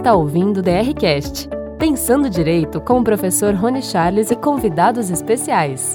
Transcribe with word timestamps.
está 0.00 0.14
ouvindo 0.14 0.60
o 0.60 0.62
DRCast, 0.62 1.46
Pensando 1.78 2.30
Direito 2.30 2.80
com 2.80 3.00
o 3.00 3.04
professor 3.04 3.54
Rony 3.54 3.82
Charles 3.82 4.30
e 4.30 4.36
convidados 4.36 5.10
especiais. 5.10 5.94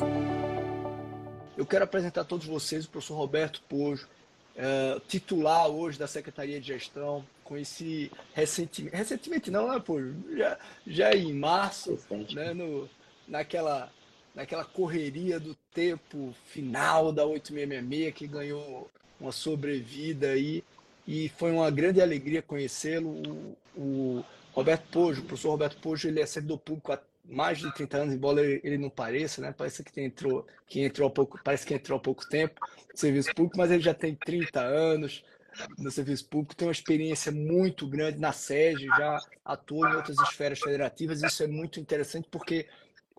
Eu 1.57 1.65
quero 1.65 1.85
apresentar 1.85 2.21
a 2.21 2.23
todos 2.23 2.45
vocês 2.45 2.85
o 2.85 2.89
professor 2.89 3.15
Roberto 3.15 3.63
Pojo, 3.67 4.07
é, 4.55 5.01
titular 5.07 5.67
hoje 5.67 5.97
da 5.97 6.05
Secretaria 6.05 6.61
de 6.61 6.67
Gestão, 6.67 7.25
conheci 7.43 8.11
recentemente, 8.35 8.95
recentemente 8.95 9.49
não, 9.49 9.71
né, 9.71 9.79
Pojo? 9.79 10.13
Já, 10.37 10.57
já 10.85 11.15
em 11.15 11.33
março, 11.33 11.97
né, 12.31 12.53
no, 12.53 12.87
naquela, 13.27 13.91
naquela 14.35 14.63
correria 14.63 15.39
do 15.39 15.55
tempo 15.73 16.31
final 16.45 17.11
da 17.11 17.25
8666, 17.25 18.13
que 18.13 18.27
ganhou 18.27 18.87
uma 19.19 19.31
sobrevida 19.31 20.27
aí, 20.27 20.63
e 21.07 21.29
foi 21.29 21.51
uma 21.51 21.69
grande 21.69 22.01
alegria 22.01 22.41
conhecê-lo. 22.41 23.09
O, 23.09 23.57
o, 23.79 24.25
Roberto 24.53 24.87
Pojo, 24.89 25.21
o 25.21 25.25
professor 25.25 25.49
Roberto 25.49 25.77
Pojo, 25.81 26.07
ele 26.07 26.21
é 26.21 26.25
servidor 26.25 26.59
público 26.59 26.93
há 26.93 26.99
mais 27.25 27.57
de 27.57 27.73
30 27.73 27.97
anos, 27.97 28.13
embora 28.13 28.41
ele 28.41 28.77
não 28.77 28.89
pareça, 28.89 29.41
né? 29.41 29.53
Parece 29.55 29.83
que 29.83 30.01
entrou, 30.01 30.47
que 30.67 30.81
entrou 30.81 31.07
há 31.07 31.11
pouco, 31.11 31.39
parece 31.43 31.65
que 31.65 31.73
entrou 31.73 31.97
há 31.97 32.01
pouco 32.01 32.27
tempo 32.29 32.59
no 32.91 32.97
serviço 32.97 33.33
público, 33.35 33.57
mas 33.57 33.71
ele 33.71 33.81
já 33.81 33.93
tem 33.93 34.15
30 34.15 34.61
anos 34.61 35.23
no 35.77 35.89
serviço 35.91 36.25
público, 36.27 36.55
tem 36.55 36.67
uma 36.67 36.71
experiência 36.71 37.31
muito 37.31 37.87
grande 37.87 38.19
na 38.19 38.31
SEG, 38.31 38.85
já 38.85 39.19
atuou 39.43 39.87
em 39.87 39.95
outras 39.95 40.17
esferas 40.19 40.59
federativas, 40.59 41.21
isso 41.21 41.43
é 41.43 41.47
muito 41.47 41.79
interessante 41.79 42.27
porque 42.29 42.67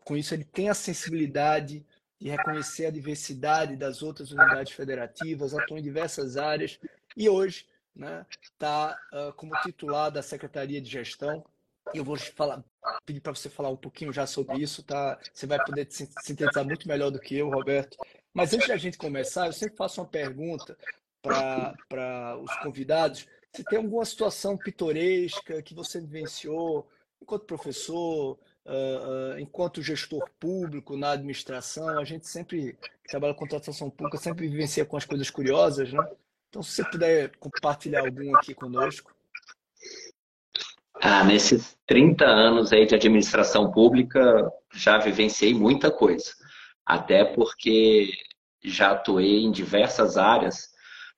com 0.04 0.16
isso 0.16 0.34
ele 0.34 0.45
tem 0.45 0.68
a 0.68 0.74
sensibilidade 0.74 1.84
de 2.20 2.30
reconhecer 2.30 2.87
a 2.87 2.90
diversidade 2.90 3.76
das 3.76 4.02
outras 4.02 4.30
unidades 4.30 4.73
federativas, 4.73 5.54
atua 5.54 5.78
em 5.78 5.82
diversas 5.82 6.37
áreas 6.37 6.78
e 7.16 7.28
hoje 7.28 7.66
né, 7.96 8.27
tá, 8.59 8.96
uh, 9.12 9.32
como 9.32 9.59
titular 9.62 10.10
da 10.10 10.23
Secretaria 10.23 10.80
de 10.80 10.90
Gestão. 10.90 11.45
Eu 11.95 12.04
vou 12.04 12.16
falar, 12.16 12.62
pedir 13.04 13.20
para 13.20 13.34
você 13.34 13.48
falar 13.48 13.70
um 13.70 13.76
pouquinho 13.76 14.12
já 14.12 14.26
sobre 14.26 14.59
isso, 14.59 14.82
tá? 14.82 15.18
Você 15.32 15.46
vai 15.46 15.65
poder 15.65 15.87
sintetizar 15.90 16.65
muito 16.65 16.87
melhor 16.87 17.10
do 17.10 17.20
que 17.20 17.37
eu, 17.37 17.48
Roberto. 17.48 17.96
Mas 18.35 18.52
antes 18.52 18.68
da 18.68 18.76
gente 18.76 18.98
começar, 18.98 19.46
eu 19.46 19.52
sempre 19.52 19.76
faço 19.76 20.01
uma 20.01 20.07
pergunta 20.07 20.76
para 21.23 22.37
os 22.38 22.54
convidados. 22.59 23.26
Se 23.52 23.65
tem 23.65 23.79
alguma 23.79 24.04
situação 24.04 24.59
pitoresca 24.59 25.63
que 25.63 25.74
você 25.74 26.01
vivenciou 26.01 26.87
enquanto 27.23 27.46
professor, 27.46 28.38
uh, 28.66 29.35
uh, 29.35 29.38
enquanto 29.38 29.80
gestor 29.80 30.29
público 30.38 30.96
na 30.96 31.13
administração, 31.13 31.98
a 31.98 32.04
gente 32.04 32.29
sempre 32.29 32.76
que 33.02 33.09
trabalha 33.09 33.32
com 33.32 33.40
contratação 33.40 33.88
pública 33.88 34.18
sempre 34.18 34.48
vivencia 34.48 34.85
com 34.85 34.96
as 34.96 35.04
coisas 35.04 35.30
curiosas, 35.30 35.92
né? 35.92 36.07
Então, 36.48 36.62
se 36.62 36.72
você 36.72 36.84
puder 36.90 37.36
compartilhar 37.38 38.00
algum 38.00 38.34
aqui 38.36 38.54
conosco. 38.54 39.14
Ah, 41.00 41.24
nesses 41.24 41.76
30 41.86 42.24
anos 42.24 42.72
aí 42.72 42.86
de 42.86 42.94
administração 42.94 43.70
pública, 43.70 44.50
já 44.72 44.98
vivenciei 44.98 45.52
muita 45.52 45.90
coisa. 45.90 46.32
Até 46.84 47.24
porque 47.24 48.10
já 48.64 48.92
atuei 48.92 49.44
em 49.44 49.50
diversas 49.50 50.16
áreas, 50.16 50.70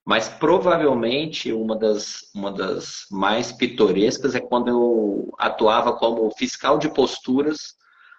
mas 0.04 0.28
provavelmente 0.28 1.52
uma 1.52 1.76
das, 1.76 2.30
uma 2.34 2.50
das 2.50 3.06
mais 3.10 3.52
pitorescas 3.52 4.34
é 4.34 4.40
quando 4.40 4.68
eu 4.68 5.34
atuava 5.38 5.92
como 5.96 6.30
fiscal 6.30 6.78
de 6.78 6.88
posturas 6.88 7.76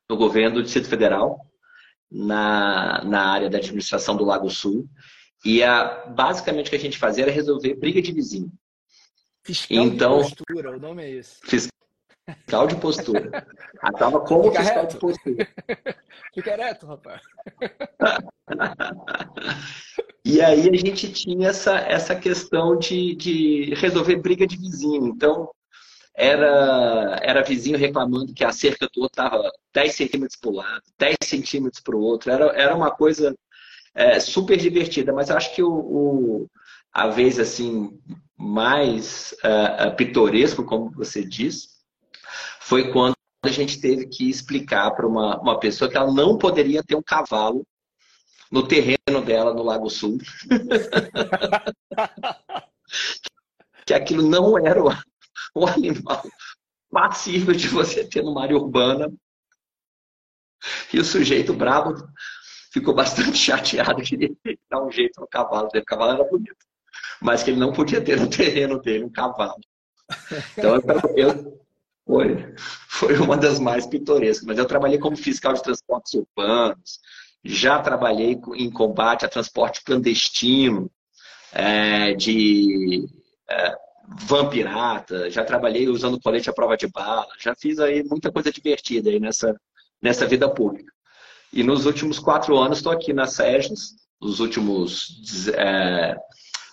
no 0.09 0.15
governo 0.15 0.55
do 0.55 0.63
Distrito 0.63 0.87
Federal, 0.87 1.39
na, 2.11 3.03
na 3.03 3.31
área 3.31 3.49
da 3.49 3.57
administração 3.57 4.15
do 4.15 4.25
Lago 4.25 4.49
Sul. 4.49 4.87
E 5.45 5.63
a, 5.63 6.05
basicamente 6.07 6.67
o 6.67 6.69
que 6.69 6.75
a 6.75 6.79
gente 6.79 6.97
fazia 6.97 7.23
era 7.23 7.31
resolver 7.31 7.75
briga 7.75 8.01
de 8.01 8.11
vizinho. 8.11 8.51
Fiscal 9.43 9.77
então, 9.77 10.17
de 10.21 10.35
postura, 10.35 10.75
o 10.75 10.79
nome 10.79 11.03
é 11.03 11.11
esse. 11.11 11.39
Fiscal 11.41 12.67
de 12.67 12.75
postura. 12.75 13.47
Atuava 13.81 14.19
como 14.21 14.43
Fica 14.43 14.63
fiscal 14.63 14.81
reto. 14.81 14.93
de 14.93 14.99
postura. 14.99 15.47
Fica 16.33 16.55
reto, 16.55 16.85
rapaz. 16.85 17.21
e 20.25 20.41
aí 20.41 20.69
a 20.69 20.77
gente 20.77 21.11
tinha 21.11 21.49
essa, 21.49 21.77
essa 21.79 22.15
questão 22.15 22.77
de, 22.77 23.15
de 23.15 23.73
resolver 23.75 24.17
briga 24.17 24.45
de 24.45 24.57
vizinho. 24.57 25.07
Então, 25.07 25.49
era, 26.15 27.17
era 27.23 27.43
vizinho 27.43 27.77
reclamando 27.77 28.33
que 28.33 28.43
a 28.43 28.51
cerca 28.51 28.87
do 28.93 29.03
outro 29.03 29.23
estava 29.23 29.49
10 29.73 29.95
centímetros 29.95 30.37
para 30.37 30.49
o 30.49 30.53
lado, 30.53 30.83
10 30.97 31.15
centímetros 31.23 31.81
para 31.81 31.95
o 31.95 32.01
outro. 32.01 32.29
Era, 32.29 32.45
era 32.47 32.75
uma 32.75 32.91
coisa 32.91 33.33
é, 33.93 34.19
super 34.19 34.57
divertida, 34.57 35.13
mas 35.13 35.29
acho 35.29 35.53
que 35.55 35.63
o, 35.63 35.71
o, 35.71 36.49
a 36.93 37.07
vez 37.07 37.39
assim 37.39 37.99
mais 38.37 39.35
uh, 39.43 39.95
pitoresco, 39.95 40.63
como 40.63 40.91
você 40.91 41.23
diz, 41.23 41.79
foi 42.61 42.91
quando 42.91 43.15
a 43.43 43.49
gente 43.49 43.81
teve 43.81 44.07
que 44.07 44.29
explicar 44.29 44.91
para 44.91 45.07
uma, 45.07 45.39
uma 45.39 45.59
pessoa 45.59 45.89
que 45.89 45.97
ela 45.97 46.13
não 46.13 46.37
poderia 46.37 46.83
ter 46.83 46.95
um 46.95 47.03
cavalo 47.03 47.65
no 48.51 48.67
terreno 48.67 49.21
dela 49.25 49.53
no 49.53 49.63
Lago 49.63 49.89
Sul. 49.89 50.17
que 53.85 53.93
aquilo 53.93 54.23
não 54.23 54.57
era 54.57 54.83
o, 54.83 54.89
o 55.55 55.65
animal 55.67 56.23
passível 56.91 57.53
de 57.53 57.67
você 57.67 58.07
ter 58.07 58.23
numa 58.23 58.43
área 58.43 58.57
urbana. 58.57 59.11
E 60.93 60.99
o 60.99 61.05
sujeito 61.05 61.53
bravo 61.53 61.95
ficou 62.71 62.93
bastante 62.93 63.37
chateado, 63.37 64.01
queria 64.01 64.31
dar 64.69 64.83
um 64.83 64.91
jeito 64.91 65.19
no 65.19 65.27
cavalo 65.27 65.69
dele. 65.69 65.83
O 65.83 65.85
cavalo 65.85 66.13
era 66.13 66.23
bonito, 66.23 66.65
mas 67.21 67.43
que 67.43 67.51
ele 67.51 67.59
não 67.59 67.73
podia 67.73 68.01
ter 68.01 68.17
no 68.19 68.29
terreno 68.29 68.79
dele 68.79 69.03
um 69.03 69.11
cavalo. 69.11 69.59
Então, 70.57 70.75
eu, 71.15 71.59
foi, 72.05 72.55
foi 72.87 73.17
uma 73.19 73.37
das 73.37 73.59
mais 73.59 73.85
pitorescas. 73.85 74.45
Mas 74.45 74.57
eu 74.57 74.65
trabalhei 74.65 74.97
como 74.97 75.15
fiscal 75.15 75.53
de 75.53 75.61
transportes 75.61 76.13
urbanos, 76.13 76.99
já 77.43 77.79
trabalhei 77.79 78.39
em 78.55 78.71
combate 78.71 79.25
a 79.25 79.29
transporte 79.29 79.83
clandestino, 79.83 80.91
é, 81.53 82.13
de 82.13 83.07
é, 83.49 83.75
van 84.27 84.49
pirata, 84.49 85.29
já 85.29 85.43
trabalhei 85.43 85.87
usando 85.87 86.19
colete 86.19 86.49
à 86.49 86.53
prova 86.53 86.75
de 86.75 86.87
bala, 86.87 87.27
já 87.39 87.55
fiz 87.55 87.79
aí 87.79 88.03
muita 88.03 88.31
coisa 88.31 88.51
divertida 88.51 89.09
aí 89.09 89.19
nessa, 89.19 89.55
nessa 90.01 90.25
vida 90.25 90.49
pública. 90.49 90.91
E 91.51 91.63
nos 91.63 91.85
últimos 91.85 92.19
quatro 92.19 92.57
anos 92.57 92.77
estou 92.77 92.91
aqui 92.91 93.11
na 93.11 93.25
SEGES, 93.25 93.95
nos 94.21 94.39
últimos. 94.39 95.47
É, 95.49 96.15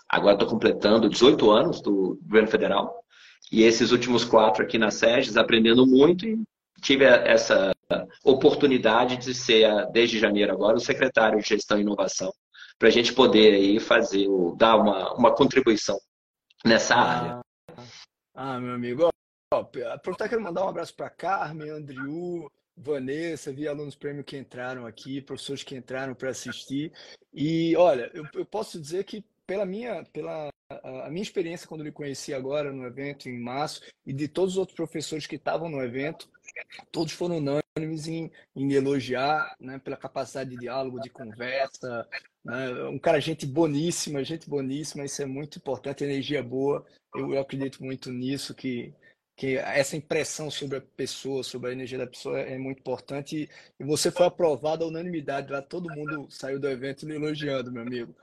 agora 0.09 0.35
estou 0.35 0.49
completando 0.49 1.09
18 1.09 1.51
anos 1.51 1.81
do 1.81 2.19
governo 2.23 2.49
federal. 2.49 3.03
E 3.51 3.63
esses 3.63 3.93
últimos 3.93 4.25
quatro 4.25 4.63
aqui 4.63 4.77
na 4.79 4.91
SEGES, 4.91 5.37
aprendendo 5.37 5.87
muito 5.87 6.27
e 6.27 6.43
tive 6.81 7.05
essa 7.05 7.73
oportunidade 8.25 9.17
de 9.17 9.33
ser, 9.35 9.69
desde 9.93 10.19
janeiro 10.19 10.53
agora, 10.53 10.77
o 10.77 10.81
secretário 10.81 11.41
de 11.41 11.49
Gestão 11.49 11.79
e 11.79 11.83
Inovação, 11.83 12.33
para 12.79 12.89
a 12.89 12.91
gente 12.91 13.13
poder 13.13 13.55
aí 13.55 13.81
fazer, 13.81 14.27
dar 14.57 14.77
uma, 14.77 15.15
uma 15.15 15.35
contribuição 15.35 15.99
nessa 16.65 16.95
ah, 16.95 17.19
área. 17.19 17.41
Ah, 18.35 18.61
meu 18.61 18.75
amigo. 18.75 19.09
aproveitar 19.53 20.29
que 20.29 20.37
mandar 20.37 20.65
um 20.65 20.69
abraço 20.69 20.95
para 20.95 21.09
Carmen, 21.09 21.71
Andriu, 21.71 22.51
Vanessa, 22.77 23.53
vi 23.53 23.67
alunos 23.67 23.95
prêmio 23.95 24.23
que 24.23 24.37
entraram 24.37 24.87
aqui, 24.87 25.21
professores 25.23 25.63
que 25.63 25.75
entraram 25.75 26.15
para 26.15 26.31
assistir. 26.31 26.93
E 27.33 27.75
olha, 27.77 28.11
eu, 28.13 28.25
eu, 28.35 28.45
posso 28.45 28.81
dizer 28.81 29.05
que 29.05 29.25
pela 29.47 29.65
minha, 29.65 30.05
pela 30.13 30.51
a, 30.69 31.09
minha 31.11 31.23
experiência 31.23 31.67
quando 31.67 31.85
lhe 31.85 31.93
conheci 31.93 32.35
agora 32.35 32.73
no 32.73 32.85
evento 32.85 33.29
em 33.29 33.41
março 33.41 33.81
e 34.05 34.13
de 34.13 34.29
todos 34.29 34.55
os 34.55 34.59
outros 34.59 34.77
professores 34.77 35.27
que 35.27 35.37
estavam 35.37 35.69
no 35.69 35.83
evento, 35.83 36.29
todos 36.91 37.13
foram 37.13 37.39
unânimes 37.39 38.09
em, 38.09 38.31
em 38.55 38.73
elogiar, 38.73 39.55
né, 39.61 39.79
pela 39.79 39.97
capacidade 39.97 40.51
de 40.51 40.57
diálogo, 40.57 41.01
de 41.01 41.11
conversa, 41.11 42.07
né, 42.45 42.85
um 42.85 42.99
cara 42.99 43.21
gente 43.21 43.47
boníssima, 43.47 44.25
gente 44.25 44.49
boníssima, 44.49 45.05
isso 45.05 45.23
é 45.23 45.27
muito 45.27 45.59
importante, 45.59 46.05
energia 46.05 46.43
boa. 46.43 46.85
Eu, 47.15 47.35
eu 47.35 47.41
acredito 47.41 47.83
muito 47.85 48.11
nisso 48.11 48.55
que 48.55 48.93
que 49.37 49.59
essa 49.59 49.97
impressão 49.97 50.51
sobre 50.51 50.79
a 50.79 50.81
pessoa, 50.81 51.45
sobre 51.45 51.69
a 51.69 51.73
energia 51.73 51.99
da 51.99 52.07
pessoa 52.07 52.41
é 52.41 52.57
muito 52.57 52.79
importante 52.79 53.51
e 53.79 53.85
você 53.85 54.11
foi 54.11 54.27
aprovado 54.27 54.83
à 54.83 54.89
unanimidade 54.89 55.53
lá, 55.53 55.61
todo 55.61 55.95
mundo 55.95 56.27
saiu 56.31 56.59
do 56.59 56.67
evento 56.67 57.07
lhe 57.07 57.15
elogiando, 57.15 57.71
meu 57.71 57.83
amigo. 57.83 58.15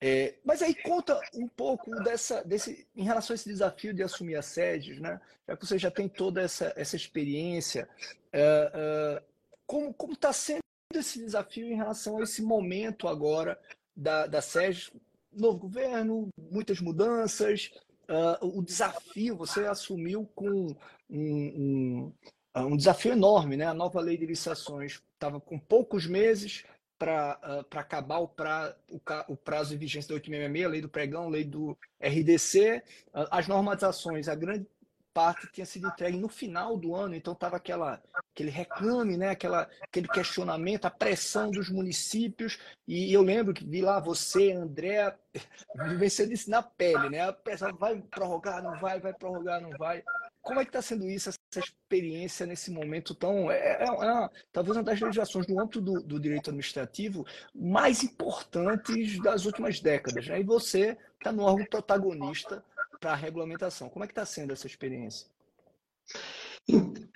É, 0.00 0.34
mas 0.44 0.60
aí 0.62 0.74
conta 0.74 1.20
um 1.34 1.48
pouco 1.48 1.90
dessa, 2.02 2.42
desse, 2.44 2.86
em 2.94 3.04
relação 3.04 3.34
a 3.34 3.36
esse 3.36 3.48
desafio 3.48 3.94
de 3.94 4.02
assumir 4.02 4.36
a 4.36 4.42
sede, 4.42 5.00
né? 5.00 5.20
Já 5.46 5.56
que 5.56 5.66
você 5.66 5.78
já 5.78 5.90
tem 5.90 6.08
toda 6.08 6.40
essa, 6.40 6.72
essa 6.76 6.94
experiência, 6.94 7.88
é, 8.32 8.72
é, 8.74 9.22
como 9.66 9.94
está 10.12 10.32
sendo 10.32 10.60
esse 10.94 11.18
desafio 11.18 11.66
em 11.66 11.76
relação 11.76 12.18
a 12.18 12.22
esse 12.22 12.42
momento 12.42 13.08
agora 13.08 13.58
da, 13.96 14.26
da 14.26 14.40
sede, 14.40 14.92
novo 15.32 15.58
governo, 15.58 16.28
muitas 16.50 16.80
mudanças, 16.80 17.70
uh, 18.08 18.58
o 18.58 18.62
desafio, 18.62 19.36
você 19.36 19.66
assumiu 19.66 20.28
com 20.34 20.74
um, 21.10 21.20
um, 21.20 22.12
ah, 22.54 22.66
um, 22.66 22.76
desafio 22.76 23.12
enorme, 23.12 23.56
né? 23.56 23.66
A 23.66 23.74
nova 23.74 24.00
lei 24.00 24.16
de 24.16 24.26
licitações 24.26 25.02
estava 25.14 25.40
com 25.40 25.58
poucos 25.58 26.06
meses 26.06 26.64
para 26.98 27.38
uh, 27.44 27.78
acabar 27.78 28.18
o, 28.18 28.28
pra, 28.28 28.74
o, 28.90 29.00
o, 29.28 29.36
prazo 29.36 29.70
de 29.70 29.76
vigência 29.76 30.08
da 30.08 30.14
866, 30.14 30.70
lei 30.70 30.80
do 30.80 30.88
pregão, 30.88 31.28
lei 31.28 31.44
do 31.44 31.78
RDC, 32.00 32.82
uh, 33.14 33.28
as 33.30 33.46
normatizações, 33.46 34.28
a 34.28 34.34
grande 34.34 34.66
parte 35.12 35.50
tinha 35.52 35.66
sido 35.66 35.88
entregue 35.88 36.16
no 36.16 36.28
final 36.28 36.76
do 36.76 36.94
ano, 36.94 37.14
então 37.14 37.32
estava 37.32 37.56
aquela 37.56 38.02
aquele 38.38 38.50
reclame, 38.50 39.16
né? 39.16 39.30
Aquela, 39.30 39.68
aquele 39.82 40.06
questionamento, 40.06 40.84
a 40.84 40.90
pressão 40.90 41.50
dos 41.50 41.68
municípios. 41.68 42.58
E 42.86 43.12
eu 43.12 43.22
lembro 43.22 43.52
que 43.52 43.64
vi 43.64 43.82
lá 43.82 43.98
você, 43.98 44.52
André, 44.52 45.14
vivenciando 45.88 46.32
isso 46.32 46.48
na 46.48 46.62
pele, 46.62 47.10
né? 47.10 47.28
A 47.28 47.32
pressão 47.32 47.74
vai 47.76 48.00
prorrogar, 48.00 48.62
não 48.62 48.78
vai, 48.78 49.00
vai 49.00 49.12
prorrogar, 49.12 49.60
não 49.60 49.70
vai. 49.70 50.04
Como 50.40 50.60
é 50.60 50.64
que 50.64 50.70
está 50.70 50.80
sendo 50.80 51.10
isso, 51.10 51.28
essa 51.28 51.38
experiência 51.58 52.46
nesse 52.46 52.70
momento 52.70 53.14
tão. 53.14 53.50
É, 53.50 53.82
é, 53.82 53.84
é 53.84 54.28
talvez 54.52 54.76
uma 54.76 54.84
das 54.84 55.00
legislações 55.00 55.46
no 55.48 55.60
âmbito 55.60 55.80
do, 55.80 56.00
do, 56.00 56.20
direito 56.20 56.48
administrativo 56.48 57.26
mais 57.54 58.02
importantes 58.04 59.20
das 59.20 59.44
últimas 59.44 59.80
décadas. 59.80 60.26
Né? 60.26 60.40
E 60.40 60.44
você 60.44 60.96
está 61.18 61.32
no 61.32 61.42
órgão 61.42 61.66
protagonista 61.66 62.64
para 63.00 63.12
a 63.12 63.16
regulamentação. 63.16 63.88
Como 63.88 64.04
é 64.04 64.06
que 64.06 64.12
está 64.12 64.24
sendo 64.24 64.52
essa 64.52 64.66
experiência? 64.66 65.26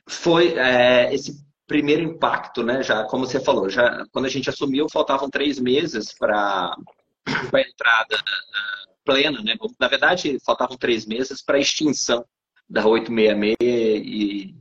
Foi 0.08 0.58
é, 0.58 1.14
esse 1.14 1.44
primeiro 1.66 2.02
impacto, 2.02 2.62
né? 2.62 2.82
Já 2.82 3.04
como 3.04 3.26
você 3.26 3.40
falou, 3.40 3.68
já 3.68 4.04
quando 4.12 4.26
a 4.26 4.28
gente 4.28 4.48
assumiu 4.48 4.86
faltavam 4.90 5.30
três 5.30 5.58
meses 5.58 6.12
para 6.12 6.74
a 7.26 7.60
entrada 7.60 8.22
plena, 9.04 9.42
né? 9.42 9.54
Na 9.78 9.88
verdade 9.88 10.38
faltavam 10.44 10.76
três 10.76 11.06
meses 11.06 11.42
para 11.42 11.56
a 11.56 11.60
extinção 11.60 12.24
da 12.68 12.86
866 12.86 13.58
e 13.62 14.54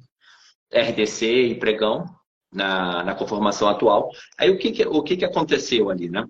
RDC 0.73 1.25
e 1.25 1.55
pregão 1.55 2.05
na, 2.51 3.03
na 3.03 3.15
conformação 3.15 3.67
atual. 3.67 4.09
Aí 4.37 4.49
o 4.49 4.57
que, 4.57 4.71
que 4.71 4.85
o 4.85 5.01
que, 5.03 5.17
que 5.17 5.25
aconteceu 5.25 5.89
ali, 5.89 6.09
né? 6.09 6.25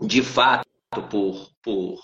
De 0.00 0.22
fato, 0.22 0.66
por, 1.08 1.50
por 1.62 2.00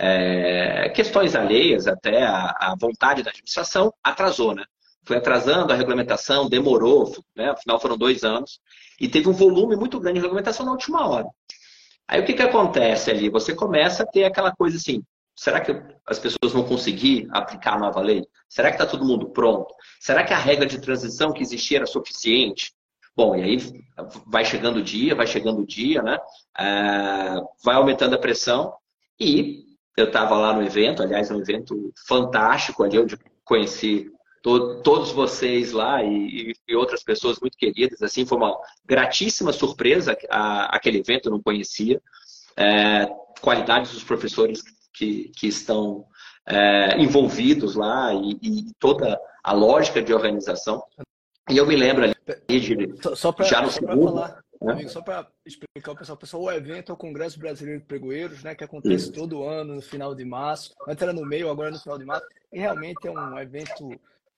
é, 0.00 0.88
questões 0.90 1.34
alheias 1.34 1.88
até 1.88 2.22
à, 2.22 2.76
vontade 2.78 3.24
da 3.24 3.30
administração, 3.30 3.92
atrasou, 4.02 4.54
né? 4.54 4.64
Foi 5.04 5.16
atrasando 5.16 5.72
a 5.72 5.76
regulamentação, 5.76 6.48
demorou, 6.48 7.12
né? 7.34 7.50
afinal 7.50 7.80
foram 7.80 7.98
dois 7.98 8.22
anos, 8.22 8.60
e 9.00 9.08
teve 9.08 9.28
um 9.28 9.32
volume 9.32 9.74
muito 9.74 9.98
grande 9.98 10.16
de 10.16 10.20
regulamentação 10.20 10.64
na 10.64 10.72
última 10.72 11.06
hora. 11.08 11.26
Aí 12.06 12.20
o 12.20 12.24
que, 12.24 12.34
que 12.34 12.42
acontece 12.42 13.10
ali? 13.10 13.28
Você 13.28 13.54
começa 13.54 14.04
a 14.04 14.06
ter 14.06 14.24
aquela 14.24 14.54
coisa 14.54 14.76
assim, 14.76 15.02
será 15.34 15.60
que 15.60 15.72
as 16.06 16.18
pessoas 16.18 16.52
vão 16.52 16.62
conseguir 16.62 17.26
aplicar 17.32 17.74
a 17.74 17.78
nova 17.78 18.00
lei? 18.00 18.24
Será 18.48 18.68
que 18.68 18.76
está 18.76 18.86
todo 18.86 19.04
mundo 19.04 19.30
pronto? 19.30 19.74
Será 19.98 20.22
que 20.22 20.32
a 20.32 20.38
regra 20.38 20.66
de 20.66 20.80
transição 20.80 21.32
que 21.32 21.42
existia 21.42 21.78
era 21.78 21.86
suficiente? 21.86 22.72
Bom, 23.16 23.34
e 23.34 23.42
aí 23.42 23.84
vai 24.26 24.44
chegando 24.44 24.76
o 24.76 24.82
dia, 24.82 25.14
vai 25.14 25.26
chegando 25.26 25.62
o 25.62 25.66
dia, 25.66 26.02
né? 26.02 26.18
É, 26.56 27.40
vai 27.64 27.74
aumentando 27.74 28.14
a 28.14 28.18
pressão 28.18 28.72
e 29.18 29.67
eu 29.98 30.06
estava 30.06 30.36
lá 30.36 30.52
no 30.52 30.62
evento, 30.62 31.02
aliás, 31.02 31.30
um 31.30 31.40
evento 31.40 31.92
fantástico 32.06 32.84
ali, 32.84 32.98
onde 32.98 33.18
conheci 33.44 34.10
to 34.42 34.80
todos 34.82 35.10
vocês 35.10 35.72
lá 35.72 36.02
e, 36.04 36.54
e, 36.68 36.76
outras 36.76 37.02
pessoas 37.02 37.40
muito 37.40 37.58
queridas. 37.58 38.00
Assim, 38.00 38.24
foi 38.24 38.38
uma 38.38 38.56
gratíssima 38.84 39.52
surpresa 39.52 40.16
a, 40.30 40.76
aquele 40.76 40.98
evento, 40.98 41.26
eu 41.26 41.32
não 41.32 41.42
conhecia. 41.42 42.00
É, 42.56 43.08
qualidades 43.40 43.92
dos 43.92 44.04
professores 44.04 44.62
que, 44.92 45.30
que 45.36 45.48
estão 45.48 46.04
é, 46.46 46.96
envolvidos 47.00 47.74
lá 47.74 48.14
e, 48.14 48.38
e, 48.40 48.74
toda 48.78 49.18
a 49.42 49.52
lógica 49.52 50.00
de 50.00 50.14
organização. 50.14 50.82
E 51.50 51.56
eu 51.56 51.66
me 51.66 51.74
lembro 51.74 52.04
ali 52.04 52.14
de, 52.60 53.02
só, 53.02 53.16
só 53.16 53.32
pra, 53.32 53.44
já 53.44 53.62
no 53.62 53.70
segundo. 53.70 54.12
Falar? 54.12 54.40
Amigo, 54.60 54.88
só 54.88 55.00
para 55.00 55.26
explicar 55.46 55.92
o 55.92 55.96
pessoal, 55.96 56.18
pessoal, 56.18 56.42
o 56.42 56.50
evento 56.50 56.90
é 56.90 56.94
o 56.94 56.98
Congresso 56.98 57.38
Brasileiro 57.38 57.80
de 57.80 57.86
Pregoeiros, 57.86 58.42
né, 58.42 58.54
que 58.54 58.64
acontece 58.64 59.04
Isso. 59.04 59.12
todo 59.12 59.44
ano 59.44 59.76
no 59.76 59.82
final 59.82 60.14
de 60.14 60.24
março. 60.24 60.74
Antes 60.86 61.02
era 61.02 61.12
no 61.12 61.24
meio, 61.24 61.48
agora 61.48 61.68
é 61.68 61.72
no 61.72 61.78
final 61.78 61.98
de 61.98 62.04
março. 62.04 62.26
E 62.52 62.58
realmente 62.58 63.06
é 63.06 63.10
um 63.10 63.38
evento 63.38 63.88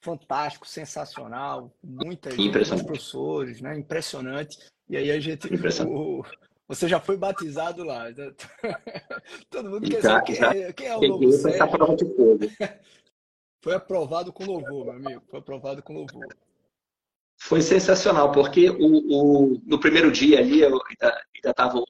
fantástico, 0.01 0.67
sensacional, 0.67 1.73
muitas 1.83 2.37
muitos 2.37 2.69
professores, 2.69 3.61
né, 3.61 3.79
impressionante. 3.79 4.59
E 4.89 4.97
aí 4.97 5.11
a 5.11 5.21
gente 5.21 5.49
o, 5.87 6.23
você 6.69 6.89
já 6.89 7.01
foi 7.01 7.17
batizado 7.17 7.83
lá. 7.83 8.05
Todo 9.51 9.71
mundo 9.71 9.91
quer 9.91 10.03
saber 10.03 10.23
quem, 10.25 10.73
quem, 10.75 10.87
é 10.87 10.97
o 10.97 11.01
novo 11.01 11.33
Sérgio. 11.33 11.67
Foi 13.63 13.75
aprovado 13.75 14.33
com 14.33 14.45
louvor, 14.45 14.87
meu 14.87 14.95
amigo. 14.95 15.23
Foi 15.29 15.39
aprovado 15.39 15.83
com 15.83 15.93
louvor. 15.93 16.27
Foi 17.41 17.63
sensacional, 17.63 18.31
porque 18.31 18.69
o, 18.69 18.77
o, 18.77 19.61
no 19.65 19.81
primeiro 19.81 20.13
dia 20.13 20.39
ali 20.39 20.61
eu 20.61 20.79
ainda 20.89 21.25
estava 21.43 21.79
um 21.79 21.85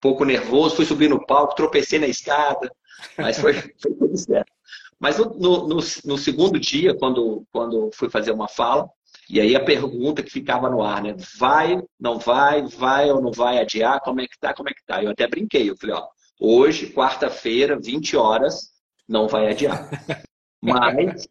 pouco 0.00 0.24
nervoso, 0.24 0.76
fui 0.76 0.84
subir 0.84 1.08
no 1.08 1.24
palco, 1.24 1.54
tropecei 1.54 1.98
na 1.98 2.08
escada, 2.08 2.70
mas 3.16 3.38
foi, 3.38 3.54
foi 3.80 3.94
tudo 3.94 4.16
certo. 4.16 4.52
Mas 4.98 5.16
no, 5.16 5.68
no, 5.68 5.78
no, 6.04 6.18
segundo 6.18 6.58
dia, 6.58 6.94
quando, 6.94 7.46
quando 7.52 7.90
fui 7.94 8.10
fazer 8.10 8.32
uma 8.32 8.48
fala, 8.48 8.90
e 9.28 9.40
aí 9.40 9.54
a 9.54 9.64
pergunta 9.64 10.22
que 10.22 10.30
ficava 10.30 10.68
no 10.68 10.82
ar, 10.82 11.02
né? 11.02 11.14
Vai, 11.38 11.80
não 11.98 12.18
vai, 12.18 12.66
vai 12.66 13.10
ou 13.10 13.22
não 13.22 13.30
vai 13.30 13.58
adiar? 13.58 14.00
Como 14.00 14.20
é 14.20 14.26
que 14.26 14.38
tá? 14.38 14.52
Como 14.52 14.68
é 14.68 14.72
que 14.72 14.84
tá? 14.84 15.02
Eu 15.02 15.10
até 15.10 15.26
brinquei, 15.26 15.70
eu 15.70 15.76
falei, 15.76 15.94
ó, 15.94 16.06
hoje, 16.38 16.92
quarta-feira, 16.92 17.78
20 17.80 18.16
horas, 18.16 18.72
não 19.08 19.28
vai 19.28 19.48
adiar. 19.48 19.88
Mas 20.60 21.26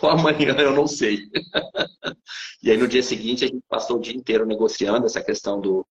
ou 0.00 0.10
amanhã 0.10 0.54
eu 0.58 0.74
não 0.74 0.86
sei. 0.86 1.20
e 2.62 2.70
aí 2.70 2.76
no 2.76 2.88
dia 2.88 3.02
seguinte 3.02 3.44
a 3.44 3.48
gente 3.48 3.62
passou 3.68 3.96
o 3.96 4.00
dia 4.00 4.14
inteiro 4.14 4.46
negociando 4.46 5.06
essa 5.06 5.22
questão 5.22 5.60
do, 5.60 5.86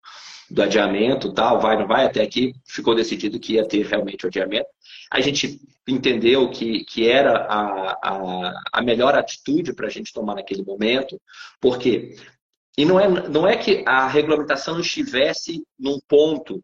do 0.50 0.62
adiamento, 0.62 1.34
tal, 1.34 1.60
vai, 1.60 1.78
não 1.78 1.88
vai, 1.88 2.06
até 2.06 2.22
aqui 2.22 2.54
ficou 2.66 2.96
decidido 2.96 3.40
que 3.40 3.54
ia 3.54 3.68
ter 3.68 3.86
realmente 3.86 4.26
o 4.26 4.28
adiamento. 4.28 4.68
A 5.12 5.20
gente 5.22 5.60
entendeu 5.88 6.50
que, 6.50 6.84
que 6.86 7.08
era 7.08 7.46
a, 7.46 7.92
a, 8.04 8.62
a 8.74 8.82
melhor 8.82 9.16
atitude 9.16 9.74
para 9.74 9.88
a 9.88 9.90
gente 9.90 10.14
tomar 10.14 10.36
naquele 10.36 10.64
momento, 10.64 11.20
porque 11.60 12.16
e 12.78 12.86
não 12.86 13.00
é, 13.00 13.08
não 13.08 13.48
é 13.48 13.58
que 13.58 13.84
a 13.86 14.08
regulamentação 14.08 14.80
estivesse 14.80 15.62
num 15.78 16.00
ponto 16.08 16.64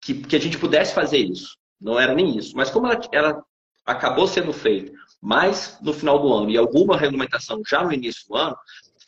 que, 0.00 0.14
que 0.14 0.34
a 0.34 0.40
gente 0.40 0.58
pudesse 0.58 0.94
fazer 0.94 1.18
isso. 1.18 1.56
Não 1.80 2.00
era 2.00 2.14
nem 2.14 2.36
isso. 2.38 2.56
Mas 2.56 2.70
como 2.70 2.86
ela, 2.86 3.00
ela 3.12 3.44
acabou 3.84 4.26
sendo 4.26 4.52
feita 4.52 4.92
mas 5.22 5.78
no 5.80 5.92
final 5.92 6.18
do 6.18 6.32
ano 6.32 6.50
e 6.50 6.58
alguma 6.58 6.96
regulamentação 6.96 7.62
já 7.64 7.84
no 7.84 7.92
início 7.92 8.26
do 8.28 8.34
ano, 8.34 8.56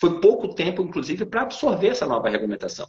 foi 0.00 0.20
pouco 0.20 0.54
tempo, 0.54 0.82
inclusive, 0.82 1.24
para 1.24 1.42
absorver 1.42 1.88
essa 1.88 2.06
nova 2.06 2.28
regulamentação. 2.28 2.86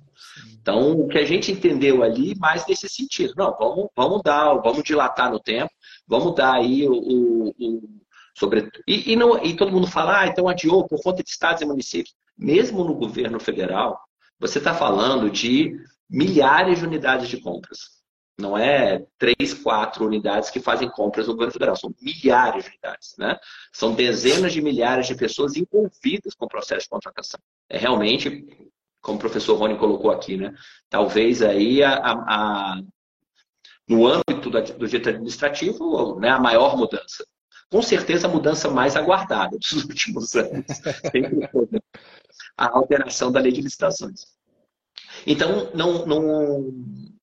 Então, 0.54 0.92
o 1.00 1.08
que 1.08 1.18
a 1.18 1.26
gente 1.26 1.52
entendeu 1.52 2.04
ali, 2.04 2.36
mais 2.38 2.68
nesse 2.68 2.90
sentido, 2.90 3.34
não, 3.38 3.56
vamos, 3.58 3.88
vamos 3.96 4.22
dar, 4.24 4.54
vamos 4.56 4.84
dilatar 4.84 5.32
no 5.32 5.40
tempo, 5.40 5.72
vamos 6.08 6.36
dar 6.36 6.54
aí 6.54 6.88
o, 6.88 6.94
o, 6.94 7.50
o 7.60 7.82
sobre 8.38 8.70
e, 8.86 9.14
e, 9.14 9.16
não, 9.16 9.42
e 9.44 9.56
todo 9.56 9.72
mundo 9.72 9.88
fala, 9.88 10.22
ah, 10.22 10.28
então 10.28 10.48
adiou 10.48 10.86
por 10.88 11.02
conta 11.02 11.24
de 11.24 11.30
estados 11.30 11.62
e 11.62 11.66
municípios. 11.66 12.14
Mesmo 12.38 12.84
no 12.84 12.94
governo 12.94 13.40
federal, 13.40 13.98
você 14.38 14.58
está 14.58 14.74
falando 14.74 15.30
de 15.30 15.74
milhares 16.10 16.80
de 16.80 16.86
unidades 16.86 17.30
de 17.30 17.40
compras. 17.40 17.96
Não 18.38 18.58
é 18.58 19.06
três, 19.18 19.54
quatro 19.54 20.06
unidades 20.06 20.50
que 20.50 20.60
fazem 20.60 20.90
compras 20.90 21.28
no 21.28 21.34
governo 21.34 21.54
federal, 21.54 21.76
são 21.76 21.94
milhares 22.02 22.66
de 22.66 22.72
unidades. 22.72 23.16
Né? 23.18 23.38
São 23.72 23.94
dezenas 23.94 24.52
de 24.52 24.62
milhares 24.62 25.08
de 25.08 25.16
pessoas 25.16 25.56
envolvidas 25.56 26.36
com 26.36 26.46
o 26.46 26.50
processo 26.50 26.84
de 26.84 26.90
contratação. 26.90 27.40
É 27.70 27.78
realmente, 27.78 28.46
como 29.02 29.18
o 29.18 29.22
professor 29.22 29.56
Rony 29.58 29.78
colocou 29.78 30.12
aqui, 30.12 30.36
né? 30.36 30.54
talvez 30.90 31.42
aí 31.42 31.82
a, 31.82 31.94
a, 31.94 32.12
a 32.12 32.82
no 33.88 34.08
âmbito 34.08 34.50
do 34.50 34.88
direito 34.88 35.10
administrativo, 35.10 36.20
né, 36.20 36.30
a 36.30 36.40
maior 36.40 36.76
mudança. 36.76 37.26
Com 37.70 37.82
certeza 37.82 38.28
a 38.28 38.30
mudança 38.30 38.70
mais 38.70 38.96
aguardada 38.96 39.58
dos 39.58 39.74
últimos 39.86 40.36
anos. 40.36 40.66
Né? 41.14 41.80
a 42.58 42.70
alteração 42.70 43.32
da 43.32 43.40
lei 43.40 43.52
de 43.52 43.62
licitações. 43.62 44.35
Então, 45.26 45.72
não, 45.74 46.06
não, 46.06 46.74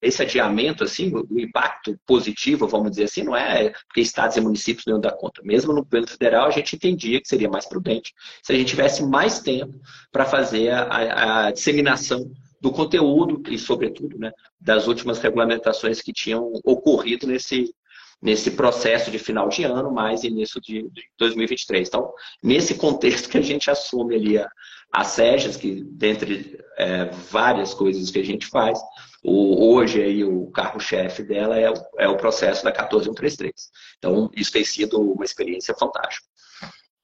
esse 0.02 0.20
adiamento, 0.20 0.82
assim, 0.82 1.12
o 1.14 1.38
impacto 1.38 1.96
positivo, 2.04 2.66
vamos 2.66 2.90
dizer 2.90 3.04
assim, 3.04 3.22
não 3.22 3.37
é 3.37 3.70
porque 3.87 4.00
estados 4.00 4.37
e 4.37 4.40
municípios 4.40 4.84
não 4.87 5.00
dar 5.00 5.12
conta. 5.12 5.40
Mesmo 5.44 5.72
no 5.72 5.84
governo 5.84 6.08
federal, 6.08 6.49
a 6.49 6.50
gente 6.50 6.75
entendia 6.75 7.20
que 7.20 7.28
seria 7.28 7.49
mais 7.49 7.66
prudente 7.66 8.12
se 8.42 8.52
a 8.52 8.56
gente 8.56 8.68
tivesse 8.68 9.04
mais 9.04 9.38
tempo 9.38 9.78
para 10.11 10.25
fazer 10.25 10.70
a, 10.70 11.46
a, 11.46 11.50
disseminação 11.52 12.28
do 12.61 12.72
conteúdo 12.72 13.42
e, 13.49 13.56
sobretudo, 13.58 14.18
né, 14.18 14.32
das 14.61 14.88
últimas 14.88 15.20
regulamentações 15.20 16.00
que 16.00 16.12
tinham 16.12 16.52
ocorrido 16.64 17.26
nesse, 17.26 17.72
nesse 18.20 18.52
processo 18.52 19.11
de 19.11 19.18
final 19.18 19.49
de 19.49 19.62
ano, 19.62 19.92
mais 19.92 20.25
início 20.25 20.61
de, 20.61 20.82
de 20.90 21.02
2023. 21.18 21.88
Então, 21.88 22.12
nesse 22.42 22.75
contexto 22.75 23.28
que 23.28 23.38
a 23.38 23.42
gente 23.42 23.70
assume 23.70 24.16
ali 24.16 24.38
a, 24.38 24.49
a 24.92 25.04
SEGES, 25.04 25.56
que 25.56 25.82
dentre 25.82 26.62
é, 26.76 27.06
várias 27.06 27.72
coisas 27.72 28.11
que 28.11 28.18
a 28.18 28.25
gente 28.25 28.46
faz, 28.46 28.78
o, 29.25 29.75
hoje 29.75 30.02
aí 30.02 30.22
o 30.22 30.50
carro-chefe 30.50 31.22
dela 31.22 31.58
é, 31.58 31.72
é 31.99 32.08
o 32.08 32.16
processo 32.16 32.62
da 32.62 32.70
14133. 32.70 33.70
Então, 33.99 34.30
isso 34.37 34.52
tem 34.52 34.64
sido 34.64 35.00
uma 35.00 35.25
experiência 35.25 35.75
fantástica. 35.75 36.26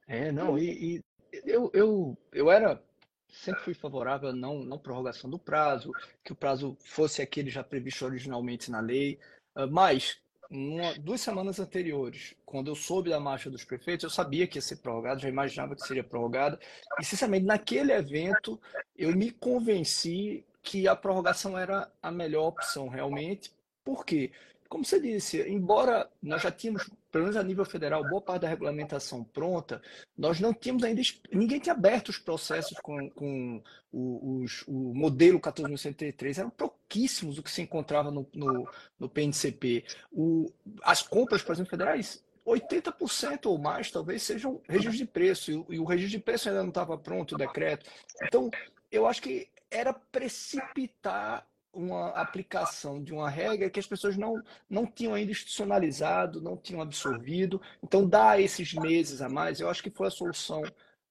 É, 0.06 0.30
não, 0.30 0.58
e, 0.58 0.96
e 0.96 1.04
eu, 1.44 1.70
eu, 1.72 2.18
eu 2.32 2.50
era 2.50 2.82
sempre 3.28 3.62
fui 3.62 3.74
favorável 3.74 4.30
à 4.30 4.32
não, 4.32 4.62
não 4.62 4.78
prorrogação 4.78 5.28
do 5.28 5.38
prazo, 5.38 5.92
que 6.24 6.32
o 6.32 6.36
prazo 6.36 6.76
fosse 6.84 7.22
aquele 7.22 7.50
já 7.50 7.62
previsto 7.62 8.04
originalmente 8.04 8.70
na 8.70 8.80
lei, 8.80 9.18
ah, 9.54 9.66
mas 9.66 10.18
uma, 10.50 10.94
duas 10.94 11.20
semanas 11.20 11.60
anteriores, 11.60 12.34
quando 12.46 12.68
eu 12.68 12.74
soube 12.74 13.10
da 13.10 13.20
marcha 13.20 13.50
dos 13.50 13.64
prefeitos, 13.64 14.04
eu 14.04 14.10
sabia 14.10 14.46
que 14.46 14.58
ia 14.58 14.62
ser 14.62 14.76
prorrogado, 14.76 15.20
já 15.20 15.28
imaginava 15.28 15.74
que 15.74 15.86
seria 15.86 16.02
prorrogada. 16.02 16.58
E, 16.98 17.04
sinceramente, 17.04 17.44
naquele 17.44 17.92
evento, 17.92 18.58
eu 18.96 19.14
me 19.14 19.30
convenci 19.30 20.44
que 20.62 20.88
a 20.88 20.96
prorrogação 20.96 21.58
era 21.58 21.90
a 22.02 22.10
melhor 22.10 22.46
opção, 22.48 22.88
realmente. 22.88 23.52
Por 23.84 24.04
quê? 24.04 24.30
Como 24.68 24.84
você 24.84 25.00
disse, 25.00 25.40
embora 25.48 26.10
nós 26.22 26.42
já 26.42 26.50
tínhamos, 26.50 26.90
pelo 27.10 27.24
menos 27.24 27.36
a 27.36 27.42
nível 27.42 27.64
federal, 27.64 28.06
boa 28.08 28.20
parte 28.20 28.42
da 28.42 28.48
regulamentação 28.48 29.24
pronta, 29.24 29.80
nós 30.16 30.40
não 30.40 30.52
tínhamos 30.52 30.84
ainda, 30.84 31.00
ninguém 31.32 31.58
tinha 31.58 31.74
aberto 31.74 32.10
os 32.10 32.18
processos 32.18 32.78
com, 32.80 33.08
com 33.10 33.62
o, 33.90 34.42
os, 34.42 34.62
o 34.66 34.94
modelo 34.94 35.40
14.103, 35.40 36.38
eram 36.38 36.50
pouquíssimos 36.50 37.38
o 37.38 37.42
que 37.42 37.50
se 37.50 37.62
encontrava 37.62 38.10
no, 38.10 38.28
no, 38.34 38.68
no 38.98 39.08
PNCP. 39.08 39.84
O, 40.12 40.52
as 40.82 41.02
compras, 41.02 41.42
por 41.42 41.52
exemplo, 41.52 41.70
federais, 41.70 42.22
80% 42.46 43.46
ou 43.46 43.58
mais 43.58 43.90
talvez 43.90 44.22
sejam 44.22 44.60
registros 44.68 44.98
de 44.98 45.04
preço, 45.06 45.50
e, 45.50 45.76
e 45.76 45.78
o 45.78 45.84
registro 45.84 46.18
de 46.18 46.24
preço 46.24 46.48
ainda 46.48 46.62
não 46.62 46.70
estava 46.70 46.96
pronto, 46.96 47.34
o 47.34 47.38
decreto. 47.38 47.90
Então, 48.22 48.50
eu 48.90 49.06
acho 49.06 49.22
que 49.22 49.48
era 49.70 49.92
precipitar 49.92 51.46
uma 51.78 52.08
aplicação 52.10 53.02
de 53.02 53.12
uma 53.12 53.30
regra 53.30 53.70
que 53.70 53.78
as 53.78 53.86
pessoas 53.86 54.16
não, 54.16 54.42
não 54.68 54.84
tinham 54.84 55.14
ainda 55.14 55.30
institucionalizado, 55.30 56.40
não 56.40 56.56
tinham 56.56 56.82
absorvido. 56.82 57.62
Então, 57.82 58.06
dar 58.06 58.40
esses 58.40 58.74
meses 58.74 59.22
a 59.22 59.28
mais, 59.28 59.60
eu 59.60 59.70
acho 59.70 59.82
que 59.82 59.90
foi 59.90 60.08
a 60.08 60.10
solução 60.10 60.62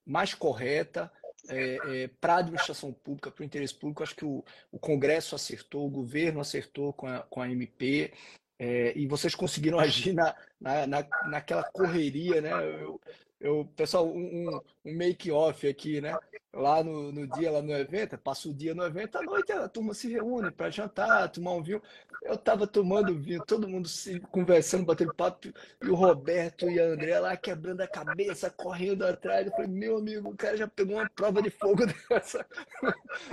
mais 0.06 0.34
correta 0.34 1.12
é, 1.48 1.78
é, 1.86 2.08
para 2.20 2.36
a 2.36 2.40
administração 2.40 2.92
pública, 2.92 3.32
para 3.32 3.42
o 3.42 3.46
interesse 3.46 3.74
público. 3.74 4.04
Acho 4.04 4.16
que 4.16 4.26
o, 4.26 4.44
o 4.72 4.78
Congresso 4.78 5.36
acertou, 5.36 5.88
o 5.88 5.90
governo 5.90 6.42
acertou 6.42 6.92
com 6.92 7.08
a, 7.08 7.20
com 7.22 7.42
a 7.42 7.50
MP. 7.50 8.14
É, 8.60 8.92
e 8.98 9.08
vocês 9.08 9.36
conseguiram 9.36 9.80
agir 9.80 10.14
na, 10.14 10.36
na, 10.60 10.88
na, 10.88 11.08
naquela 11.30 11.64
correria, 11.64 12.42
né? 12.42 12.52
Eu, 12.82 13.00
eu, 13.40 13.70
pessoal, 13.76 14.08
um, 14.08 14.60
um 14.84 14.94
make-off 14.94 15.68
aqui, 15.68 16.02
né? 16.02 16.18
Lá 16.52 16.84
no, 16.84 17.12
no 17.12 17.28
dia, 17.28 17.52
lá 17.52 17.62
no 17.62 17.72
evento, 17.72 18.18
passa 18.18 18.50
o 18.50 18.54
dia 18.54 18.74
no 18.74 18.84
evento, 18.84 19.16
à 19.18 19.22
noite 19.22 19.52
a 19.52 19.70
turma 19.70 19.94
se 19.94 20.12
reúne 20.12 20.50
para 20.50 20.72
jantar, 20.72 21.30
tomar 21.30 21.52
um 21.52 21.62
vinho. 21.62 21.82
Eu 22.24 22.34
estava 22.34 22.66
tomando 22.66 23.14
vinho, 23.14 23.46
todo 23.46 23.68
mundo 23.68 23.88
se 23.88 24.20
conversando, 24.20 24.86
batendo 24.86 25.14
papo, 25.14 25.50
e 25.84 25.88
o 25.88 25.94
Roberto 25.94 26.68
e 26.68 26.80
a 26.80 26.86
André 26.86 27.20
lá 27.20 27.38
quebrando 27.38 27.82
a 27.82 27.88
cabeça, 27.88 28.50
correndo 28.50 29.06
atrás. 29.06 29.46
Eu 29.46 29.52
falei, 29.52 29.68
meu 29.68 29.98
amigo, 29.98 30.30
o 30.30 30.36
cara 30.36 30.58
já 30.58 30.68
pegou 30.68 30.96
uma 30.96 31.10
prova 31.10 31.40
de 31.40 31.52
fogo 31.52 31.84
dessa 32.10 32.44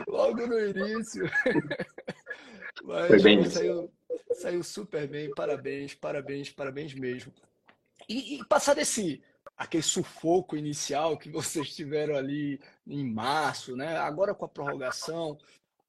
logo 0.07 0.47
no 0.47 0.61
início. 0.61 1.25
Mas 2.85 3.07
Foi 3.07 3.23
bem 3.23 3.45
saiu, 3.49 3.91
saiu 4.35 4.63
super 4.63 5.09
bem, 5.09 5.31
parabéns, 5.35 5.95
parabéns, 5.95 6.51
parabéns 6.51 6.93
mesmo. 6.93 7.33
E, 8.07 8.37
e 8.37 8.45
passar 8.45 8.75
desse 8.75 9.23
aquele 9.57 9.83
sufoco 9.83 10.57
inicial 10.57 11.17
que 11.17 11.29
vocês 11.29 11.75
tiveram 11.75 12.17
ali 12.17 12.61
em 12.87 13.05
março, 13.05 13.77
né? 13.77 13.97
Agora 13.97 14.35
com 14.35 14.45
a 14.45 14.49
prorrogação, 14.49 15.39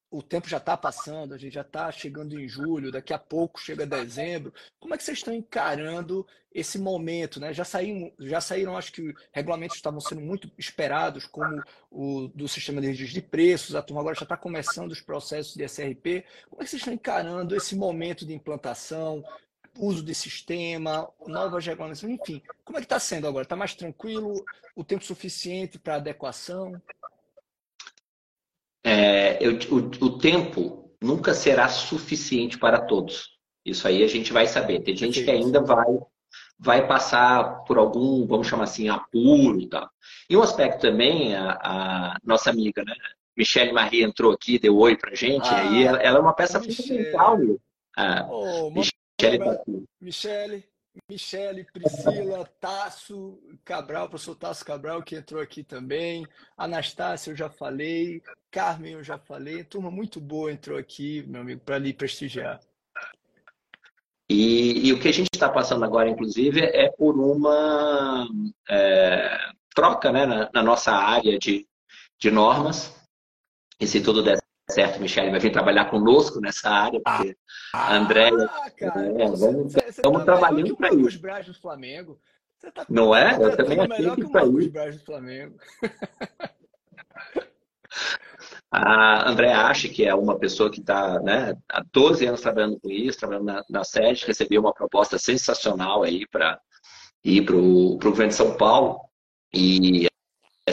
o 0.10 0.22
tempo 0.22 0.48
já 0.48 0.58
está 0.58 0.78
passando, 0.78 1.34
a 1.34 1.38
gente 1.38 1.54
já 1.54 1.62
está 1.62 1.92
chegando 1.92 2.40
em 2.40 2.48
julho, 2.48 2.92
daqui 2.92 3.14
a 3.14 3.20
pouco 3.20 3.60
chega 3.60 3.86
dezembro. 3.86 4.54
Como 4.80 4.94
é 4.94 4.98
que 4.98 5.04
vocês 5.04 5.18
estão 5.18 5.34
encarando 5.34 6.26
esse 6.54 6.80
momento? 6.80 7.40
Né? 7.40 7.54
Já, 7.54 7.66
saíram, 7.66 8.14
já 8.20 8.40
saíram, 8.40 8.78
acho 8.78 8.94
que 8.94 9.14
regulamentos 9.34 9.76
estavam 9.76 10.00
sendo 10.00 10.22
muito 10.22 10.50
esperados, 10.58 11.26
como 11.26 11.62
o 11.92 12.28
do 12.30 12.48
sistema 12.48 12.80
de 12.80 12.88
registro 12.88 13.20
de 13.20 13.28
preços, 13.28 13.76
a 13.76 13.82
turma 13.82 14.02
agora 14.02 14.16
já 14.16 14.24
está 14.24 14.38
começando 14.38 14.92
os 14.92 15.02
processos 15.02 15.54
de 15.56 15.64
SRP. 15.68 16.24
Como 16.50 16.62
é 16.62 16.64
que 16.64 16.70
vocês 16.70 16.82
estão 16.82 16.94
encarando 16.94 17.56
esse 17.56 17.76
momento 17.76 18.26
de 18.26 18.34
implantação, 18.34 19.24
uso 19.78 20.04
de 20.04 20.14
sistema, 20.16 21.10
novas 21.28 21.66
regulamentações, 21.66 22.20
enfim. 22.20 22.42
Como 22.64 22.78
é 22.78 22.82
que 22.82 22.86
está 22.86 23.00
sendo 23.00 23.28
agora? 23.28 23.44
Está 23.44 23.56
mais 23.56 23.74
tranquilo? 23.74 24.44
O 24.76 24.84
tempo 24.84 25.04
suficiente 25.04 25.78
para 25.78 25.96
adequação? 25.96 26.82
É, 28.84 29.38
eu, 29.44 29.54
o, 29.72 30.06
o, 30.06 30.18
tempo 30.18 30.96
nunca 31.02 31.34
será 31.34 31.68
suficiente 31.68 32.58
para 32.58 32.82
todos. 32.82 33.38
Isso 33.66 33.88
aí 33.88 34.04
a 34.04 34.08
gente 34.08 34.32
vai 34.32 34.48
saber. 34.48 34.82
Tem 34.82 34.96
gente 34.96 35.24
que 35.24 35.32
ainda 35.32 35.62
vai 35.62 36.00
vai 36.58 36.88
passar 36.88 37.64
por 37.66 37.78
algum, 37.78 38.26
vamos 38.26 38.48
chamar 38.48 38.64
assim, 38.64 38.88
apuro 38.88 39.60
e 39.60 39.68
tal. 39.68 39.90
E 40.30 40.38
um 40.38 40.42
aspecto 40.42 40.82
também, 40.82 41.36
a, 41.36 41.52
a 41.62 42.18
nossa 42.24 42.50
amiga, 42.50 42.84
né? 42.84 42.94
Michelle 43.38 43.74
Marie 43.74 44.04
entrou 44.04 44.32
aqui, 44.32 44.58
deu 44.58 44.78
oi 44.78 44.96
pra 44.96 45.14
gente, 45.14 45.48
ah, 45.50 45.64
e 45.66 45.84
ela, 45.84 45.98
ela, 46.02 46.18
é 46.20 46.22
uma 46.22 46.34
peça 46.34 46.62
fundamental. 46.62 47.38
Ah, 47.98 48.26
oh, 48.30 48.72
Michele, 49.22 49.40
tá 49.40 49.64
Michele, 50.02 50.66
Michele, 51.10 51.66
Priscila, 51.72 52.46
Tasso 52.60 53.40
Cabral, 53.64 54.10
professor 54.10 54.36
Tasso 54.36 54.66
Cabral, 54.66 55.02
que 55.04 55.16
entrou 55.16 55.42
aqui 55.42 55.64
também. 55.64 56.26
Anastácia, 56.58 57.32
eu 57.32 57.36
já 57.36 57.50
falei. 57.50 58.22
Carmen, 58.52 58.94
eu 58.94 59.04
já 59.04 59.18
falei. 59.18 59.64
Turma 59.64 59.90
muito 59.90 60.20
boa 60.20 60.52
entrou 60.52 60.78
aqui, 60.78 61.24
meu 61.28 61.42
amigo, 61.42 61.62
para 61.62 61.78
lhe 61.78 61.94
prestigiar. 61.94 62.60
E, 64.30 64.88
e, 64.88 64.94
o 64.94 65.00
que 65.00 65.08
a 65.08 65.14
gente 65.14 65.30
está 65.34 65.48
passando 65.50 65.86
agora, 65.86 66.10
inclusive, 66.10 66.60
é 66.60 66.90
por 66.90 67.16
uma 67.20 68.28
é, 68.68 69.38
troca 69.76 70.12
né, 70.12 70.26
na, 70.26 70.50
na, 70.52 70.64
nossa 70.64 70.92
área 70.92 71.38
de, 71.38 71.68
de 72.20 72.32
normas. 72.32 72.92
E 73.80 73.86
se 73.86 74.02
tudo 74.02 74.24
der 74.24 74.40
certo, 74.70 75.00
Michele 75.00 75.32
vai 75.32 75.40
vir 75.40 75.52
trabalhar 75.52 75.86
conosco 75.86 76.40
nessa 76.40 76.70
área, 76.70 77.00
porque 77.04 77.36
ah, 77.74 77.94
a 77.94 77.96
Andréia. 77.96 78.50
Cara, 78.78 79.06
é, 79.06 79.28
vamos, 79.28 79.74
você, 79.74 79.86
estamos 79.90 80.20
tá 80.20 80.26
trabalhando 80.26 80.76
para 80.76 80.94
isso. 80.94 81.20
Braz 81.20 81.46
do 81.46 81.54
Flamengo. 81.54 82.20
Você 82.58 82.72
tá, 82.72 82.86
Não 82.90 83.16
é? 83.16 83.36
Eu 83.36 83.52
tá 83.52 83.58
também 83.58 83.88
melhor 83.88 84.16
que 84.16 84.24
o 84.24 84.32
Marcos 84.32 84.68
Braz 84.68 84.98
do 84.98 85.06
Flamengo. 85.06 85.58
A 88.72 89.30
André 89.30 89.54
acha 89.54 89.88
que 89.88 90.04
é 90.04 90.14
uma 90.14 90.38
pessoa 90.38 90.70
que 90.70 90.82
está 90.82 91.20
né, 91.22 91.56
há 91.70 91.82
12 91.94 92.26
anos 92.26 92.42
trabalhando 92.42 92.78
com 92.80 92.90
isso, 92.90 93.20
trabalhando 93.20 93.46
na, 93.46 93.64
na 93.70 93.84
sede, 93.86 94.26
recebeu 94.26 94.60
uma 94.60 94.74
proposta 94.74 95.18
sensacional 95.18 96.04
aí 96.04 96.28
para 96.28 96.60
ir 97.24 97.46
para 97.46 97.56
o 97.56 97.98
governo 97.98 98.30
de 98.30 98.36
São 98.36 98.58
Paulo. 98.58 99.00
E 99.54 100.08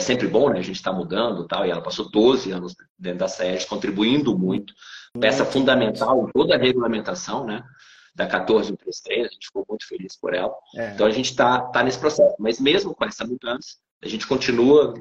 sempre 0.03 0.27
bom, 0.27 0.49
né? 0.49 0.59
A 0.59 0.63
gente 0.63 0.75
está 0.75 0.93
mudando 0.93 1.47
tal, 1.47 1.65
e 1.65 1.71
ela 1.71 1.81
passou 1.81 2.09
12 2.09 2.51
anos 2.51 2.75
dentro 2.97 3.19
da 3.19 3.27
SES, 3.27 3.65
contribuindo 3.65 4.37
muito. 4.37 4.73
Peça 5.19 5.45
fundamental 5.45 6.27
em 6.27 6.31
toda 6.31 6.55
a 6.55 6.57
regulamentação, 6.57 7.45
né? 7.45 7.63
Da 8.15 8.27
14133, 8.27 9.27
a 9.27 9.29
gente 9.31 9.47
ficou 9.47 9.65
muito 9.67 9.87
feliz 9.87 10.15
por 10.15 10.33
ela. 10.33 10.53
É. 10.75 10.91
Então 10.93 11.07
a 11.07 11.11
gente 11.11 11.31
está 11.31 11.59
tá 11.59 11.83
nesse 11.83 11.97
processo. 11.97 12.35
Mas 12.39 12.59
mesmo 12.59 12.93
com 12.93 13.05
essa 13.05 13.25
mudança, 13.25 13.77
a 14.03 14.07
gente 14.07 14.27
continua 14.27 14.93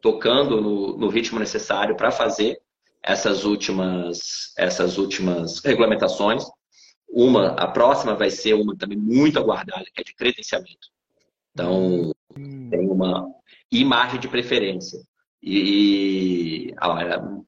tocando 0.00 0.60
no, 0.60 0.96
no 0.96 1.08
ritmo 1.08 1.38
necessário 1.38 1.96
para 1.96 2.10
fazer 2.10 2.58
essas 3.02 3.44
últimas, 3.44 4.54
essas 4.56 4.96
últimas 4.96 5.60
regulamentações. 5.62 6.44
Uma, 7.08 7.48
a 7.52 7.68
próxima 7.68 8.14
vai 8.14 8.30
ser 8.30 8.54
uma 8.54 8.76
também 8.76 8.98
muito 8.98 9.38
aguardada, 9.38 9.84
que 9.92 10.00
é 10.00 10.04
de 10.04 10.14
credenciamento. 10.14 10.88
Então, 11.54 12.12
hum. 12.36 12.68
tem 12.68 12.88
uma, 12.88 13.28
e 13.70 13.84
margem 13.84 14.18
de 14.18 14.28
preferência. 14.28 15.00
E 15.42 16.74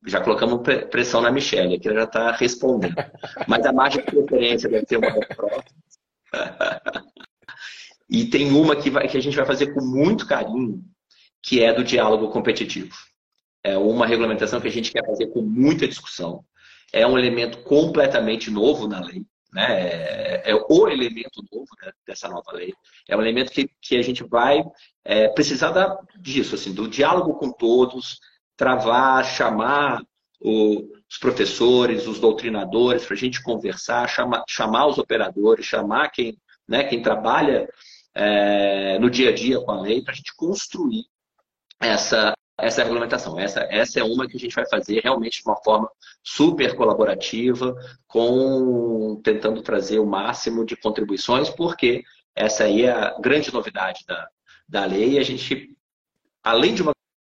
já 0.06 0.20
colocamos 0.20 0.60
pressão 0.90 1.20
na 1.20 1.32
Michelle, 1.32 1.80
que 1.80 1.88
ela 1.88 2.00
já 2.00 2.04
está 2.04 2.32
respondendo. 2.32 2.94
Mas 3.48 3.64
a 3.64 3.72
margem 3.72 4.04
de 4.04 4.10
preferência 4.10 4.68
deve 4.68 4.86
ter 4.86 4.98
uma 4.98 5.10
das 5.10 5.26
próximas. 5.28 5.86
e 8.08 8.26
tem 8.26 8.52
uma 8.52 8.76
que, 8.76 8.90
vai, 8.90 9.08
que 9.08 9.16
a 9.16 9.20
gente 9.20 9.36
vai 9.36 9.46
fazer 9.46 9.72
com 9.72 9.80
muito 9.80 10.26
carinho, 10.26 10.84
que 11.42 11.62
é 11.62 11.72
do 11.72 11.82
diálogo 11.82 12.28
competitivo. 12.28 12.94
É 13.64 13.78
uma 13.78 14.06
regulamentação 14.06 14.60
que 14.60 14.68
a 14.68 14.72
gente 14.72 14.92
quer 14.92 15.04
fazer 15.04 15.28
com 15.28 15.40
muita 15.40 15.88
discussão. 15.88 16.44
É 16.92 17.06
um 17.06 17.18
elemento 17.18 17.62
completamente 17.62 18.50
novo 18.50 18.86
na 18.86 19.00
lei. 19.00 19.24
Né? 19.56 20.42
É, 20.44 20.50
é 20.50 20.54
o 20.54 20.86
elemento 20.86 21.42
novo 21.50 21.70
né, 21.82 21.90
dessa 22.06 22.28
nova 22.28 22.52
lei. 22.52 22.74
É 23.08 23.16
um 23.16 23.22
elemento 23.22 23.50
que, 23.50 23.70
que 23.80 23.96
a 23.96 24.02
gente 24.02 24.22
vai 24.22 24.62
é, 25.02 25.28
precisar 25.28 25.70
da, 25.70 25.98
disso, 26.20 26.54
assim, 26.54 26.74
do 26.74 26.86
diálogo 26.86 27.38
com 27.38 27.50
todos, 27.50 28.20
travar, 28.54 29.24
chamar 29.24 30.02
o, 30.38 30.92
os 31.10 31.16
professores, 31.18 32.06
os 32.06 32.20
doutrinadores, 32.20 33.06
para 33.06 33.14
a 33.14 33.18
gente 33.18 33.42
conversar, 33.42 34.06
chama, 34.10 34.44
chamar 34.46 34.88
os 34.88 34.98
operadores, 34.98 35.64
chamar 35.64 36.10
quem, 36.10 36.36
né, 36.68 36.84
quem 36.84 37.00
trabalha 37.00 37.66
é, 38.14 38.98
no 38.98 39.08
dia 39.08 39.30
a 39.30 39.34
dia 39.34 39.58
com 39.58 39.70
a 39.70 39.80
lei, 39.80 40.02
para 40.02 40.12
a 40.12 40.16
gente 40.16 40.36
construir 40.36 41.06
essa, 41.80 42.34
essa 42.58 42.82
regulamentação. 42.82 43.38
Essa, 43.38 43.60
essa 43.70 44.00
é 44.00 44.04
uma 44.04 44.26
que 44.26 44.36
a 44.36 44.40
gente 44.40 44.54
vai 44.54 44.66
fazer 44.68 45.00
realmente 45.02 45.42
de 45.42 45.48
uma 45.48 45.56
forma 45.62 45.90
super 46.22 46.74
colaborativa, 46.74 47.74
com 48.06 49.20
tentando 49.22 49.62
trazer 49.62 49.98
o 49.98 50.06
máximo 50.06 50.64
de 50.64 50.76
contribuições, 50.76 51.50
porque 51.50 52.02
essa 52.34 52.64
aí 52.64 52.82
é 52.82 52.90
a 52.90 53.18
grande 53.20 53.52
novidade 53.52 54.04
da, 54.06 54.28
da 54.68 54.84
lei. 54.86 55.18
A 55.18 55.22
gente, 55.22 55.76
além 56.42 56.74
de 56.74 56.82
uma 56.82 56.92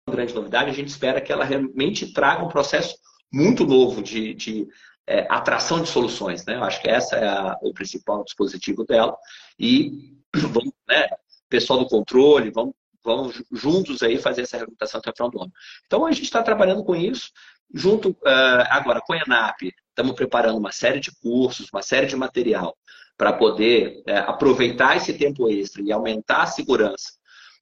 grande 0.10 0.34
novidade, 0.34 0.70
a 0.70 0.74
gente 0.74 0.90
espera 0.90 1.22
que 1.22 1.32
ela 1.32 1.46
realmente 1.46 2.14
traga 2.14 2.44
um 2.44 2.50
processo 2.50 2.96
muito 3.32 3.66
novo 3.66 4.04
de, 4.04 4.34
de 4.34 4.68
é, 5.08 5.26
atração 5.30 5.82
de 5.82 5.90
soluções. 5.90 6.46
Né? 6.46 6.56
Eu 6.56 6.64
acho 6.64 6.82
que 6.82 6.90
essa 6.90 7.16
é 7.16 7.28
a, 7.28 7.58
o 7.62 7.74
principal 7.74 8.24
dispositivo 8.24 8.84
dela. 8.84 9.18
E 9.58 10.18
vamos, 10.36 10.74
né, 10.88 11.08
pessoal 11.50 11.80
do 11.80 11.88
controle, 11.88 12.52
vamos, 12.52 12.76
vamos 13.04 13.44
juntos 13.52 14.02
aí 14.02 14.18
fazer 14.18 14.44
essa 14.44 14.58
recrutação 14.58 15.00
até 15.00 15.12
o 15.12 15.14
final 15.14 15.30
do 15.30 15.42
ano. 15.42 15.52
Então 15.86 16.06
a 16.06 16.12
gente 16.12 16.24
está 16.24 16.42
trabalhando 16.42 16.84
com 16.84 16.96
isso. 16.96 17.32
Junto 17.74 18.10
uh, 18.10 18.66
agora 18.70 19.02
com 19.02 19.14
a 19.14 19.18
ENAP, 19.18 19.74
estamos 19.90 20.14
preparando 20.14 20.58
uma 20.58 20.72
série 20.72 21.00
de 21.00 21.12
cursos, 21.22 21.70
uma 21.74 21.82
série 21.82 22.06
de 22.06 22.16
material 22.16 22.78
para 23.18 23.34
poder 23.34 24.04
uh, 24.08 24.30
aproveitar 24.30 24.98
esse 24.98 25.14
tempo 25.14 25.50
extra 25.50 25.82
e 25.82 25.92
aumentar 25.92 26.44
a 26.44 26.48
segurança 26.48 27.14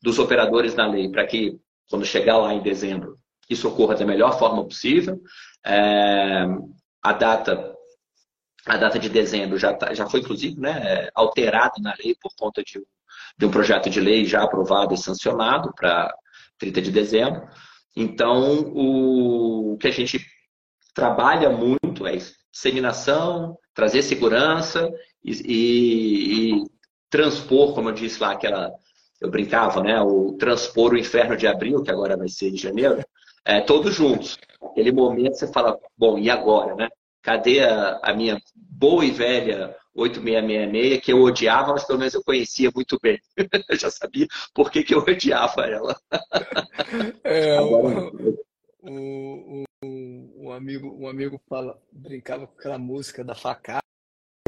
dos 0.02 0.20
operadores 0.20 0.76
na 0.76 0.88
lei, 0.88 1.10
para 1.10 1.26
que, 1.26 1.60
quando 1.90 2.06
chegar 2.06 2.38
lá 2.38 2.54
em 2.54 2.62
dezembro, 2.62 3.18
isso 3.50 3.68
ocorra 3.68 3.96
da 3.96 4.06
melhor 4.06 4.38
forma 4.40 4.66
possível. 4.66 5.22
É, 5.64 6.46
a 7.04 7.14
data 7.14 7.76
a 8.66 8.78
data 8.78 9.00
de 9.00 9.10
dezembro 9.10 9.58
já, 9.58 9.74
tá, 9.74 9.94
já 9.94 10.08
foi, 10.08 10.20
inclusive, 10.20 10.60
né, 10.60 11.10
alterada 11.16 11.74
na 11.80 11.96
lei 12.04 12.16
por 12.22 12.32
conta 12.36 12.64
de, 12.64 12.80
de 13.42 13.46
um 13.48 13.50
projeto 13.50 13.90
de 13.90 14.00
lei 14.00 14.24
já 14.24 14.44
aprovado 14.44 14.94
e 14.94 14.98
sancionado 14.98 15.74
para 15.74 16.14
30 16.60 16.80
de 16.80 16.92
dezembro. 16.92 17.42
Então, 17.96 18.72
o 18.72 19.76
que 19.80 19.88
a 19.88 19.92
gente 19.92 20.24
trabalha 20.94 21.50
muito 21.50 22.06
é 22.06 22.20
disseminação, 22.52 23.58
trazer 23.74 24.04
segurança 24.04 24.88
e, 25.26 25.32
e, 25.32 26.52
e 26.52 26.64
transpor, 27.10 27.74
como 27.74 27.90
eu 27.90 27.94
disse 27.94 28.22
lá, 28.22 28.34
aquela 28.34 28.72
eu 29.20 29.30
brincava, 29.32 29.82
né? 29.82 30.00
O 30.02 30.34
transpor 30.34 30.94
o 30.94 30.98
inferno 30.98 31.36
de 31.36 31.48
abril, 31.48 31.82
que 31.82 31.90
agora 31.90 32.16
vai 32.16 32.30
ser 32.30 32.52
de 32.52 32.62
janeiro, 32.62 33.04
é, 33.44 33.60
todos 33.60 33.96
juntos. 33.96 34.38
Aquele 34.62 34.92
momento 34.92 35.34
você 35.34 35.52
fala, 35.52 35.80
bom, 35.98 36.20
e 36.20 36.30
agora, 36.30 36.76
né? 36.76 36.90
Cadê 37.24 37.62
a, 37.64 38.00
a 38.04 38.14
minha 38.14 38.40
boa 38.56 39.04
e 39.04 39.10
velha 39.10 39.76
8666, 39.94 41.04
que 41.04 41.12
eu 41.12 41.22
odiava, 41.22 41.74
mas 41.74 41.84
pelo 41.86 42.00
menos 42.00 42.14
eu 42.14 42.24
conhecia 42.24 42.72
muito 42.74 42.98
bem. 43.02 43.20
eu 43.70 43.76
já 43.78 43.90
sabia 43.90 44.28
por 44.54 44.72
que, 44.72 44.84
que 44.84 44.94
eu 44.94 45.00
odiava 45.00 45.66
ela. 45.66 46.00
É, 47.24 47.58
agora, 47.58 48.12
um, 48.84 49.64
um, 49.84 50.34
um, 50.38 50.52
amigo, 50.52 50.96
um 51.00 51.08
amigo 51.08 51.42
fala, 51.48 51.82
brincava 51.92 52.48
com 52.48 52.58
aquela 52.60 52.78
música 52.78 53.24
da 53.24 53.36
facada. 53.36 53.82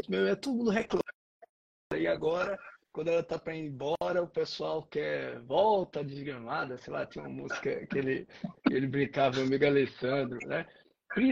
Meu, 0.08 0.26
é 0.26 0.34
todo 0.34 0.56
mundo 0.56 0.70
reclama. 0.70 1.02
E 1.96 2.06
agora 2.06 2.58
quando 2.94 3.08
ela 3.08 3.24
tá 3.24 3.36
para 3.36 3.56
ir 3.56 3.66
embora, 3.66 4.22
o 4.22 4.28
pessoal 4.28 4.84
quer 4.84 5.40
volta 5.40 6.04
desgramada, 6.04 6.78
sei 6.78 6.92
lá, 6.92 7.04
tinha 7.04 7.24
uma 7.24 7.42
música 7.42 7.84
que 7.86 7.98
ele, 7.98 8.28
que 8.64 8.72
ele 8.72 8.86
brincava, 8.86 9.34
meu 9.38 9.46
amigo 9.46 9.66
Alessandro, 9.66 10.38
né? 10.46 10.64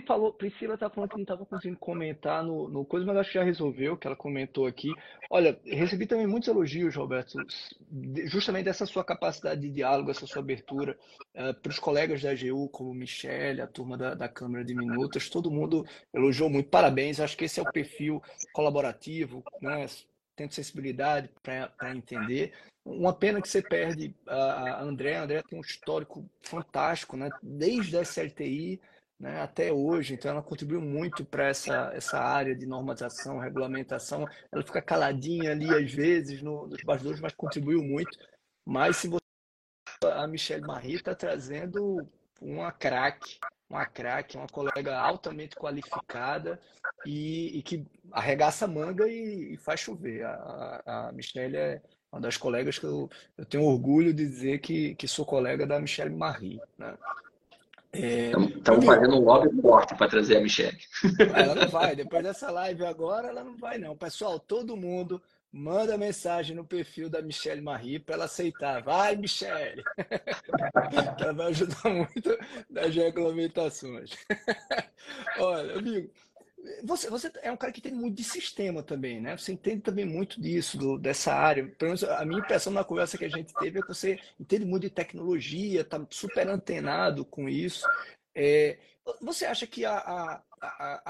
Falou, 0.07 0.33
Priscila 0.33 0.79
tá 0.79 0.89
falando 0.89 1.11
que 1.11 1.17
não 1.17 1.23
estava 1.23 1.45
conseguindo 1.45 1.79
comentar 1.79 2.45
no, 2.45 2.69
no 2.69 2.85
coisa, 2.85 3.05
mas 3.05 3.17
acho 3.17 3.33
que 3.33 3.39
já 3.39 3.45
resolveu, 3.45 3.97
que 3.97 4.07
ela 4.07 4.15
comentou 4.15 4.67
aqui. 4.67 4.93
Olha, 5.29 5.59
recebi 5.65 6.07
também 6.07 6.27
muitos 6.27 6.49
elogios, 6.49 6.95
Roberto, 6.95 7.37
justamente 8.27 8.67
dessa 8.67 8.87
sua 8.87 9.05
capacidade 9.05 9.61
de 9.61 9.71
diálogo, 9.71 10.11
essa 10.11 10.27
sua 10.27 10.41
abertura 10.41 10.93
uh, 11.35 11.41
eh, 11.49 11.53
para 11.53 11.71
os 11.71 11.81
colegas 11.81 12.23
da 12.23 12.31
AGU, 12.31 12.69
como 12.69 12.95
Michele, 12.95 13.61
a 13.61 13.67
turma 13.67 13.97
da, 13.97 14.15
da 14.15 14.29
Câmara 14.29 14.65
de 14.65 14.75
Minutas, 14.75 15.29
todo 15.29 15.51
mundo 15.51 15.85
elogiou 16.15 16.49
muito. 16.49 16.69
Parabéns, 16.69 17.19
acho 17.19 17.37
que 17.37 17.47
esse 17.47 17.59
é 17.59 17.63
o 17.63 17.73
perfil 17.73 18.23
colaborativo, 18.53 19.43
né? 19.61 19.87
tendo 20.37 20.53
sensibilidade 20.53 21.29
para 21.43 21.95
entender. 21.95 22.53
Uma 22.85 23.13
pena 23.13 23.41
que 23.41 23.49
você 23.49 23.63
perde 23.63 24.15
a 24.27 24.83
André. 24.83 25.17
A 25.17 25.23
André 25.23 25.43
tem 25.43 25.59
um 25.59 25.63
histórico 25.63 26.25
fantástico, 26.41 27.17
né? 27.17 27.31
desde 27.43 27.97
a 27.97 28.03
SLTI 28.03 28.81
né, 29.23 29.41
até 29.41 29.73
hoje. 29.73 30.15
Então, 30.15 30.33
ela 30.33 30.43
contribuiu 30.43 30.81
muito 30.81 31.25
para 31.25 31.47
essa, 31.47 31.93
essa 31.95 32.19
área 32.19 32.57
de 32.57 32.67
normatização, 32.67 33.39
regulamentação. 33.39 34.27
Ela 34.51 34.65
fica 34.65 34.83
caladinha 34.83 35.53
ali, 35.53 35.73
às 35.73 35.93
vezes, 35.93 36.43
no, 36.43 36.67
nos 36.67 36.83
bastidores, 36.83 37.21
mas 37.21 37.33
contribuiu 37.33 37.83
muito. 37.83 38.19
Mas 38.67 38.97
se 38.97 39.09
você. 39.09 39.23
A 40.03 40.27
Michelle 40.27 40.67
Marie 40.67 40.97
está 40.97 41.15
trazendo 41.15 42.05
uma 42.41 42.73
craque 42.73 43.39
uma 43.73 43.87
craque, 43.87 44.37
uma 44.37 44.47
colega 44.47 44.99
altamente 44.99 45.57
qualificada 45.57 46.61
e, 47.07 47.59
e 47.59 47.63
que 47.63 47.87
arregaça 48.11 48.67
a 48.67 48.69
manga 48.69 49.09
e, 49.09 49.55
e 49.55 49.57
faz 49.57 49.81
chover. 49.81 50.25
A, 50.27 50.83
a, 50.85 51.13
Michelle 51.13 51.57
é 51.57 51.83
uma 52.13 52.21
das 52.21 52.37
colegas 52.37 52.79
que 52.79 52.85
eu, 52.85 53.09
eu 53.39 53.47
tenho 53.47 53.65
orgulho 53.65 54.13
de 54.13 54.27
dizer 54.27 54.59
que, 54.59 54.95
que 54.97 55.09
sou 55.09 55.25
colega 55.25 55.67
da 55.67 55.81
Michelle 55.81 56.15
Marie. 56.15 56.61
Né? 56.77 56.95
Estamos 57.95 58.85
é, 58.85 58.87
fazendo 58.87 59.17
um 59.17 59.25
lobby 59.25 59.61
forte 59.61 59.95
para 59.95 60.09
trazer 60.09 60.39
a 60.39 60.41
Michelle. 60.41 60.79
Ela 61.35 61.55
não 61.55 61.69
vai, 61.69 61.95
depois 61.95 62.23
dessa 62.23 62.51
live 62.51 62.87
agora, 62.87 63.29
ela 63.29 63.45
não 63.45 63.57
vai, 63.57 63.77
não. 63.77 63.95
Pessoal, 63.95 64.41
todo 64.41 64.77
mundo 64.77 65.23
manda 65.53 65.99
mensagem 65.99 66.57
no 66.57 66.65
perfil 66.65 67.11
da 67.11 67.21
Michelle 67.21 67.61
Marie 67.61 67.99
para 67.99 68.15
ela 68.15 68.25
aceitar. 68.25 68.83
Vai, 68.83 69.15
Michelle! 69.17 69.85
ela 71.21 71.35
vai 71.35 71.49
ajudar 71.49 71.91
muito 71.91 72.39
nas 72.71 72.95
regulamentações. 72.95 74.13
Olha, 75.39 75.79
amigo, 75.79 76.11
você, 76.85 77.11
você 77.11 77.31
é 77.43 77.51
um 77.51 77.57
cara 77.57 77.73
que 77.73 77.81
tem 77.81 77.93
muito 77.93 78.17
de 78.17 78.25
sistema 78.25 78.83
também, 78.83 79.21
né? 79.21 79.37
Você 79.37 79.53
entende 79.53 79.83
também 79.83 80.05
muito 80.05 80.41
disso, 80.41 80.79
do, 80.79 80.99
dessa 80.99 81.33
área. 81.33 81.67
Pelo 81.67 81.91
menos 81.91 82.05
a 82.05 82.25
minha 82.25 82.41
impressão 82.41 82.73
na 82.73 82.85
conversa 82.85 83.19
que 83.19 83.25
a 83.25 83.29
gente 83.29 83.53
teve 83.55 83.79
é 83.79 83.83
que 83.83 83.89
você 83.89 84.21
entende 84.39 84.65
muito 84.65 84.83
de 84.83 84.91
tecnologia, 84.91 85.81
está 85.81 86.05
super 86.11 86.49
antenado 86.49 87.25
com 87.25 87.49
isso. 87.49 87.87
É, 88.35 88.79
você 89.21 89.45
acha 89.45 89.67
que 89.67 89.85
a, 89.85 89.97
a, 89.97 90.43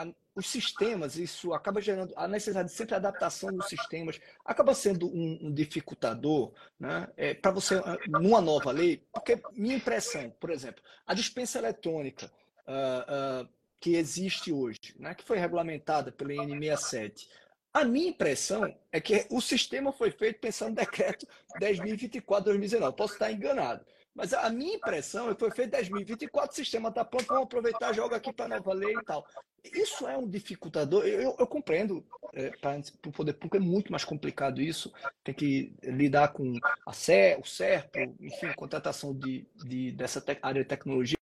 a, 0.03 0.07
os 0.35 0.47
sistemas, 0.47 1.17
isso 1.17 1.53
acaba 1.53 1.81
gerando 1.81 2.15
a 2.17 2.27
necessidade 2.27 2.71
de 2.71 2.75
sempre 2.75 2.95
adaptação 2.95 3.53
dos 3.53 3.69
sistemas, 3.69 4.19
acaba 4.45 4.75
sendo 4.75 5.07
um, 5.07 5.39
um 5.43 5.53
dificultador 5.53 6.53
né, 6.81 7.09
é, 7.17 7.35
para 7.35 7.51
você, 7.51 7.75
ah, 7.77 7.99
numa 8.09 8.41
nova 8.41 8.71
lei? 8.71 9.05
Porque 9.13 9.41
minha 9.53 9.77
impressão, 9.77 10.31
por 10.41 10.51
exemplo, 10.51 10.83
a 11.07 11.13
dispensa 11.13 11.59
eletrônica 11.59 12.33
uh, 12.67 13.45
uh, 13.45 13.49
que 13.83 13.97
existe 13.97 14.53
hoje, 14.53 14.95
né, 14.97 15.13
que 15.13 15.25
foi 15.25 15.39
regulamentada 15.39 16.13
pela 16.13 16.33
N67, 16.33 17.27
a 17.75 17.85
minha 17.85 18.11
impressão 18.11 18.73
é 18.93 19.01
que 19.01 19.27
o 19.29 19.41
sistema 19.41 19.93
foi 19.93 20.13
feito 20.13 20.39
pensando 20.39 20.71
no 20.71 20.77
decreto 20.77 21.27
10.024-2019. 21.61 22.93
Posso 22.95 23.15
estar 23.15 23.33
enganado. 23.33 23.85
Mas 24.15 24.35
a 24.35 24.51
minha 24.51 24.77
impressão 24.77 25.31
é 25.31 25.35
que 25.35 25.41
foi 25.41 25.51
feito 25.51 25.71
2024, 25.71 26.53
o 26.53 26.55
sistema 26.55 26.91
está 26.91 27.03
pronto, 27.03 27.27
vamos 27.27 27.45
aproveitar, 27.45 27.95
joga 27.95 28.17
aqui 28.17 28.31
para 28.31 28.45
a 28.45 28.59
nova 28.59 28.75
lei 28.75 28.95
e 28.95 29.05
tal. 29.05 29.27
Isso 29.65 30.07
é 30.07 30.19
um 30.19 30.29
dificultador, 30.29 31.07
eu, 31.07 31.35
eu 31.39 31.47
compreendo, 31.47 32.05
é, 32.35 32.51
para 32.51 32.79
o 33.07 33.13
poder 33.13 33.33
público 33.33 33.57
é 33.57 33.61
muito 33.61 33.91
mais 33.91 34.05
complicado 34.05 34.61
isso, 34.61 34.93
tem 35.25 35.35
que 35.35 35.73
lidar 35.83 36.29
com 36.29 36.53
a 36.87 36.93
CE, 36.93 37.39
o 37.41 37.47
SERPO, 37.47 37.99
enfim, 38.21 38.53
contratação 38.55 39.15
de, 39.15 39.47
de, 39.65 39.93
dessa 39.93 40.23
área 40.43 40.63
de 40.63 40.69
tecnologia. 40.69 41.17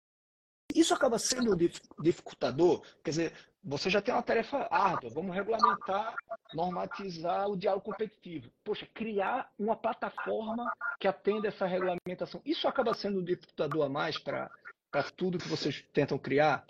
Isso 0.78 0.94
acaba 0.94 1.18
sendo 1.18 1.58
dificultador, 2.00 2.84
quer 3.04 3.10
dizer, 3.10 3.34
você 3.64 3.90
já 3.90 4.00
tem 4.00 4.14
uma 4.14 4.22
tarefa 4.22 4.68
árdua, 4.70 5.10
vamos 5.10 5.36
regulamentar, 5.36 6.16
normatizar 6.54 7.50
o 7.50 7.58
diálogo 7.58 7.84
competitivo. 7.84 8.52
Poxa, 8.64 8.88
criar 8.94 9.52
uma 9.58 9.76
plataforma 9.76 10.72
que 11.00 11.08
atenda 11.08 11.48
essa 11.48 11.66
regulamentação. 11.66 12.40
Isso 12.46 12.68
acaba 12.68 12.94
sendo 12.94 13.20
um 13.20 13.24
dificultador 13.24 13.88
a 13.88 13.90
mais 13.90 14.20
para 14.20 14.52
tudo 15.16 15.40
que 15.40 15.48
vocês 15.48 15.84
tentam 15.92 16.20
criar? 16.20 16.64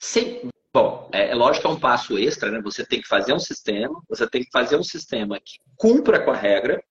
Sim. 0.00 0.50
Bom, 0.72 1.08
é, 1.12 1.30
é 1.30 1.34
lógico 1.36 1.68
que 1.68 1.72
é 1.72 1.76
um 1.76 1.80
passo 1.80 2.18
extra, 2.18 2.50
né? 2.50 2.60
Você 2.62 2.84
tem 2.84 3.00
que 3.00 3.06
fazer 3.06 3.32
um 3.32 3.38
sistema, 3.38 4.02
você 4.08 4.28
tem 4.28 4.42
que 4.42 4.50
fazer 4.50 4.76
um 4.76 4.82
sistema 4.82 5.38
que 5.38 5.60
cumpra 5.76 6.24
com 6.24 6.32
a 6.32 6.36
regra, 6.36 6.82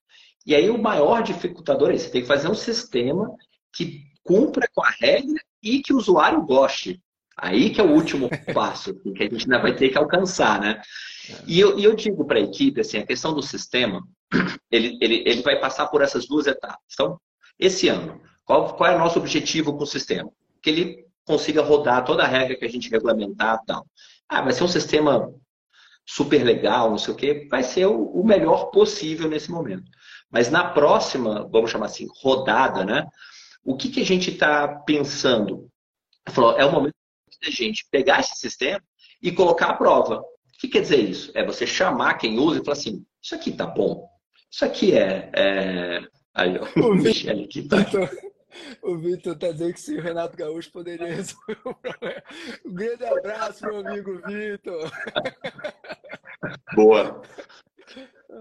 e 0.45 0.55
aí 0.55 0.69
o 0.69 0.81
maior 0.81 1.21
dificultador 1.21 1.91
é 1.91 1.95
esse, 1.95 2.05
você 2.05 2.11
tem 2.11 2.21
que 2.21 2.27
fazer 2.27 2.47
um 2.47 2.55
sistema 2.55 3.35
que 3.73 4.12
cumpra 4.23 4.67
com 4.73 4.83
a 4.83 4.89
regra 4.89 5.39
e 5.61 5.81
que 5.81 5.93
o 5.93 5.97
usuário 5.97 6.41
goste. 6.43 7.01
Aí 7.37 7.71
que 7.71 7.81
é 7.81 7.83
o 7.83 7.91
último 7.91 8.29
passo 8.53 8.93
que 8.93 9.23
a 9.23 9.29
gente 9.29 9.43
ainda 9.43 9.59
vai 9.59 9.75
ter 9.75 9.89
que 9.89 9.97
alcançar, 9.97 10.59
né? 10.59 10.81
E 11.47 11.59
eu, 11.59 11.79
e 11.79 11.83
eu 11.83 11.95
digo 11.95 12.25
para 12.25 12.37
a 12.37 12.43
equipe, 12.43 12.81
assim, 12.81 12.97
a 12.97 13.05
questão 13.05 13.33
do 13.33 13.41
sistema, 13.41 14.01
ele, 14.69 14.97
ele, 15.01 15.23
ele 15.25 15.41
vai 15.41 15.59
passar 15.59 15.87
por 15.87 16.01
essas 16.01 16.27
duas 16.27 16.47
etapas. 16.47 16.77
Então, 16.91 17.19
esse 17.59 17.87
ano, 17.87 18.21
qual, 18.45 18.75
qual 18.75 18.91
é 18.91 18.95
o 18.95 18.99
nosso 18.99 19.19
objetivo 19.19 19.75
com 19.75 19.83
o 19.83 19.87
sistema? 19.87 20.29
Que 20.61 20.69
ele 20.69 21.05
consiga 21.25 21.61
rodar 21.61 22.03
toda 22.03 22.23
a 22.23 22.27
regra 22.27 22.57
que 22.57 22.65
a 22.65 22.69
gente 22.69 22.89
regulamentar 22.89 23.59
e 23.61 23.65
tal. 23.65 23.85
Ah, 24.27 24.41
vai 24.41 24.53
ser 24.53 24.63
um 24.63 24.67
sistema 24.67 25.33
super 26.05 26.43
legal, 26.43 26.89
não 26.89 26.97
sei 26.97 27.13
o 27.13 27.17
quê, 27.17 27.47
vai 27.49 27.63
ser 27.63 27.85
o, 27.85 28.05
o 28.07 28.25
melhor 28.25 28.65
possível 28.65 29.29
nesse 29.29 29.49
momento. 29.49 29.89
Mas 30.29 30.49
na 30.49 30.65
próxima, 30.65 31.47
vamos 31.49 31.71
chamar 31.71 31.85
assim, 31.85 32.07
rodada, 32.21 32.83
né? 32.83 33.07
O 33.63 33.77
que, 33.77 33.89
que 33.89 34.01
a 34.01 34.05
gente 34.05 34.31
está 34.31 34.67
pensando? 34.67 35.69
Falou, 36.29 36.57
é 36.57 36.65
o 36.65 36.71
momento 36.71 36.95
da 37.41 37.49
gente 37.49 37.85
pegar 37.89 38.19
esse 38.19 38.35
sistema 38.35 38.81
e 39.21 39.31
colocar 39.31 39.67
à 39.67 39.73
prova. 39.73 40.19
O 40.19 40.25
que 40.59 40.67
quer 40.67 40.81
dizer 40.81 40.99
isso? 40.99 41.31
É 41.33 41.45
você 41.45 41.65
chamar 41.65 42.15
quem 42.15 42.39
usa 42.39 42.59
e 42.59 42.63
falar 42.63 42.77
assim: 42.77 43.05
isso 43.21 43.35
aqui 43.35 43.51
tá 43.51 43.65
bom. 43.65 44.07
Isso 44.51 44.65
aqui 44.65 44.97
é. 44.97 45.31
é... 45.35 45.99
Aí, 46.33 46.57
ó, 46.57 46.87
o 46.87 46.95
Michele 46.95 47.45
aqui 47.45 47.67
tá. 47.67 47.77
O 48.81 48.97
Vitor 48.97 49.33
está 49.33 49.51
dizendo 49.51 49.73
que 49.73 49.81
se 49.81 49.97
o 49.97 50.01
Renato 50.01 50.37
Gaúcho 50.37 50.71
poderia 50.71 51.07
resolver 51.07 51.57
o 51.65 51.73
problema. 51.73 52.23
Um 52.65 52.73
grande 52.73 53.05
abraço, 53.05 53.65
meu 53.65 53.77
amigo 53.77 54.21
Vitor. 54.27 54.91
Boa. 56.75 57.21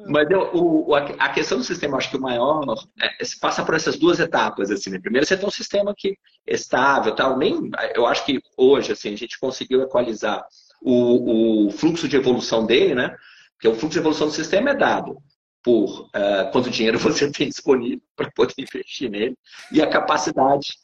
Mas 0.07 0.29
eu, 0.31 0.51
o, 0.55 0.95
a 0.95 1.29
questão 1.29 1.59
do 1.59 1.65
sistema, 1.65 1.97
acho 1.97 2.11
que 2.11 2.17
o 2.17 2.21
maior 2.21 2.65
é, 3.01 3.25
se 3.25 3.39
passa 3.39 3.65
por 3.65 3.75
essas 3.75 3.97
duas 3.97 4.19
etapas. 4.19 4.71
Assim, 4.71 4.91
né? 4.91 4.99
Primeiro, 4.99 5.27
você 5.27 5.37
tem 5.37 5.47
um 5.47 5.51
sistema 5.51 5.95
que 5.97 6.17
é 6.47 6.55
estável, 6.55 7.15
tal. 7.15 7.37
Nem, 7.37 7.71
eu 7.95 8.07
acho 8.07 8.25
que 8.25 8.41
hoje 8.57 8.93
assim, 8.93 9.13
a 9.13 9.17
gente 9.17 9.39
conseguiu 9.39 9.83
equalizar 9.83 10.45
o, 10.81 11.67
o 11.67 11.71
fluxo 11.71 12.09
de 12.09 12.17
evolução 12.17 12.67
dele, 12.67 12.95
né? 12.95 13.17
Porque 13.55 13.69
o 13.69 13.75
fluxo 13.75 13.95
de 13.95 13.99
evolução 13.99 14.27
do 14.27 14.33
sistema 14.33 14.71
é 14.71 14.75
dado 14.75 15.17
por 15.63 16.07
uh, 16.07 16.51
quanto 16.51 16.71
dinheiro 16.71 16.99
você 17.01 17.31
tem 17.31 17.49
disponível 17.49 18.03
para 18.17 18.31
poder 18.33 18.55
investir 18.59 19.11
nele 19.11 19.37
e 19.71 19.81
a 19.81 19.89
capacidade 19.89 20.75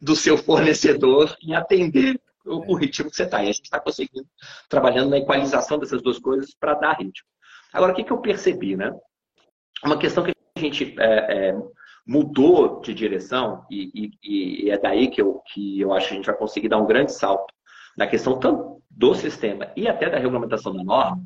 do 0.00 0.16
seu 0.16 0.36
fornecedor 0.36 1.36
em 1.40 1.54
atender 1.54 2.20
o, 2.44 2.72
o 2.72 2.76
ritmo 2.76 3.10
que 3.10 3.16
você 3.16 3.22
está. 3.22 3.42
E 3.42 3.48
a 3.48 3.52
gente 3.52 3.64
está 3.64 3.80
conseguindo, 3.80 4.26
trabalhando 4.68 5.10
na 5.10 5.18
equalização 5.18 5.78
dessas 5.78 6.02
duas 6.02 6.18
coisas 6.18 6.54
para 6.58 6.74
dar 6.74 6.98
ritmo. 6.98 7.26
Agora, 7.74 7.92
o 7.92 7.94
que, 7.96 8.04
que 8.04 8.12
eu 8.12 8.18
percebi, 8.18 8.76
né? 8.76 8.96
Uma 9.84 9.98
questão 9.98 10.22
que 10.22 10.30
a 10.30 10.60
gente 10.60 10.94
é, 11.00 11.48
é, 11.48 11.56
mudou 12.06 12.80
de 12.80 12.94
direção, 12.94 13.66
e, 13.68 13.90
e, 14.22 14.66
e, 14.66 14.70
é 14.70 14.78
daí 14.78 15.08
que 15.08 15.20
eu, 15.20 15.42
que 15.52 15.80
eu 15.80 15.92
acho 15.92 16.06
que 16.06 16.14
a 16.14 16.16
gente 16.16 16.26
vai 16.26 16.36
conseguir 16.36 16.68
dar 16.68 16.78
um 16.78 16.86
grande 16.86 17.12
salto 17.12 17.52
na 17.98 18.06
questão 18.06 18.38
tanto 18.38 18.80
do 18.88 19.12
sistema 19.14 19.72
e 19.76 19.88
até 19.88 20.08
da 20.08 20.18
regulamentação 20.18 20.72
da 20.72 20.84
norma, 20.84 21.20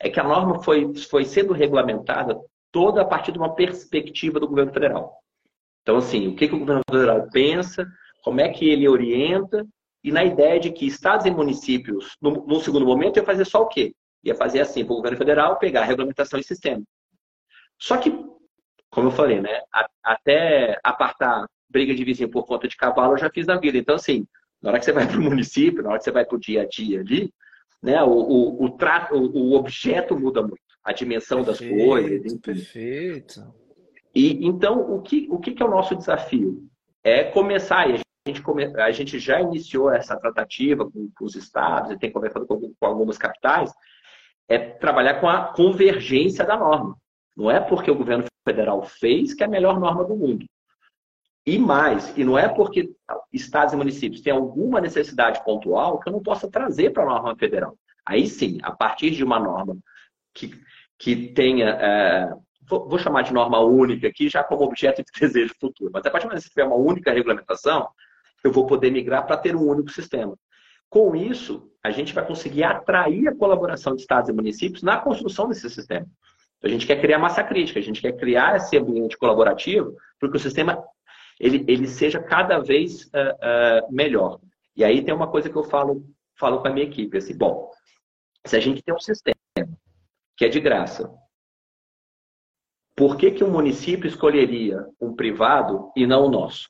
é 0.00 0.10
que 0.10 0.18
a 0.18 0.24
norma 0.24 0.60
foi, 0.64 0.92
foi 0.96 1.24
sendo 1.24 1.52
regulamentada 1.52 2.36
toda 2.72 3.02
a 3.02 3.04
partir 3.04 3.30
de 3.30 3.38
uma 3.38 3.54
perspectiva 3.54 4.40
do 4.40 4.48
governo 4.48 4.72
federal. 4.72 5.16
Então, 5.82 5.98
assim, 5.98 6.26
o 6.26 6.34
que, 6.34 6.48
que 6.48 6.54
o 6.56 6.58
governo 6.58 6.82
federal 6.90 7.28
pensa, 7.30 7.86
como 8.24 8.40
é 8.40 8.48
que 8.48 8.68
ele 8.68 8.88
orienta, 8.88 9.64
e 10.02 10.10
na 10.10 10.24
ideia 10.24 10.58
de 10.58 10.72
que 10.72 10.86
estados 10.86 11.24
e 11.24 11.30
municípios, 11.30 12.16
no 12.20 12.60
segundo 12.60 12.84
momento, 12.84 13.18
ia 13.18 13.24
fazer 13.24 13.44
só 13.44 13.62
o 13.62 13.68
quê? 13.68 13.94
Ia 14.24 14.34
fazer 14.34 14.60
assim, 14.60 14.84
para 14.84 14.92
o 14.92 14.96
governo 14.96 15.18
federal 15.18 15.58
pegar 15.58 15.82
a 15.82 15.84
regulamentação 15.84 16.38
e 16.38 16.44
sistema. 16.44 16.82
Só 17.78 17.96
que, 17.98 18.10
como 18.90 19.08
eu 19.08 19.12
falei, 19.12 19.40
né, 19.40 19.60
até 20.02 20.78
apartar 20.82 21.46
briga 21.68 21.94
de 21.94 22.04
vizinho 22.04 22.30
por 22.30 22.46
conta 22.46 22.68
de 22.68 22.76
cavalo 22.76 23.14
eu 23.14 23.18
já 23.18 23.28
fiz 23.30 23.46
na 23.46 23.58
vida. 23.58 23.76
Então, 23.76 23.96
assim, 23.96 24.26
na 24.62 24.70
hora 24.70 24.78
que 24.78 24.84
você 24.84 24.92
vai 24.92 25.06
para 25.06 25.18
o 25.18 25.22
município, 25.22 25.82
na 25.82 25.90
hora 25.90 25.98
que 25.98 26.04
você 26.04 26.12
vai 26.12 26.24
para 26.24 26.36
o 26.36 26.40
dia 26.40 26.62
a 26.62 26.66
dia 26.66 27.00
ali, 27.00 27.32
né, 27.82 28.02
o, 28.02 28.10
o, 28.10 28.64
o, 28.64 28.70
trato, 28.70 29.14
o, 29.14 29.50
o 29.50 29.54
objeto 29.54 30.18
muda 30.18 30.40
muito, 30.40 30.62
a 30.82 30.92
dimensão 30.92 31.44
perfeito, 31.44 31.76
das 31.76 31.86
coisas. 31.86 32.24
Enfim. 32.24 32.38
Perfeito. 32.38 33.54
E, 34.14 34.46
então, 34.46 34.80
o 34.94 35.02
que, 35.02 35.26
o 35.30 35.38
que 35.38 35.60
é 35.62 35.66
o 35.66 35.70
nosso 35.70 35.94
desafio? 35.96 36.66
É 37.02 37.24
começar, 37.24 37.90
e 37.90 37.96
a 37.96 38.28
gente, 38.28 38.40
come, 38.40 38.64
a 38.64 38.90
gente 38.90 39.18
já 39.18 39.40
iniciou 39.40 39.90
essa 39.90 40.16
tratativa 40.16 40.88
com, 40.90 41.10
com 41.14 41.24
os 41.24 41.34
estados 41.34 41.90
e 41.90 41.98
tem 41.98 42.10
conversado 42.10 42.46
com, 42.46 42.72
com 42.72 42.86
algumas 42.86 43.18
capitais, 43.18 43.70
é 44.48 44.58
trabalhar 44.58 45.20
com 45.20 45.28
a 45.28 45.52
convergência 45.52 46.44
da 46.44 46.56
norma. 46.56 46.96
Não 47.36 47.50
é 47.50 47.60
porque 47.60 47.90
o 47.90 47.96
governo 47.96 48.24
federal 48.46 48.82
fez 48.82 49.34
que 49.34 49.42
é 49.42 49.46
a 49.46 49.50
melhor 49.50 49.80
norma 49.80 50.04
do 50.04 50.16
mundo. 50.16 50.44
E 51.46 51.58
mais, 51.58 52.16
e 52.16 52.24
não 52.24 52.38
é 52.38 52.48
porque 52.48 52.90
estados 53.32 53.74
e 53.74 53.76
municípios 53.76 54.22
têm 54.22 54.32
alguma 54.32 54.80
necessidade 54.80 55.44
pontual 55.44 55.98
que 55.98 56.08
eu 56.08 56.12
não 56.12 56.22
possa 56.22 56.50
trazer 56.50 56.90
para 56.90 57.02
a 57.02 57.06
norma 57.06 57.36
federal. 57.36 57.76
Aí 58.06 58.26
sim, 58.26 58.58
a 58.62 58.72
partir 58.72 59.10
de 59.10 59.22
uma 59.22 59.38
norma 59.38 59.76
que, 60.32 60.58
que 60.98 61.28
tenha, 61.28 61.68
é, 61.68 62.34
vou, 62.66 62.88
vou, 62.88 62.98
chamar 62.98 63.22
de 63.22 63.32
norma 63.32 63.60
única 63.60 64.08
aqui, 64.08 64.28
já 64.28 64.42
como 64.42 64.64
objeto 64.64 65.02
de 65.02 65.10
desejo 65.20 65.54
futuro, 65.60 65.90
mas 65.92 66.06
a 66.06 66.10
partir 66.10 66.26
do 66.26 66.30
momento 66.30 66.44
que 66.44 66.50
tiver 66.50 66.64
uma 66.64 66.76
única 66.76 67.12
regulamentação, 67.12 67.88
eu 68.42 68.50
vou 68.50 68.66
poder 68.66 68.90
migrar 68.90 69.26
para 69.26 69.36
ter 69.36 69.54
um 69.54 69.68
único 69.68 69.90
sistema. 69.90 70.36
Com 70.88 71.14
isso, 71.16 71.70
a 71.82 71.90
gente 71.90 72.14
vai 72.14 72.26
conseguir 72.26 72.64
atrair 72.64 73.28
a 73.28 73.34
colaboração 73.34 73.94
de 73.94 74.02
estados 74.02 74.28
e 74.28 74.32
municípios 74.32 74.82
na 74.82 74.98
construção 74.98 75.48
desse 75.48 75.68
sistema. 75.68 76.06
A 76.62 76.68
gente 76.68 76.86
quer 76.86 77.00
criar 77.00 77.18
massa 77.18 77.44
crítica, 77.44 77.78
a 77.78 77.82
gente 77.82 78.00
quer 78.00 78.16
criar 78.16 78.56
esse 78.56 78.76
ambiente 78.76 79.18
colaborativo, 79.18 79.94
porque 80.18 80.36
o 80.36 80.40
sistema 80.40 80.82
ele, 81.38 81.64
ele 81.68 81.86
seja 81.86 82.22
cada 82.22 82.58
vez 82.58 83.04
uh, 83.06 83.88
uh, 83.88 83.92
melhor. 83.92 84.40
E 84.76 84.82
aí 84.82 85.04
tem 85.04 85.14
uma 85.14 85.30
coisa 85.30 85.50
que 85.50 85.56
eu 85.56 85.64
falo, 85.64 86.04
falo 86.38 86.60
com 86.60 86.68
a 86.68 86.70
minha 86.70 86.86
equipe, 86.86 87.16
assim, 87.18 87.36
bom, 87.36 87.70
se 88.46 88.56
a 88.56 88.60
gente 88.60 88.82
tem 88.82 88.94
um 88.94 89.00
sistema 89.00 89.34
que 90.36 90.44
é 90.44 90.48
de 90.48 90.60
graça, 90.60 91.12
por 92.96 93.16
que, 93.16 93.30
que 93.30 93.44
um 93.44 93.50
município 93.50 94.06
escolheria 94.06 94.86
um 95.00 95.14
privado 95.14 95.90
e 95.96 96.06
não 96.06 96.26
o 96.26 96.30
nosso? 96.30 96.68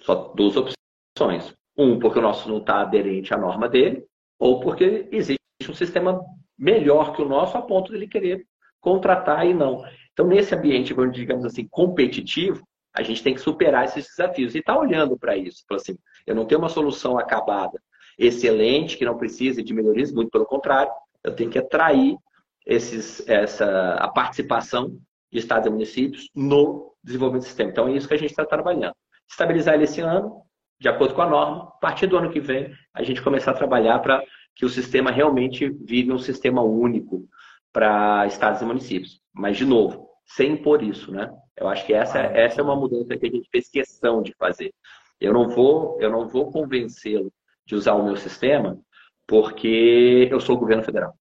Só 0.00 0.32
duas 0.34 0.54
opções. 0.56 1.54
Um, 1.76 1.98
porque 1.98 2.18
o 2.18 2.22
nosso 2.22 2.48
não 2.48 2.58
está 2.58 2.80
aderente 2.80 3.34
à 3.34 3.36
norma 3.36 3.68
dele, 3.68 4.04
ou 4.38 4.60
porque 4.60 5.08
existe 5.10 5.38
um 5.68 5.74
sistema 5.74 6.20
melhor 6.58 7.14
que 7.14 7.22
o 7.22 7.28
nosso 7.28 7.56
a 7.56 7.62
ponto 7.62 7.90
de 7.90 7.98
ele 7.98 8.08
querer 8.08 8.46
contratar 8.80 9.46
e 9.46 9.52
não. 9.52 9.84
Então, 10.12 10.26
nesse 10.26 10.54
ambiente, 10.54 10.94
digamos 11.12 11.44
assim, 11.44 11.66
competitivo, 11.68 12.62
a 12.94 13.02
gente 13.02 13.22
tem 13.22 13.34
que 13.34 13.40
superar 13.40 13.84
esses 13.84 14.06
desafios 14.06 14.54
e 14.54 14.58
está 14.58 14.78
olhando 14.78 15.18
para 15.18 15.36
isso. 15.36 15.62
Assim, 15.72 15.98
eu 16.26 16.34
não 16.34 16.46
tenho 16.46 16.60
uma 16.60 16.68
solução 16.70 17.18
acabada, 17.18 17.78
excelente, 18.18 18.96
que 18.96 19.04
não 19.04 19.18
precise 19.18 19.62
de 19.62 19.74
melhorias, 19.74 20.12
muito 20.12 20.30
pelo 20.30 20.46
contrário, 20.46 20.90
eu 21.22 21.34
tenho 21.34 21.50
que 21.50 21.58
atrair 21.58 22.16
esses, 22.64 23.28
essa, 23.28 23.94
a 23.94 24.08
participação 24.08 24.96
de 25.30 25.38
estados 25.38 25.66
e 25.66 25.70
municípios 25.70 26.30
no 26.34 26.94
desenvolvimento 27.04 27.42
do 27.42 27.46
sistema. 27.46 27.70
Então, 27.70 27.88
é 27.88 27.92
isso 27.92 28.08
que 28.08 28.14
a 28.14 28.18
gente 28.18 28.30
está 28.30 28.46
trabalhando. 28.46 28.94
Estabilizar 29.28 29.74
ele 29.74 29.84
esse 29.84 30.00
ano, 30.00 30.42
de 30.78 30.88
acordo 30.88 31.14
com 31.14 31.22
a 31.22 31.30
norma, 31.30 31.64
a 31.64 31.78
partir 31.78 32.06
do 32.06 32.16
ano 32.16 32.30
que 32.30 32.40
vem, 32.40 32.72
a 32.94 33.02
gente 33.02 33.22
começar 33.22 33.52
a 33.52 33.54
trabalhar 33.54 33.98
para 34.00 34.22
que 34.54 34.64
o 34.64 34.68
sistema 34.68 35.10
realmente 35.10 35.68
vire 35.68 36.12
um 36.12 36.18
sistema 36.18 36.62
único 36.62 37.28
para 37.72 38.26
estados 38.26 38.62
e 38.62 38.64
municípios. 38.64 39.20
Mas, 39.34 39.56
de 39.56 39.64
novo, 39.64 40.08
sem 40.24 40.52
impor 40.52 40.82
isso, 40.82 41.12
né? 41.12 41.30
Eu 41.56 41.68
acho 41.68 41.86
que 41.86 41.94
essa, 41.94 42.18
ah, 42.18 42.24
essa 42.24 42.60
é 42.60 42.64
uma 42.64 42.76
mudança 42.76 43.16
que 43.16 43.26
a 43.26 43.30
gente 43.30 43.48
fez 43.50 43.68
questão 43.68 44.22
de 44.22 44.34
fazer. 44.38 44.72
Eu 45.20 45.32
não 45.32 45.48
vou, 45.48 45.98
eu 46.00 46.10
não 46.10 46.28
vou 46.28 46.50
convencê-lo 46.50 47.32
de 47.64 47.74
usar 47.74 47.94
o 47.94 48.04
meu 48.04 48.16
sistema 48.16 48.78
porque 49.26 50.28
eu 50.30 50.40
sou 50.40 50.56
o 50.56 50.58
governo 50.58 50.82
federal. 50.82 51.14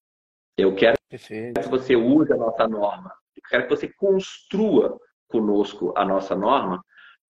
Eu 0.58 0.76
quero 0.76 0.98
Perfeito. 1.10 1.60
que 1.60 1.68
você 1.68 1.96
use 1.96 2.32
a 2.32 2.38
nossa 2.38 2.68
norma. 2.68 3.12
Eu 3.36 3.42
quero 3.50 3.64
que 3.64 3.70
você 3.70 3.88
construa 3.88 4.98
conosco 5.28 5.94
a 5.96 6.06
nossa 6.06 6.36
norma, 6.36 6.84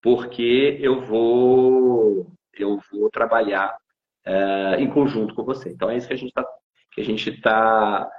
porque 0.06 0.78
eu 0.80 1.02
vou, 1.02 2.28
eu 2.54 2.80
vou 2.92 3.10
trabalhar 3.10 3.76
é, 4.24 4.76
em 4.80 4.88
conjunto 4.88 5.34
com 5.34 5.44
você. 5.44 5.72
Então 5.72 5.90
é 5.90 5.98
isso 5.98 6.08
que 6.08 6.14
a 6.14 6.18
gente 6.18 6.30
está 6.30 6.46
que 6.94 7.02
a 7.02 7.04
gente 7.04 7.30
está 7.30 8.10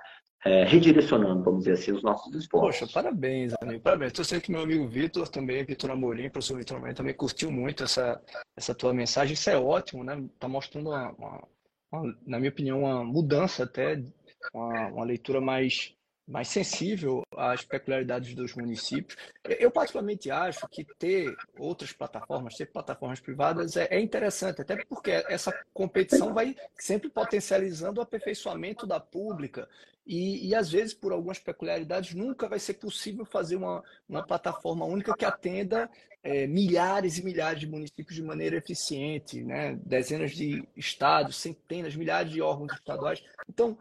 é, 0.44 0.64
redirecionando, 0.64 1.44
vamos 1.44 1.61
dizer 1.61 1.75
assim, 1.75 1.92
os 1.92 2.03
nossos 2.03 2.35
esforços. 2.35 2.81
Poxa, 2.81 2.92
parabéns, 2.92 3.55
amigo, 3.62 3.81
parabéns. 3.81 4.12
Eu 4.18 4.25
sei 4.25 4.40
que 4.40 4.51
meu 4.51 4.62
amigo 4.62 4.87
Vitor 4.87 5.29
também, 5.29 5.64
Vitor 5.64 5.90
Amorim, 5.92 6.29
professor 6.29 6.59
Vitor 6.59 6.77
Amorim, 6.77 6.92
também 6.92 7.14
curtiu 7.14 7.51
muito 7.51 7.85
essa, 7.85 8.20
essa 8.55 8.75
tua 8.75 8.92
mensagem. 8.92 9.33
Isso 9.33 9.49
é 9.49 9.57
ótimo, 9.57 10.05
né? 10.05 10.20
Está 10.35 10.46
mostrando, 10.46 10.90
uma, 10.90 11.11
uma, 11.12 11.49
uma, 11.90 12.16
na 12.27 12.38
minha 12.38 12.51
opinião, 12.51 12.81
uma 12.81 13.03
mudança 13.03 13.62
até, 13.62 14.03
uma 14.53 15.05
leitura 15.05 15.40
mais 15.40 15.96
mais 16.27 16.49
sensível 16.49 17.23
às 17.37 17.65
peculiaridades 17.65 18.35
dos 18.35 18.55
municípios. 18.55 19.17
Eu, 19.45 19.71
particularmente, 19.71 20.31
acho 20.31 20.67
que 20.69 20.85
ter 20.99 21.37
outras 21.57 21.93
plataformas, 21.93 22.57
ter 22.57 22.67
plataformas 22.67 23.21
privadas 23.21 23.77
é, 23.77 23.87
é, 23.91 24.01
interessante, 24.01 24.61
até 24.61 24.85
porque 24.85 25.11
essa 25.29 25.53
competição 25.73 26.35
vai 26.35 26.57
sempre 26.75 27.09
potencializando 27.09 28.01
o 28.01 28.03
aperfeiçoamento 28.03 28.87
da 28.87 28.99
pública 28.99 29.69
e, 30.07 30.49
e, 30.49 30.55
às 30.55 30.71
vezes, 30.71 30.95
por 30.95 31.12
algumas 31.12 31.39
peculiaridades, 31.39 32.15
nunca 32.15 32.49
vai 32.49 32.61
ser 32.61 32.75
possível 32.75 33.25
fazer 33.25 33.57
uma, 33.57 33.83
uma 34.09 34.25
plataforma 34.25 34.85
única 34.85 35.17
que 35.17 35.25
atenda 35.25 35.91
é, 36.23 36.47
milhares 36.47 37.19
e 37.19 37.25
milhares 37.25 37.61
de 37.61 37.67
municípios 37.67 38.15
de 38.15 38.23
maneira 38.23 38.57
eficiente, 38.57 39.43
né? 39.43 39.77
dezenas 39.85 40.31
de 40.31 40.62
estados, 40.77 41.37
centenas, 41.37 41.97
milhares 41.97 42.31
de 42.31 42.41
órgãos 42.41 42.73
estaduais. 42.73 43.23
Então, 43.49 43.77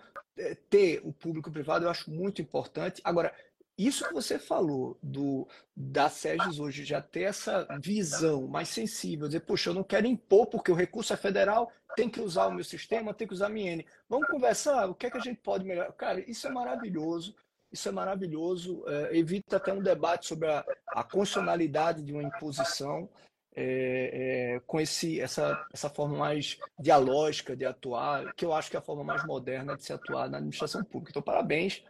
ter 0.69 1.01
o 1.03 1.13
público 1.13 1.51
privado 1.51 1.85
eu 1.85 1.89
acho 1.89 2.11
muito 2.11 2.41
importante. 2.41 3.01
Agora, 3.03 3.33
isso 3.77 4.07
que 4.07 4.13
você 4.13 4.39
falou 4.39 4.97
do 5.03 5.47
da 5.75 6.09
SEGES 6.09 6.59
hoje 6.59 6.85
já 6.85 7.01
ter 7.01 7.23
essa 7.23 7.67
visão 7.81 8.47
mais 8.47 8.69
sensível, 8.69 9.27
dizer, 9.27 9.41
poxa, 9.41 9.69
eu 9.69 9.73
não 9.73 9.83
quero 9.83 10.07
impor 10.07 10.47
porque 10.47 10.71
o 10.71 10.75
recurso 10.75 11.11
é 11.11 11.17
federal, 11.17 11.69
tem 11.95 12.09
que 12.09 12.21
usar 12.21 12.47
o 12.47 12.53
meu 12.53 12.63
sistema, 12.63 13.13
tem 13.13 13.27
que 13.27 13.33
usar 13.33 13.47
a 13.47 13.49
minha 13.49 13.73
N. 13.73 13.85
Vamos 14.07 14.29
conversar, 14.29 14.89
o 14.89 14.95
que 14.95 15.07
é 15.07 15.11
que 15.11 15.17
a 15.17 15.21
gente 15.21 15.41
pode 15.41 15.65
melhorar? 15.65 15.91
Cara, 15.93 16.19
isso 16.29 16.47
é 16.47 16.49
maravilhoso, 16.49 17.35
isso 17.69 17.89
é 17.89 17.91
maravilhoso, 17.91 18.83
é, 18.87 19.17
evita 19.17 19.57
até 19.57 19.73
um 19.73 19.83
debate 19.83 20.27
sobre 20.27 20.49
a, 20.49 20.65
a 20.87 21.03
constitucionalidade 21.03 22.01
de 22.01 22.13
uma 22.13 22.23
imposição, 22.23 23.09
é, 23.55 24.55
é, 24.55 24.59
com 24.67 24.81
esse, 24.81 25.19
essa, 25.21 25.65
essa 25.73 25.89
forma 25.89 26.17
mais 26.17 26.59
dialógica 26.77 27.55
de 27.55 27.65
atuar, 27.65 28.33
que 28.33 28.43
eu 28.43 28.53
acho 28.53 28.69
que 28.69 28.75
é 28.75 28.79
a 28.79 28.83
forma 28.83 29.03
mais 29.03 29.25
moderna 29.25 29.77
de 29.77 29.83
se 29.83 29.93
atuar 29.93 30.29
na 30.29 30.37
administração 30.37 30.83
pública. 30.83 31.11
Então, 31.11 31.21
parabéns. 31.21 31.83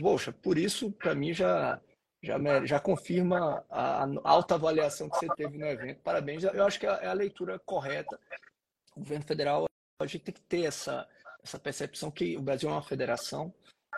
Poxa, 0.00 0.32
por 0.32 0.56
isso, 0.56 0.92
para 0.92 1.14
mim, 1.14 1.34
já, 1.34 1.80
já, 2.22 2.64
já 2.64 2.78
confirma 2.78 3.64
a, 3.68 4.04
a 4.04 4.08
alta 4.22 4.54
avaliação 4.54 5.08
que 5.10 5.18
você 5.18 5.28
teve 5.34 5.58
no 5.58 5.66
evento. 5.66 6.00
Parabéns. 6.02 6.44
Eu 6.44 6.64
acho 6.64 6.78
que 6.78 6.86
é, 6.86 6.90
é 6.90 7.06
a 7.08 7.12
leitura 7.12 7.58
correta. 7.58 8.18
O 8.94 9.00
governo 9.00 9.24
federal, 9.24 9.66
a 10.00 10.06
gente 10.06 10.24
tem 10.24 10.34
que 10.34 10.42
ter 10.42 10.62
essa, 10.62 11.08
essa 11.42 11.58
percepção 11.58 12.10
que 12.12 12.36
o 12.36 12.42
Brasil 12.42 12.68
é 12.68 12.72
uma 12.72 12.82
federação 12.82 13.52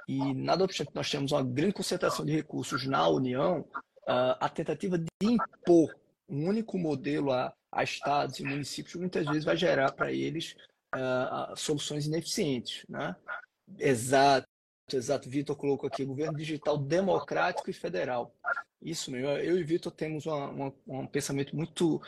e, 0.08 0.34
nada 0.34 0.64
obstante, 0.64 0.90
nós 0.94 1.10
temos 1.10 1.32
uma 1.32 1.42
grande 1.42 1.74
concentração 1.74 2.24
de 2.24 2.32
recursos 2.32 2.86
na 2.86 3.06
União, 3.08 3.64
a 4.06 4.48
tentativa 4.48 4.98
de 4.98 5.06
impor 5.22 5.94
um 6.30 6.46
único 6.48 6.78
modelo 6.78 7.32
a, 7.32 7.52
a 7.72 7.82
estados 7.82 8.38
e 8.38 8.44
municípios 8.44 8.94
muitas 8.94 9.26
vezes 9.26 9.44
vai 9.44 9.56
gerar 9.56 9.92
para 9.92 10.12
eles 10.12 10.54
uh, 10.94 11.56
soluções 11.56 12.06
ineficientes. 12.06 12.84
Né? 12.88 13.14
Exato, 13.78 14.46
exato. 14.92 15.28
Vitor 15.28 15.56
colocou 15.56 15.88
aqui, 15.88 16.04
governo 16.04 16.38
digital 16.38 16.78
democrático 16.78 17.68
e 17.70 17.74
federal. 17.74 18.34
Isso 18.80 19.10
mesmo, 19.10 19.28
eu 19.28 19.58
e 19.58 19.62
Vitor 19.62 19.92
temos 19.92 20.24
uma, 20.26 20.48
uma, 20.48 20.74
um 20.86 21.06
pensamento 21.06 21.54
muito 21.54 22.00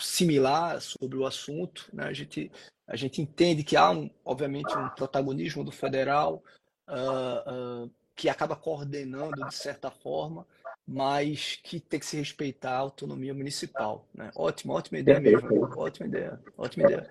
similar 0.00 0.80
sobre 0.80 1.18
o 1.18 1.26
assunto. 1.26 1.88
Né? 1.92 2.04
A, 2.04 2.12
gente, 2.12 2.50
a 2.86 2.96
gente 2.96 3.20
entende 3.20 3.62
que 3.62 3.76
há, 3.76 3.90
um, 3.90 4.10
obviamente, 4.24 4.76
um 4.76 4.88
protagonismo 4.90 5.62
do 5.62 5.70
federal 5.70 6.42
uh, 6.88 7.84
uh, 7.84 7.90
que 8.16 8.28
acaba 8.28 8.56
coordenando, 8.56 9.46
de 9.46 9.54
certa 9.54 9.90
forma, 9.90 10.46
mas 10.86 11.58
que 11.62 11.80
tem 11.80 11.98
que 11.98 12.06
se 12.06 12.16
respeitar 12.16 12.72
a 12.72 12.78
autonomia 12.78 13.32
municipal. 13.32 14.06
Né? 14.14 14.30
Ótima, 14.36 14.74
ótima 14.74 14.98
ideia 14.98 15.18
mesmo. 15.18 15.64
Ótima 15.76 16.06
ideia, 16.06 16.40
ótima 16.56 16.84
ideia. 16.86 17.08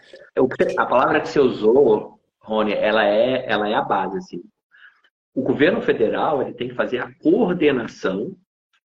A 0.77 0.85
palavra 0.85 1.21
que 1.21 1.29
você 1.29 1.39
usou, 1.39 2.19
Rony, 2.39 2.73
ela 2.73 3.03
é, 3.03 3.49
ela 3.51 3.67
é 3.67 3.73
a 3.73 3.81
base. 3.81 4.17
Assim. 4.17 4.43
O 5.33 5.41
governo 5.41 5.81
federal 5.81 6.41
ele 6.41 6.53
tem 6.53 6.69
que 6.69 6.75
fazer 6.75 6.99
a 6.99 7.11
coordenação, 7.15 8.37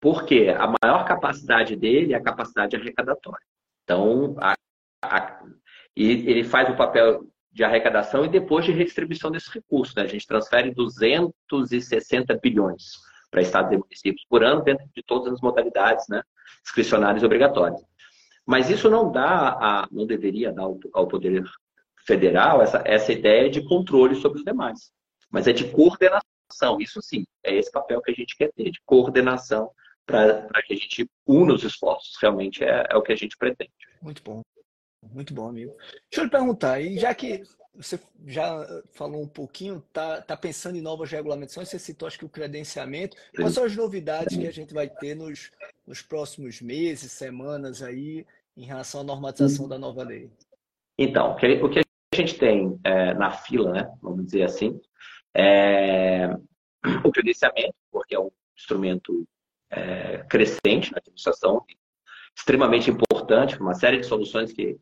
porque 0.00 0.54
a 0.56 0.72
maior 0.80 1.04
capacidade 1.04 1.74
dele 1.74 2.14
é 2.14 2.16
a 2.16 2.22
capacidade 2.22 2.76
arrecadatória. 2.76 3.44
Então, 3.82 4.36
a, 4.38 4.54
a, 5.02 5.42
e 5.96 6.30
ele 6.30 6.44
faz 6.44 6.70
o 6.70 6.76
papel 6.76 7.26
de 7.50 7.64
arrecadação 7.64 8.24
e 8.24 8.28
depois 8.28 8.64
de 8.64 8.70
redistribuição 8.70 9.32
desses 9.32 9.48
recursos. 9.48 9.92
Né? 9.96 10.02
A 10.02 10.06
gente 10.06 10.26
transfere 10.26 10.72
260 10.72 12.38
bilhões 12.40 13.08
para 13.30 13.42
estados 13.42 13.72
e 13.72 13.76
municípios 13.76 14.24
por 14.28 14.42
ano, 14.42 14.62
dentro 14.62 14.86
de 14.94 15.02
todas 15.02 15.32
as 15.32 15.40
modalidades 15.40 16.06
né, 16.08 16.22
discricionárias 16.62 17.22
obrigatórias. 17.22 17.80
Mas 18.46 18.70
isso 18.70 18.88
não 18.88 19.12
dá, 19.12 19.50
a, 19.60 19.88
não 19.90 20.06
deveria 20.06 20.52
dar 20.52 20.62
ao, 20.62 20.78
ao 20.94 21.06
Poder 21.06 21.44
Federal 22.06 22.62
essa, 22.62 22.82
essa 22.86 23.12
ideia 23.12 23.50
de 23.50 23.62
controle 23.62 24.14
sobre 24.14 24.38
os 24.38 24.44
demais, 24.44 24.90
mas 25.30 25.46
é 25.46 25.52
de 25.52 25.70
coordenação. 25.70 26.80
Isso 26.80 27.02
sim, 27.02 27.26
é 27.44 27.54
esse 27.54 27.70
papel 27.70 28.00
que 28.00 28.10
a 28.10 28.14
gente 28.14 28.34
quer 28.36 28.50
ter, 28.52 28.70
de 28.70 28.80
coordenação 28.86 29.70
para 30.06 30.62
que 30.66 30.72
a 30.72 30.76
gente 30.76 31.06
una 31.26 31.52
os 31.52 31.62
esforços. 31.62 32.16
Realmente 32.20 32.64
é, 32.64 32.86
é 32.88 32.96
o 32.96 33.02
que 33.02 33.12
a 33.12 33.16
gente 33.16 33.36
pretende. 33.36 33.70
Muito 34.00 34.22
bom. 34.22 34.42
Muito 35.02 35.34
bom, 35.34 35.48
amigo. 35.48 35.74
Deixa 36.10 36.20
eu 36.20 36.24
lhe 36.24 36.30
perguntar, 36.30 36.80
e 36.80 36.98
já 36.98 37.14
que 37.14 37.42
você 37.74 38.00
já 38.26 38.66
falou 38.92 39.22
um 39.22 39.28
pouquinho, 39.28 39.82
tá, 39.92 40.20
tá 40.20 40.36
pensando 40.36 40.76
em 40.76 40.80
novas 40.80 41.10
regulamentações, 41.10 41.68
você 41.68 41.78
citou 41.78 42.08
acho 42.08 42.18
que 42.18 42.24
o 42.24 42.28
credenciamento. 42.28 43.16
Quais 43.34 43.54
são 43.54 43.64
as 43.64 43.76
novidades 43.76 44.36
que 44.36 44.46
a 44.46 44.52
gente 44.52 44.74
vai 44.74 44.88
ter 44.88 45.14
nos, 45.14 45.50
nos 45.86 46.02
próximos 46.02 46.60
meses, 46.60 47.12
semanas 47.12 47.82
aí, 47.82 48.26
em 48.56 48.64
relação 48.64 49.02
à 49.02 49.04
normatização 49.04 49.68
da 49.68 49.78
nova 49.78 50.02
lei? 50.02 50.30
Então, 50.98 51.32
o 51.32 51.68
que 51.68 51.78
a 51.78 52.16
gente 52.16 52.38
tem 52.38 52.78
é, 52.82 53.14
na 53.14 53.30
fila, 53.30 53.72
né, 53.72 53.90
vamos 54.02 54.24
dizer 54.26 54.42
assim, 54.42 54.80
é 55.34 56.28
o 57.04 57.12
credenciamento, 57.12 57.74
porque 57.92 58.14
é 58.14 58.20
um 58.20 58.30
instrumento 58.56 59.26
é, 59.70 60.18
crescente 60.28 60.90
na 60.90 60.98
administração, 60.98 61.64
extremamente 62.36 62.90
importante, 62.90 63.60
uma 63.60 63.74
série 63.74 63.98
de 63.98 64.06
soluções 64.06 64.52
que 64.52 64.76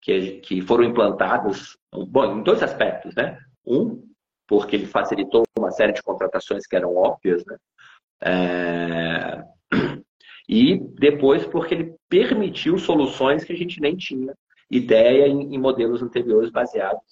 que, 0.00 0.40
que 0.40 0.60
foram 0.62 0.84
implantadas, 0.84 1.76
bom, 1.92 2.38
em 2.38 2.42
dois 2.42 2.62
aspectos, 2.62 3.14
né? 3.14 3.38
Um, 3.66 4.02
porque 4.46 4.76
ele 4.76 4.86
facilitou 4.86 5.44
uma 5.58 5.70
série 5.70 5.92
de 5.92 6.02
contratações 6.02 6.66
que 6.66 6.76
eram 6.76 6.96
óbvias, 6.96 7.44
né? 7.46 7.56
É... 8.22 9.44
E 10.50 10.78
depois 10.98 11.44
porque 11.44 11.74
ele 11.74 11.94
permitiu 12.08 12.78
soluções 12.78 13.44
que 13.44 13.52
a 13.52 13.56
gente 13.56 13.82
nem 13.82 13.94
tinha 13.94 14.34
ideia 14.70 15.28
em, 15.28 15.54
em 15.54 15.58
modelos 15.58 16.02
anteriores 16.02 16.50
baseados 16.50 17.02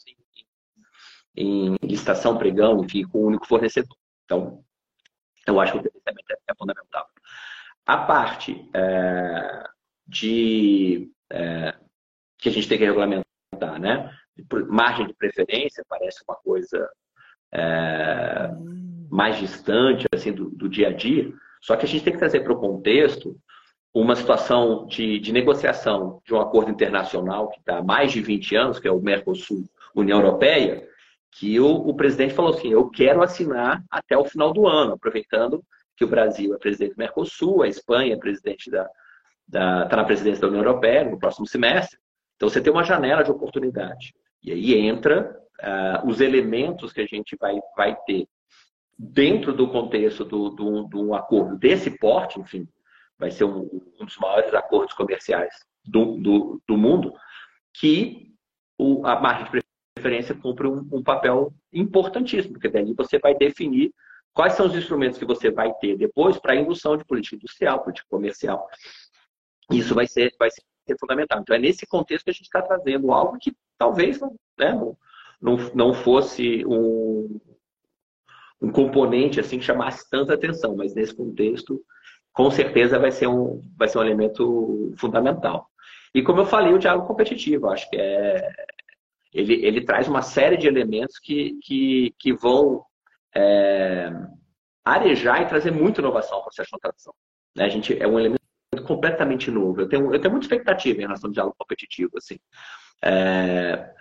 em, 1.36 1.74
em, 1.74 1.76
licitação, 1.82 2.38
pregão, 2.38 2.82
enfim, 2.82 3.04
com 3.04 3.24
um 3.24 3.26
único 3.26 3.46
fornecedor. 3.46 3.94
Então, 4.24 4.64
eu 5.46 5.60
acho 5.60 5.72
que 5.72 5.78
o 5.78 5.82
gerenciamento 5.82 6.32
é, 6.32 6.36
é 6.48 6.54
fundamental. 6.54 7.06
A 7.84 7.98
parte 7.98 8.70
é, 8.74 9.64
de 10.06 11.10
é, 11.30 11.74
que 12.46 12.50
a 12.50 12.52
gente 12.52 12.68
tem 12.68 12.78
que 12.78 12.84
regulamentar, 12.84 13.80
né? 13.80 14.08
Margem 14.68 15.08
de 15.08 15.14
preferência 15.14 15.84
parece 15.88 16.22
uma 16.28 16.36
coisa 16.36 16.88
é, 17.52 18.50
mais 19.10 19.38
distante 19.38 20.06
assim 20.14 20.32
do, 20.32 20.50
do, 20.50 20.68
dia 20.68 20.88
a 20.88 20.92
dia, 20.92 21.32
só 21.60 21.74
que 21.74 21.84
a 21.84 21.88
gente 21.88 22.04
tem 22.04 22.12
que 22.12 22.20
trazer 22.20 22.40
para 22.40 22.52
o 22.52 22.60
contexto 22.60 23.36
uma 23.92 24.14
situação 24.14 24.86
de, 24.86 25.18
de, 25.18 25.32
negociação 25.32 26.20
de 26.24 26.34
um 26.34 26.40
acordo 26.40 26.70
internacional 26.70 27.48
que 27.48 27.58
está 27.58 27.78
há 27.78 27.82
mais 27.82 28.12
de 28.12 28.20
20 28.20 28.54
anos, 28.54 28.78
que 28.78 28.86
é 28.86 28.92
o 28.92 29.00
Mercosul 29.00 29.64
União 29.92 30.20
Europeia, 30.20 30.86
que 31.32 31.58
o, 31.58 31.66
o 31.66 31.94
presidente 31.94 32.34
falou 32.34 32.54
assim, 32.54 32.70
eu 32.70 32.88
quero 32.90 33.22
assinar 33.22 33.82
até 33.90 34.16
o 34.16 34.24
final 34.24 34.52
do 34.52 34.68
ano, 34.68 34.92
aproveitando 34.92 35.64
que 35.96 36.04
o 36.04 36.08
Brasil 36.08 36.54
é 36.54 36.58
presidente 36.58 36.94
do 36.94 36.98
Mercosul, 36.98 37.62
a 37.62 37.68
Espanha 37.68 38.14
é 38.14 38.18
presidente 38.18 38.70
da, 38.70 38.88
está 39.46 39.96
na 39.96 40.04
presidência 40.04 40.42
da 40.42 40.48
União 40.48 40.62
Europeia 40.62 41.02
no 41.02 41.18
próximo 41.18 41.46
semestre. 41.46 41.98
Então, 42.36 42.48
você 42.48 42.60
tem 42.60 42.72
uma 42.72 42.84
janela 42.84 43.24
de 43.24 43.30
oportunidade. 43.30 44.14
E 44.42 44.52
aí 44.52 44.74
entra 44.74 45.36
uh, 45.60 46.08
os 46.08 46.20
elementos 46.20 46.92
que 46.92 47.00
a 47.00 47.06
gente 47.06 47.36
vai, 47.40 47.58
vai 47.76 47.96
ter 48.06 48.28
dentro 48.98 49.52
do 49.52 49.68
contexto 49.68 50.24
do, 50.24 50.50
do, 50.50 50.84
do 50.84 51.14
acordo 51.14 51.58
desse 51.58 51.90
porte, 51.98 52.40
enfim, 52.40 52.66
vai 53.18 53.30
ser 53.30 53.44
um, 53.44 53.68
um 54.00 54.04
dos 54.04 54.16
maiores 54.18 54.54
acordos 54.54 54.94
comerciais 54.94 55.54
do, 55.84 56.16
do, 56.18 56.62
do 56.66 56.76
mundo, 56.76 57.12
que 57.74 58.32
o, 58.78 59.06
a 59.06 59.18
margem 59.20 59.44
de 59.44 59.62
preferência 59.94 60.34
cumpre 60.34 60.66
um, 60.66 60.86
um 60.92 61.02
papel 61.02 61.52
importantíssimo, 61.72 62.54
porque 62.54 62.68
daí 62.68 62.92
você 62.94 63.18
vai 63.18 63.34
definir 63.34 63.92
quais 64.32 64.54
são 64.54 64.66
os 64.66 64.74
instrumentos 64.74 65.18
que 65.18 65.24
você 65.24 65.50
vai 65.50 65.72
ter 65.74 65.96
depois 65.96 66.38
para 66.38 66.52
a 66.52 66.56
indução 66.56 66.96
de 66.96 67.04
política 67.04 67.36
industrial, 67.36 67.82
política 67.82 68.06
comercial. 68.10 68.66
Isso 69.70 69.94
vai 69.94 70.06
ser, 70.06 70.32
vai 70.38 70.50
ser 70.50 70.62
ser 70.86 70.98
fundamental. 70.98 71.40
Então, 71.40 71.56
é 71.56 71.58
nesse 71.58 71.86
contexto 71.86 72.24
que 72.24 72.30
a 72.30 72.34
gente 72.34 72.44
está 72.44 72.62
trazendo 72.62 73.12
algo 73.12 73.38
que 73.38 73.54
talvez 73.78 74.20
né, 74.58 74.72
não, 75.40 75.56
não 75.74 75.94
fosse 75.94 76.64
um, 76.66 77.40
um 78.60 78.70
componente 78.70 79.40
assim 79.40 79.58
que 79.58 79.64
chamasse 79.64 80.08
tanta 80.08 80.34
atenção, 80.34 80.76
mas 80.76 80.94
nesse 80.94 81.14
contexto, 81.14 81.82
com 82.32 82.50
certeza 82.50 82.98
vai 82.98 83.10
ser 83.10 83.26
um, 83.26 83.60
vai 83.76 83.88
ser 83.88 83.98
um 83.98 84.02
elemento 84.02 84.92
fundamental. 84.96 85.68
E 86.14 86.22
como 86.22 86.40
eu 86.40 86.46
falei, 86.46 86.72
o 86.72 86.78
diálogo 86.78 87.06
competitivo, 87.06 87.68
acho 87.68 87.88
que 87.90 87.96
é, 87.96 88.50
ele, 89.32 89.54
ele 89.66 89.84
traz 89.84 90.08
uma 90.08 90.22
série 90.22 90.56
de 90.56 90.66
elementos 90.66 91.18
que, 91.18 91.58
que, 91.62 92.14
que 92.18 92.32
vão 92.32 92.84
é, 93.34 94.10
arejar 94.84 95.42
e 95.42 95.46
trazer 95.46 95.70
muita 95.70 96.00
inovação 96.00 96.38
para 96.38 96.40
o 96.40 96.44
processo 96.44 96.68
de 96.68 96.72
contratação. 96.72 97.14
Né? 97.54 97.64
A 97.64 97.68
gente, 97.68 98.00
é 98.00 98.06
um 98.06 98.18
elemento 98.18 98.45
completamente 98.82 99.50
novo. 99.50 99.80
Eu 99.80 99.88
tenho, 99.88 100.14
eu 100.14 100.20
tenho 100.20 100.32
muita 100.32 100.46
expectativa 100.46 100.98
em 100.98 101.02
relação 101.02 101.28
ao 101.28 101.32
diálogo 101.32 101.56
competitivo. 101.58 102.12
Assim. 102.16 102.38
É, 103.02 103.92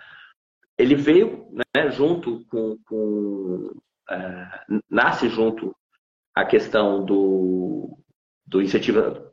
ele 0.78 0.94
veio 0.94 1.48
né, 1.52 1.90
junto 1.90 2.44
com. 2.46 2.78
com 2.86 3.72
é, 4.08 4.48
nasce 4.88 5.28
junto 5.28 5.74
a 6.34 6.44
questão 6.44 7.04
do, 7.04 7.98
do 8.46 8.62
incentivo. 8.62 9.32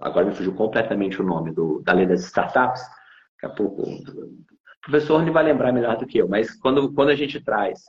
Agora 0.00 0.26
me 0.26 0.34
fugiu 0.34 0.54
completamente 0.54 1.20
o 1.20 1.24
nome 1.24 1.52
do, 1.52 1.80
da 1.82 1.92
lei 1.92 2.06
das 2.06 2.24
startups. 2.24 2.80
Daqui 3.34 3.52
a 3.52 3.56
pouco 3.56 3.82
o 3.82 4.90
professor 4.90 5.28
vai 5.30 5.44
lembrar 5.44 5.72
melhor 5.72 5.96
do 5.96 6.06
que 6.06 6.18
eu, 6.18 6.28
mas 6.28 6.54
quando, 6.56 6.92
quando 6.92 7.10
a 7.10 7.14
gente 7.14 7.40
traz 7.40 7.80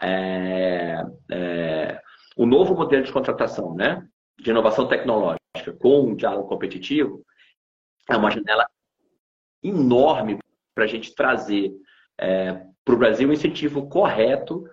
é, 0.00 1.02
é, 1.30 2.00
o 2.36 2.46
novo 2.46 2.74
modelo 2.74 3.04
de 3.04 3.12
contratação, 3.12 3.74
né, 3.74 4.06
de 4.38 4.50
inovação 4.50 4.86
tecnológica, 4.86 5.43
com 5.72 6.00
um 6.00 6.14
diálogo 6.14 6.48
competitivo, 6.48 7.24
é 8.08 8.16
uma 8.16 8.30
janela 8.30 8.66
enorme 9.62 10.38
para 10.74 10.84
a 10.84 10.88
gente 10.88 11.14
trazer 11.14 11.72
é, 12.18 12.60
para 12.84 12.94
o 12.94 12.98
Brasil 12.98 13.28
um 13.28 13.32
incentivo 13.32 13.88
correto 13.88 14.64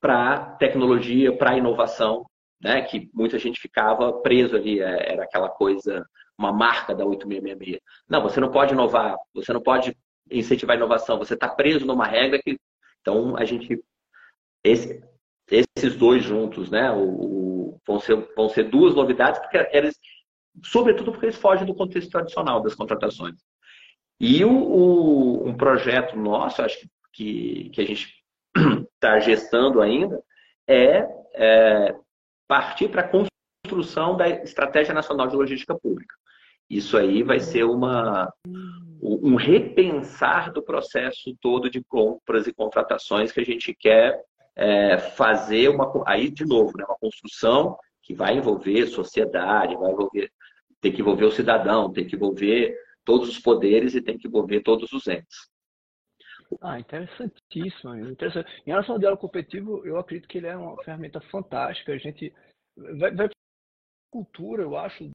para 0.00 0.56
tecnologia, 0.56 1.36
para 1.36 1.56
inovação, 1.56 2.24
né? 2.60 2.82
que 2.82 3.10
muita 3.12 3.38
gente 3.38 3.60
ficava 3.60 4.12
preso 4.20 4.56
ali, 4.56 4.80
é, 4.80 5.12
era 5.12 5.24
aquela 5.24 5.48
coisa, 5.48 6.06
uma 6.38 6.52
marca 6.52 6.94
da 6.94 7.04
8666. 7.04 7.80
Não, 8.08 8.22
você 8.22 8.40
não 8.40 8.50
pode 8.50 8.72
inovar, 8.72 9.16
você 9.34 9.52
não 9.52 9.60
pode 9.60 9.96
incentivar 10.30 10.74
a 10.74 10.78
inovação, 10.78 11.18
você 11.18 11.34
está 11.34 11.48
preso 11.48 11.86
numa 11.86 12.06
regra 12.06 12.40
que. 12.42 12.58
Então, 13.00 13.36
a 13.36 13.44
gente. 13.44 13.82
Esse, 14.62 15.02
esses 15.50 15.96
dois 15.96 16.22
juntos, 16.22 16.70
né? 16.70 16.90
O, 16.90 17.02
o, 17.02 17.80
vão, 17.86 18.00
ser, 18.00 18.16
vão 18.36 18.48
ser 18.48 18.64
duas 18.64 18.94
novidades, 18.94 19.40
porque 19.40 19.56
eles, 19.72 19.98
sobretudo 20.64 21.12
porque 21.12 21.26
eles 21.26 21.36
fogem 21.36 21.66
do 21.66 21.74
contexto 21.74 22.10
tradicional 22.10 22.60
das 22.60 22.74
contratações. 22.74 23.36
E 24.20 24.44
o, 24.44 24.50
o 24.50 25.48
um 25.48 25.56
projeto 25.56 26.16
nosso, 26.16 26.62
acho 26.62 26.88
que, 27.12 27.70
que, 27.70 27.80
a 27.80 27.84
gente 27.84 28.12
está 28.94 29.18
gestando 29.20 29.80
ainda, 29.80 30.20
é, 30.66 31.06
é 31.34 31.94
partir 32.48 32.88
para 32.88 33.02
a 33.02 33.08
construção 33.08 34.16
da 34.16 34.28
Estratégia 34.28 34.94
Nacional 34.94 35.28
de 35.28 35.36
Logística 35.36 35.78
Pública. 35.78 36.14
Isso 36.68 36.96
aí 36.98 37.22
vai 37.22 37.40
ser 37.40 37.64
uma, 37.64 38.32
um 39.00 39.36
repensar 39.36 40.52
do 40.52 40.62
processo 40.62 41.34
todo 41.40 41.70
de 41.70 41.82
compras 41.84 42.46
e 42.46 42.52
contratações 42.52 43.32
que 43.32 43.40
a 43.40 43.44
gente 43.44 43.74
quer 43.74 44.20
é, 44.56 44.98
fazer 44.98 45.68
uma 45.68 45.90
aí 46.06 46.28
de 46.28 46.44
novo 46.44 46.76
né, 46.76 46.84
uma 46.84 46.98
construção 46.98 47.78
que 48.02 48.12
vai 48.12 48.36
envolver 48.36 48.86
sociedade, 48.86 49.76
vai 49.76 49.92
envolver 49.92 50.30
tem 50.80 50.92
que 50.92 51.00
envolver 51.00 51.24
o 51.24 51.30
cidadão, 51.30 51.92
tem 51.92 52.06
que 52.06 52.16
envolver 52.16 52.76
todos 53.04 53.28
os 53.28 53.38
poderes 53.38 53.94
e 53.94 54.02
tem 54.02 54.18
que 54.18 54.28
envolver 54.28 54.60
todos 54.60 54.92
os 54.92 55.06
entes. 55.06 55.48
Ah, 56.60 56.78
interessantíssimo. 56.78 57.94
Interessante. 57.96 58.50
Em 58.66 58.70
relação 58.70 58.94
ao 58.94 58.98
diálogo 58.98 59.20
competitivo, 59.20 59.84
eu 59.86 59.98
acredito 59.98 60.28
que 60.28 60.38
ele 60.38 60.46
é 60.46 60.56
uma 60.56 60.82
ferramenta 60.82 61.20
fantástica. 61.30 61.92
A 61.92 61.98
gente 61.98 62.32
vai, 62.98 63.14
vai 63.14 63.28
cultura, 64.10 64.62
eu 64.62 64.76
acho, 64.76 65.10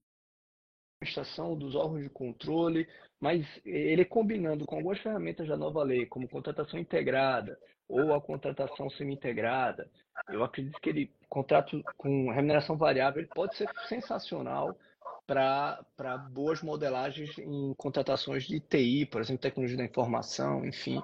administração 1.01 1.57
dos 1.57 1.75
órgãos 1.75 2.03
de 2.03 2.09
controle, 2.09 2.87
mas 3.19 3.45
ele 3.65 4.05
combinando 4.05 4.65
com 4.65 4.75
algumas 4.75 4.99
ferramentas 4.99 5.47
da 5.47 5.57
nova 5.57 5.83
lei, 5.83 6.05
como 6.05 6.29
contratação 6.29 6.79
integrada 6.79 7.59
ou 7.87 8.13
a 8.13 8.21
contratação 8.21 8.89
semi-integrada, 8.91 9.89
eu 10.29 10.43
acredito 10.43 10.79
que 10.79 10.89
ele 10.89 11.13
contrato 11.27 11.83
com 11.97 12.31
remuneração 12.31 12.77
variável 12.77 13.21
ele 13.21 13.29
pode 13.33 13.57
ser 13.57 13.69
sensacional 13.89 14.77
para 15.25 16.17
boas 16.31 16.61
modelagens 16.61 17.37
em 17.37 17.73
contratações 17.75 18.43
de 18.43 18.59
TI, 18.59 19.05
por 19.05 19.21
exemplo, 19.21 19.41
tecnologia 19.41 19.77
da 19.77 19.85
informação, 19.85 20.65
enfim, 20.65 21.01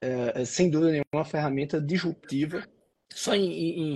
é, 0.00 0.42
é, 0.42 0.44
sem 0.44 0.70
dúvida 0.70 0.92
nenhuma, 0.92 1.04
uma 1.12 1.24
ferramenta 1.24 1.80
disruptiva. 1.80 2.66
Só 3.12 3.34
em, 3.34 3.92
em, 3.92 3.94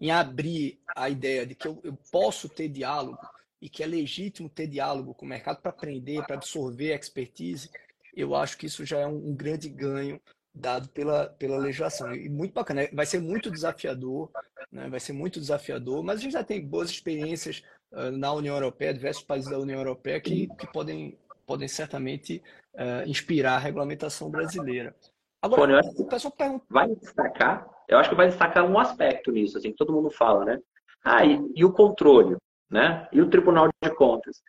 em 0.00 0.10
abrir 0.10 0.80
a 0.96 1.08
ideia 1.08 1.46
de 1.46 1.54
que 1.54 1.66
eu, 1.66 1.80
eu, 1.82 1.96
posso 2.10 2.48
ter 2.48 2.68
diálogo 2.68 3.18
e 3.60 3.68
que 3.68 3.82
é 3.82 3.86
legítimo 3.86 4.48
ter 4.48 4.66
diálogo 4.66 5.14
com 5.14 5.24
o 5.24 5.28
mercado 5.28 5.60
para 5.60 5.70
aprender, 5.70 6.24
para 6.24 6.36
absorver 6.36 6.94
expertise, 6.94 7.70
eu 8.14 8.34
acho 8.34 8.56
que 8.56 8.66
isso 8.66 8.84
já 8.84 9.00
é 9.00 9.06
um, 9.06 9.30
um 9.30 9.34
grande 9.34 9.68
ganho 9.68 10.20
dado 10.54 10.88
pela, 10.88 11.28
pela 11.28 11.58
legislação. 11.58 12.14
E 12.14 12.28
muito 12.28 12.52
bacana, 12.52 12.88
vai 12.92 13.06
ser 13.06 13.20
muito 13.20 13.50
desafiador, 13.50 14.30
né? 14.70 14.88
vai 14.88 15.00
ser 15.00 15.12
muito 15.12 15.40
desafiador, 15.40 16.02
mas 16.02 16.18
a 16.18 16.22
gente 16.22 16.32
já 16.32 16.44
tem 16.44 16.64
boas 16.64 16.90
experiências 16.90 17.62
na 17.90 18.32
União 18.32 18.54
Europeia, 18.54 18.94
diversos 18.94 19.22
países 19.22 19.50
da 19.50 19.58
União 19.58 19.78
Europeia 19.78 20.20
que, 20.20 20.46
que 20.58 20.66
podem, 20.72 21.18
podem 21.46 21.68
certamente 21.68 22.42
uh, 22.74 23.08
inspirar 23.08 23.56
a 23.56 23.58
regulamentação 23.58 24.30
brasileira. 24.30 24.94
Agora, 25.40 25.80
acho 25.80 26.02
o 26.02 26.08
pessoal 26.08 26.32
pergunta... 26.32 26.64
vai 26.68 26.88
destacar, 26.88 27.68
eu 27.88 27.98
acho 27.98 28.10
que 28.10 28.16
vai 28.16 28.28
destacar 28.28 28.68
um 28.68 28.78
aspecto 28.78 29.30
nisso, 29.30 29.56
assim, 29.56 29.70
que 29.70 29.76
todo 29.76 29.92
mundo 29.92 30.10
fala, 30.10 30.44
né? 30.44 30.60
Ah, 31.04 31.24
e, 31.24 31.40
e 31.54 31.64
o 31.64 31.72
controle, 31.72 32.36
né? 32.68 33.08
E 33.12 33.20
o 33.20 33.30
Tribunal 33.30 33.68
de 33.82 33.90
Contas. 33.94 34.42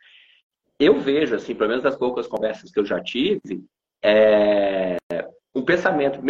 Eu 0.78 0.98
vejo, 1.00 1.34
assim, 1.34 1.54
pelo 1.54 1.68
menos 1.68 1.84
das 1.84 1.96
poucas 1.96 2.26
conversas 2.26 2.70
que 2.70 2.80
eu 2.80 2.84
já 2.84 3.00
tive, 3.00 3.64
é, 4.02 4.96
um 5.54 5.64
pensamento 5.64 6.20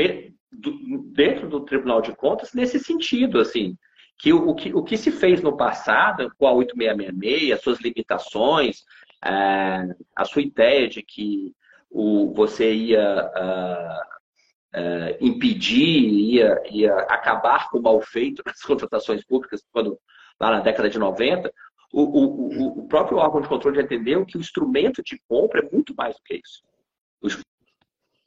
dentro 1.12 1.49
do 1.49 1.64
Tribunal 1.64 2.03
de 2.03 2.14
Contas 2.14 2.53
nesse 2.53 2.79
sentido, 2.79 3.38
assim, 3.38 3.77
que 4.20 4.33
o, 4.33 4.50
o 4.50 4.54
que 4.54 4.74
o 4.74 4.83
que 4.83 4.96
se 4.96 5.11
fez 5.11 5.42
no 5.42 5.56
passado 5.56 6.30
com 6.37 6.46
a 6.46 6.52
8666, 6.52 7.52
as 7.52 7.62
suas 7.62 7.80
limitações, 7.80 8.85
é, 9.24 9.94
a 10.14 10.24
sua 10.24 10.42
ideia 10.42 10.88
de 10.88 11.02
que 11.02 11.54
o, 11.90 12.33
você 12.35 12.72
ia 12.72 13.30
uh, 13.35 14.78
uh, 14.78 15.16
impedir, 15.20 16.09
ia, 16.09 16.62
ia 16.70 16.94
acabar 17.00 17.70
com 17.70 17.78
o 17.78 17.83
mal 17.83 18.00
feito 18.00 18.42
nas 18.46 18.62
contratações 18.62 19.24
públicas, 19.24 19.62
quando 19.72 19.98
lá 20.38 20.50
na 20.50 20.61
década 20.61 20.88
de 20.88 20.98
90, 20.98 21.52
o, 21.92 22.02
o, 22.02 22.80
o 22.80 22.88
próprio 22.88 23.18
órgão 23.18 23.40
de 23.40 23.48
controle 23.48 23.76
já 23.76 23.83
entendeu 23.83 24.24
que 24.24 24.37
o 24.37 24.40
instrumento 24.40 25.02
de 25.02 25.18
compra 25.26 25.61
é 25.61 25.70
muito 25.72 25.94
mais 25.96 26.14
do 26.14 26.22
que 26.22 26.35
isso 26.35 26.62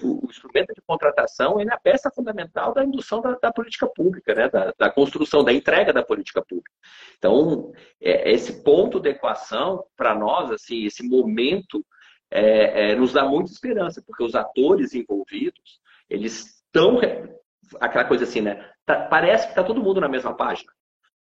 o, 0.03 0.27
instrumento 0.29 0.73
de 0.73 0.81
contratação 0.81 1.59
é 1.59 1.63
a 1.71 1.77
peça 1.77 2.11
fundamental 2.11 2.73
da 2.73 2.83
indução 2.83 3.21
da, 3.21 3.37
da 3.41 3.51
política 3.51 3.87
pública, 3.87 4.33
né? 4.33 4.49
Da, 4.49 4.73
da, 4.77 4.89
construção, 4.89 5.43
da 5.43 5.53
entrega 5.53 5.93
da 5.93 6.03
política 6.03 6.41
pública. 6.41 6.71
Então, 7.17 7.71
é, 8.01 8.31
esse 8.31 8.63
ponto 8.63 8.99
de 8.99 9.09
equação, 9.09 9.83
para 9.95 10.13
nós, 10.13 10.51
assim, 10.51 10.85
esse 10.85 11.07
momento, 11.07 11.85
é, 12.29 12.91
é, 12.91 12.95
nos 12.95 13.13
dá 13.13 13.25
muita 13.25 13.51
esperança, 13.51 14.03
porque 14.05 14.23
os 14.23 14.35
atores 14.35 14.93
envolvidos, 14.93 15.79
eles 16.09 16.63
estão. 16.65 16.99
Aquela 17.79 18.05
coisa 18.05 18.23
assim, 18.25 18.41
né? 18.41 18.69
Tá, 18.85 19.07
parece 19.07 19.45
que 19.45 19.51
está 19.51 19.63
todo 19.63 19.81
mundo 19.81 20.01
na 20.01 20.09
mesma 20.09 20.35
página. 20.35 20.71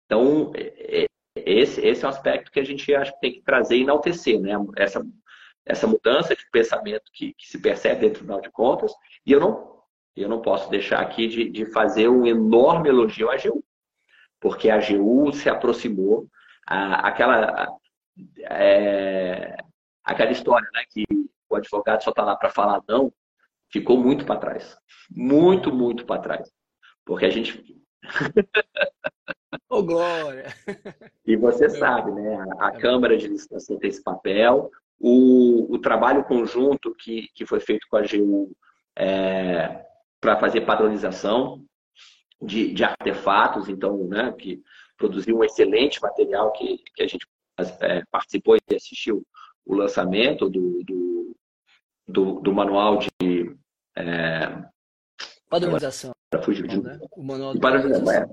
Então, 0.07 0.53
é, 0.55 1.03
é, 1.03 1.07
esse, 1.37 1.81
esse 1.81 2.05
é 2.05 2.07
um 2.07 2.11
aspecto 2.11 2.51
que 2.51 2.61
a 2.61 2.65
gente 2.65 2.95
acha 2.95 3.13
que 3.13 3.21
tem 3.21 3.33
que 3.33 3.43
trazer 3.43 3.77
e 3.77 3.83
enaltecer, 3.83 4.41
né? 4.41 4.53
Essa 4.77 5.05
essa 5.65 5.87
mudança 5.87 6.35
de 6.35 6.45
pensamento 6.51 7.05
que, 7.13 7.35
que, 7.35 7.49
se 7.49 7.61
percebe 7.61 8.01
dentro 8.01 8.15
do 8.15 8.19
Tribunal 8.19 8.41
de 8.41 8.51
Contas, 8.51 8.93
e 9.25 9.33
eu 9.33 9.41
não, 9.41 9.83
eu 10.17 10.29
não 10.29 10.43
posso 10.43 10.71
deixar 10.71 11.01
aqui 11.01 11.29
de, 11.29 11.49
de 11.49 11.67
fazer 11.67 12.09
um 12.09 12.27
enorme 12.27 12.89
elogio 12.89 13.31
à 13.31 13.35
AGU, 13.35 13.65
porque 14.41 14.69
a 14.69 14.77
AGU 14.77 15.33
se 15.33 15.49
aproximou, 15.49 16.27
a, 16.67 17.09
aquela, 17.09 17.69
é, 18.41 19.57
aquela 20.05 20.33
história 20.33 20.69
né, 20.73 20.83
que 20.91 21.05
o 21.49 21.57
advogado 21.57 22.03
só 22.03 22.11
está 22.11 22.25
lá 22.25 22.35
para 22.35 22.51
falar 22.51 22.83
não, 22.89 23.13
ficou 23.71 23.99
muito 23.99 24.25
para 24.25 24.41
trás. 24.41 24.77
Muito, 25.11 25.73
muito 25.73 26.05
para 26.05 26.21
trás. 26.21 26.53
Porque 27.05 27.27
a 27.27 27.31
gente. 27.31 27.63
Ô, 29.69 29.79
oh, 29.79 29.83
Glória! 29.83 30.47
E 31.27 31.37
você 31.37 31.69
sabe, 31.71 32.11
né? 32.13 32.37
A, 32.59 32.69
a 32.69 32.73
Câmara 32.73 33.17
de 33.17 33.29
Licitação 33.29 33.79
tem 33.79 33.91
esse 33.91 34.03
papel, 34.03 34.71
o, 35.05 35.75
o 35.75 35.79
trabalho 35.81 36.23
conjunto 36.23 36.95
que, 36.95 37.29
que 37.35 37.45
foi 37.45 37.59
feito 37.59 37.89
com 37.91 37.97
a 37.97 38.01
AGU 38.01 38.57
é, 38.97 39.85
para 40.21 40.39
fazer 40.39 40.61
padronização 40.61 41.65
de, 42.41 42.73
de, 42.73 42.85
artefatos, 42.85 43.69
então, 43.69 44.07
né, 44.07 44.33
que 44.39 44.63
produziu 44.97 45.37
um 45.37 45.43
excelente 45.43 46.01
material 46.01 46.53
que, 46.53 46.79
que 46.95 47.03
a 47.03 47.09
gente 47.09 47.27
é, 47.81 48.05
participou 48.13 48.57
e 48.57 48.77
assistiu 48.77 49.27
o 49.67 49.75
lançamento 49.75 50.49
do, 50.49 50.85
do, 50.85 51.37
do, 52.07 52.41
do 52.41 52.53
manual 52.53 52.99
de 52.99 53.57
é, 53.97 54.63
padronização. 55.49 56.13
de, 56.31 56.81
né? 56.81 57.01
O 57.11 57.25
manual 57.25 57.55
de 57.55 57.61
padronização. 57.61 58.13
É, 58.13 58.29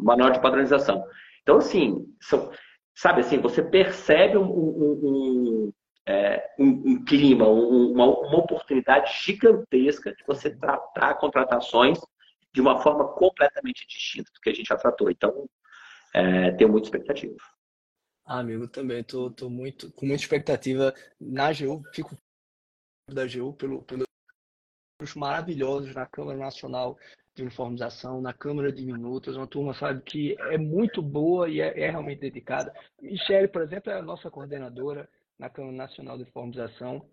manual 0.00 0.30
de 0.30 0.40
padronização. 0.40 1.04
Então, 1.42 1.58
assim, 1.58 2.06
são, 2.18 2.50
sabe 2.94 3.20
assim, 3.20 3.38
você 3.38 3.62
percebe 3.62 4.38
um, 4.38 4.50
um, 4.50 5.72
é, 6.06 6.54
um, 6.58 6.68
um, 6.68 7.04
clima, 7.04 7.48
um, 7.48 7.92
uma, 7.92 8.06
uma, 8.06 8.38
oportunidade 8.38 9.12
gigantesca 9.22 10.14
de 10.14 10.22
você 10.26 10.50
tratar 10.54 11.14
contratações 11.14 11.98
de 12.52 12.60
uma 12.60 12.80
forma 12.80 13.08
completamente 13.14 13.86
distinta 13.86 14.30
do 14.32 14.40
que 14.40 14.50
a 14.50 14.54
gente 14.54 14.68
já 14.68 14.76
tratou. 14.76 15.10
Então, 15.10 15.48
é, 16.12 16.52
tenho 16.52 16.70
muita 16.70 16.86
expectativa. 16.86 17.36
Ah, 18.24 18.38
amigo, 18.38 18.68
também 18.68 19.02
tô, 19.02 19.30
tô, 19.30 19.50
muito 19.50 19.90
com 19.92 20.06
muita 20.06 20.22
expectativa 20.22 20.94
na 21.20 21.52
GU, 21.52 21.82
fico 21.92 22.16
da 23.10 23.26
GU 23.26 23.52
pelo, 23.54 23.82
pelos 23.82 24.06
maravilhosos 25.14 25.94
na 25.94 26.06
Câmara 26.06 26.38
Nacional 26.38 26.98
de 27.34 27.42
Uniformização, 27.42 28.20
na 28.20 28.32
Câmara 28.32 28.72
de 28.72 28.86
Minutos, 28.86 29.36
uma 29.36 29.46
turma 29.46 29.74
sabe 29.74 30.00
que 30.02 30.36
é 30.38 30.56
muito 30.56 31.02
boa 31.02 31.48
e 31.48 31.60
é, 31.60 31.80
é 31.80 31.90
realmente 31.90 32.20
dedicada. 32.20 32.72
Michele, 33.02 33.48
por 33.48 33.62
exemplo, 33.62 33.92
é 33.92 33.98
a 33.98 34.02
nossa 34.02 34.30
coordenadora 34.30 35.08
na 35.38 35.48
Câmara 35.48 35.76
Nacional 35.76 36.18
de 36.18 36.24
Formalização 36.26 37.06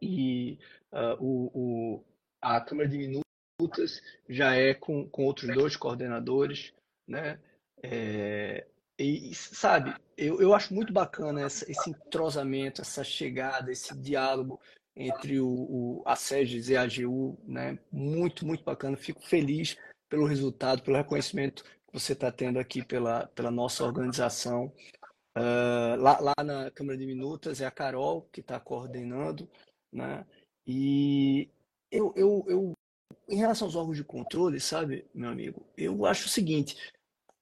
e 0.00 0.58
uh, 0.92 1.16
o, 1.18 1.50
o, 1.54 2.04
a 2.40 2.60
Câmara 2.60 2.88
de 2.88 2.98
Minutas 2.98 4.02
já 4.28 4.54
é 4.54 4.74
com, 4.74 5.08
com 5.08 5.24
outros 5.24 5.52
dois 5.54 5.76
coordenadores, 5.76 6.72
né? 7.06 7.40
É, 7.82 8.66
e, 8.98 9.32
sabe, 9.34 9.94
eu, 10.16 10.40
eu 10.40 10.54
acho 10.54 10.74
muito 10.74 10.92
bacana 10.92 11.42
essa, 11.42 11.70
esse 11.70 11.90
entrosamento, 11.90 12.80
essa 12.80 13.04
chegada, 13.04 13.70
esse 13.70 13.96
diálogo 13.96 14.60
entre 14.96 15.38
o, 15.40 15.48
o, 15.48 16.02
a 16.04 16.16
SEGES 16.16 16.68
e 16.68 16.76
a 16.76 16.82
AGU, 16.82 17.38
né? 17.44 17.78
Muito, 17.92 18.44
muito 18.44 18.64
bacana. 18.64 18.96
Fico 18.96 19.22
feliz 19.22 19.76
pelo 20.08 20.26
resultado, 20.26 20.82
pelo 20.82 20.96
reconhecimento 20.96 21.62
que 21.62 21.92
você 21.92 22.12
está 22.12 22.32
tendo 22.32 22.58
aqui 22.58 22.84
pela, 22.84 23.28
pela 23.28 23.50
nossa 23.50 23.84
organização. 23.84 24.72
Uh, 25.38 26.00
lá, 26.00 26.18
lá, 26.20 26.34
na 26.44 26.70
Câmara 26.70 26.98
de 26.98 27.06
Minutas 27.06 27.60
é 27.60 27.66
a 27.66 27.70
Carol 27.70 28.28
que 28.32 28.40
está 28.40 28.58
coordenando, 28.58 29.48
né? 29.92 30.26
E 30.66 31.48
eu, 31.92 32.12
eu, 32.16 32.44
eu, 32.48 32.72
em 33.28 33.36
relação 33.36 33.68
aos 33.68 33.76
órgãos 33.76 33.96
de 33.96 34.02
controle, 34.02 34.58
sabe, 34.58 35.06
meu 35.14 35.30
amigo, 35.30 35.64
eu 35.76 36.04
acho 36.04 36.26
o 36.26 36.30
seguinte: 36.30 36.76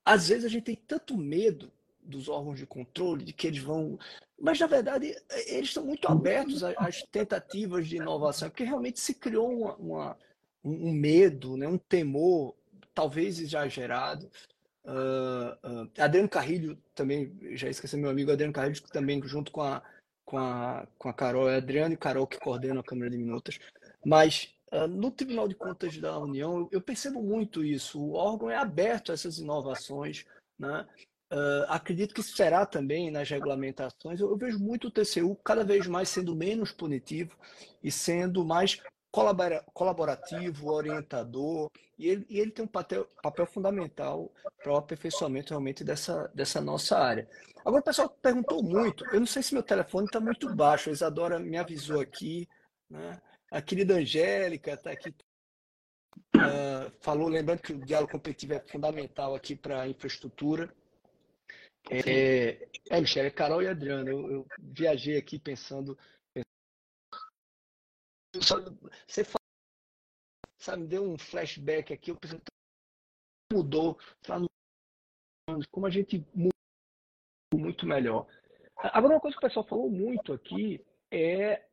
às 0.04 0.28
vezes 0.28 0.44
a 0.44 0.48
gente 0.48 0.64
tem 0.64 0.76
tanto 0.76 1.16
medo 1.16 1.72
dos 2.02 2.28
órgãos 2.28 2.58
de 2.58 2.66
controle, 2.66 3.24
de 3.24 3.32
que 3.32 3.46
eles 3.46 3.62
vão. 3.62 3.98
Mas, 4.38 4.60
na 4.60 4.66
verdade, 4.66 5.16
eles 5.46 5.70
estão 5.70 5.84
muito 5.84 6.06
abertos 6.06 6.62
às 6.62 7.02
tentativas 7.10 7.88
de 7.88 7.96
inovação, 7.96 8.50
porque 8.50 8.64
realmente 8.64 9.00
se 9.00 9.14
criou 9.14 9.50
uma, 9.50 9.74
uma 9.76 10.18
um 10.62 10.92
medo, 10.92 11.56
né, 11.56 11.66
um 11.66 11.78
temor, 11.78 12.54
talvez 12.92 13.38
exagerado. 13.38 14.28
Uh, 14.86 15.90
Adriano 15.98 16.28
Carrilho 16.28 16.78
também, 16.94 17.36
já 17.56 17.68
esqueci 17.68 17.96
meu 17.96 18.08
amigo 18.08 18.30
Adriano 18.30 18.52
Carrilho, 18.52 18.80
que 18.80 18.90
também 18.90 19.20
junto 19.24 19.50
com 19.50 19.60
a, 19.62 19.82
com 20.24 20.38
a, 20.38 20.86
com 20.96 21.08
a 21.08 21.12
Carol, 21.12 21.50
é 21.50 21.56
Adriano 21.56 21.94
e 21.94 21.96
Carol 21.96 22.26
que 22.26 22.38
coordenam 22.38 22.80
a 22.80 22.84
Câmara 22.84 23.10
de 23.10 23.18
Minutas. 23.18 23.58
Mas 24.04 24.54
uh, 24.72 24.86
no 24.86 25.10
Tribunal 25.10 25.48
de 25.48 25.56
Contas 25.56 25.98
da 25.98 26.16
União, 26.18 26.58
eu, 26.58 26.68
eu, 26.72 26.80
percebo 26.80 27.20
muito 27.20 27.64
isso. 27.64 28.00
O 28.00 28.12
órgão 28.12 28.48
é 28.48 28.56
aberto 28.56 29.10
a 29.10 29.14
essas 29.14 29.38
inovações, 29.38 30.24
né? 30.58 30.86
Acredito 31.66 32.14
que 32.14 32.22
será 32.22 32.64
também 32.64 33.10
nas 33.10 33.28
regulamentações. 33.28 34.20
Eu, 34.20 34.30
eu, 34.30 34.36
vejo 34.36 34.60
muito 34.60 34.86
o 34.86 34.90
TCU 34.92 35.34
cada 35.42 35.64
vez 35.64 35.88
mais 35.88 36.08
sendo 36.08 36.36
menos 36.36 36.70
punitivo 36.70 37.36
e 37.82 37.90
sendo 37.90 38.44
mais 38.44 38.80
colaborativo, 39.72 40.70
orientador, 40.70 41.70
e 41.98 42.08
ele, 42.08 42.26
e 42.28 42.38
ele 42.38 42.50
tem 42.50 42.64
um 42.64 42.68
papel, 42.68 43.06
papel 43.22 43.46
fundamental 43.46 44.30
para 44.62 44.72
o 44.72 44.76
aperfeiçoamento 44.76 45.50
realmente 45.50 45.82
dessa, 45.82 46.30
dessa 46.34 46.60
nossa 46.60 46.98
área. 46.98 47.28
Agora, 47.64 47.80
o 47.80 47.84
pessoal 47.84 48.08
perguntou 48.08 48.62
muito, 48.62 49.04
eu 49.06 49.20
não 49.20 49.26
sei 49.26 49.42
se 49.42 49.54
meu 49.54 49.62
telefone 49.62 50.06
está 50.06 50.20
muito 50.20 50.54
baixo, 50.54 50.90
a 50.90 50.92
Isadora 50.92 51.38
me 51.38 51.56
avisou 51.56 52.00
aqui, 52.00 52.48
né? 52.90 53.20
a 53.50 53.62
querida 53.62 53.94
Angélica 53.94 54.72
está 54.72 54.90
aqui 54.90 55.14
Uh, 56.34 56.90
falou, 57.00 57.28
lembrando 57.28 57.62
que 57.62 57.72
o 57.72 57.84
diálogo 57.84 58.12
competitivo 58.12 58.54
é 58.54 58.60
fundamental 58.60 59.34
aqui 59.34 59.54
para 59.54 59.82
a 59.82 59.88
infraestrutura. 59.88 60.72
É, 61.90 62.68
é, 62.90 63.00
Michele, 63.00 63.28
é 63.28 63.30
Carol 63.30 63.62
e 63.62 63.68
Adriana. 63.68 64.10
Eu, 64.10 64.30
eu 64.30 64.46
viajei 64.58 65.16
aqui 65.16 65.38
pensando. 65.38 65.96
Você 68.40 69.24
fala, 69.24 69.44
sabe, 70.58 70.82
me 70.82 70.88
deu 70.88 71.04
um 71.04 71.18
flashback 71.18 71.92
aqui. 71.92 72.10
Eu 72.10 72.16
pensei, 72.16 72.40
mudou. 73.52 73.98
Como 75.70 75.86
a 75.86 75.90
gente 75.90 76.24
mudou 76.34 76.50
muito 77.54 77.86
melhor. 77.86 78.26
Agora, 78.76 79.14
uma 79.14 79.20
coisa 79.20 79.36
que 79.36 79.44
o 79.44 79.48
pessoal 79.48 79.66
falou 79.66 79.90
muito 79.90 80.32
aqui 80.32 80.84
é 81.10 81.64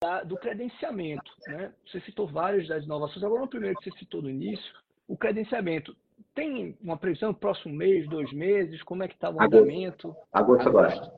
da, 0.00 0.24
do 0.24 0.36
credenciamento. 0.36 1.30
Né? 1.46 1.72
Você 1.86 2.00
citou 2.00 2.26
várias 2.26 2.66
das 2.68 2.84
inovações. 2.84 3.22
Agora, 3.22 3.44
o 3.44 3.48
primeiro 3.48 3.78
que 3.78 3.90
você 3.90 3.98
citou 3.98 4.22
no 4.22 4.30
início, 4.30 4.74
o 5.06 5.16
credenciamento. 5.16 5.96
Tem 6.34 6.78
uma 6.80 6.96
previsão 6.96 7.30
no 7.30 7.34
próximo 7.34 7.74
mês, 7.74 8.08
dois 8.08 8.32
meses? 8.32 8.82
Como 8.82 9.02
é 9.02 9.08
que 9.08 9.14
está 9.14 9.28
o 9.28 9.40
andamento? 9.40 10.16
Agosto, 10.32 10.68
agora. 10.68 11.12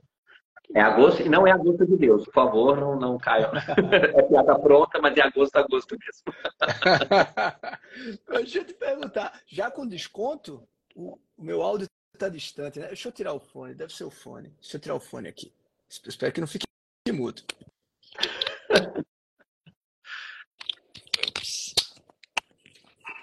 É 0.72 0.80
agosto, 0.80 1.22
e 1.22 1.28
não 1.28 1.46
é 1.46 1.52
agosto 1.52 1.84
de 1.84 1.96
Deus, 1.96 2.24
por 2.24 2.32
favor, 2.32 2.76
não, 2.76 2.98
não 2.98 3.18
caiam. 3.18 3.50
é 3.92 4.22
piada 4.22 4.58
pronta, 4.58 4.98
mas 5.00 5.16
é 5.16 5.22
agosto, 5.22 5.56
agosto 5.56 5.96
mesmo. 5.98 6.24
Deixa 8.30 8.58
eu 8.58 8.64
te 8.64 8.74
perguntar, 8.74 9.40
já 9.46 9.70
com 9.70 9.86
desconto, 9.86 10.66
o, 10.96 11.18
meu 11.38 11.62
áudio 11.62 11.86
está 12.14 12.28
distante, 12.28 12.80
né? 12.80 12.86
Deixa 12.88 13.08
eu 13.08 13.12
tirar 13.12 13.34
o 13.34 13.40
fone, 13.40 13.74
deve 13.74 13.92
ser 13.92 14.04
o 14.04 14.10
fone. 14.10 14.48
Deixa 14.60 14.76
eu 14.76 14.80
tirar 14.80 14.94
o 14.94 15.00
fone 15.00 15.28
aqui. 15.28 15.52
Espero 15.88 16.32
que 16.32 16.40
não 16.40 16.48
fique 16.48 16.66
mudo. 17.12 17.42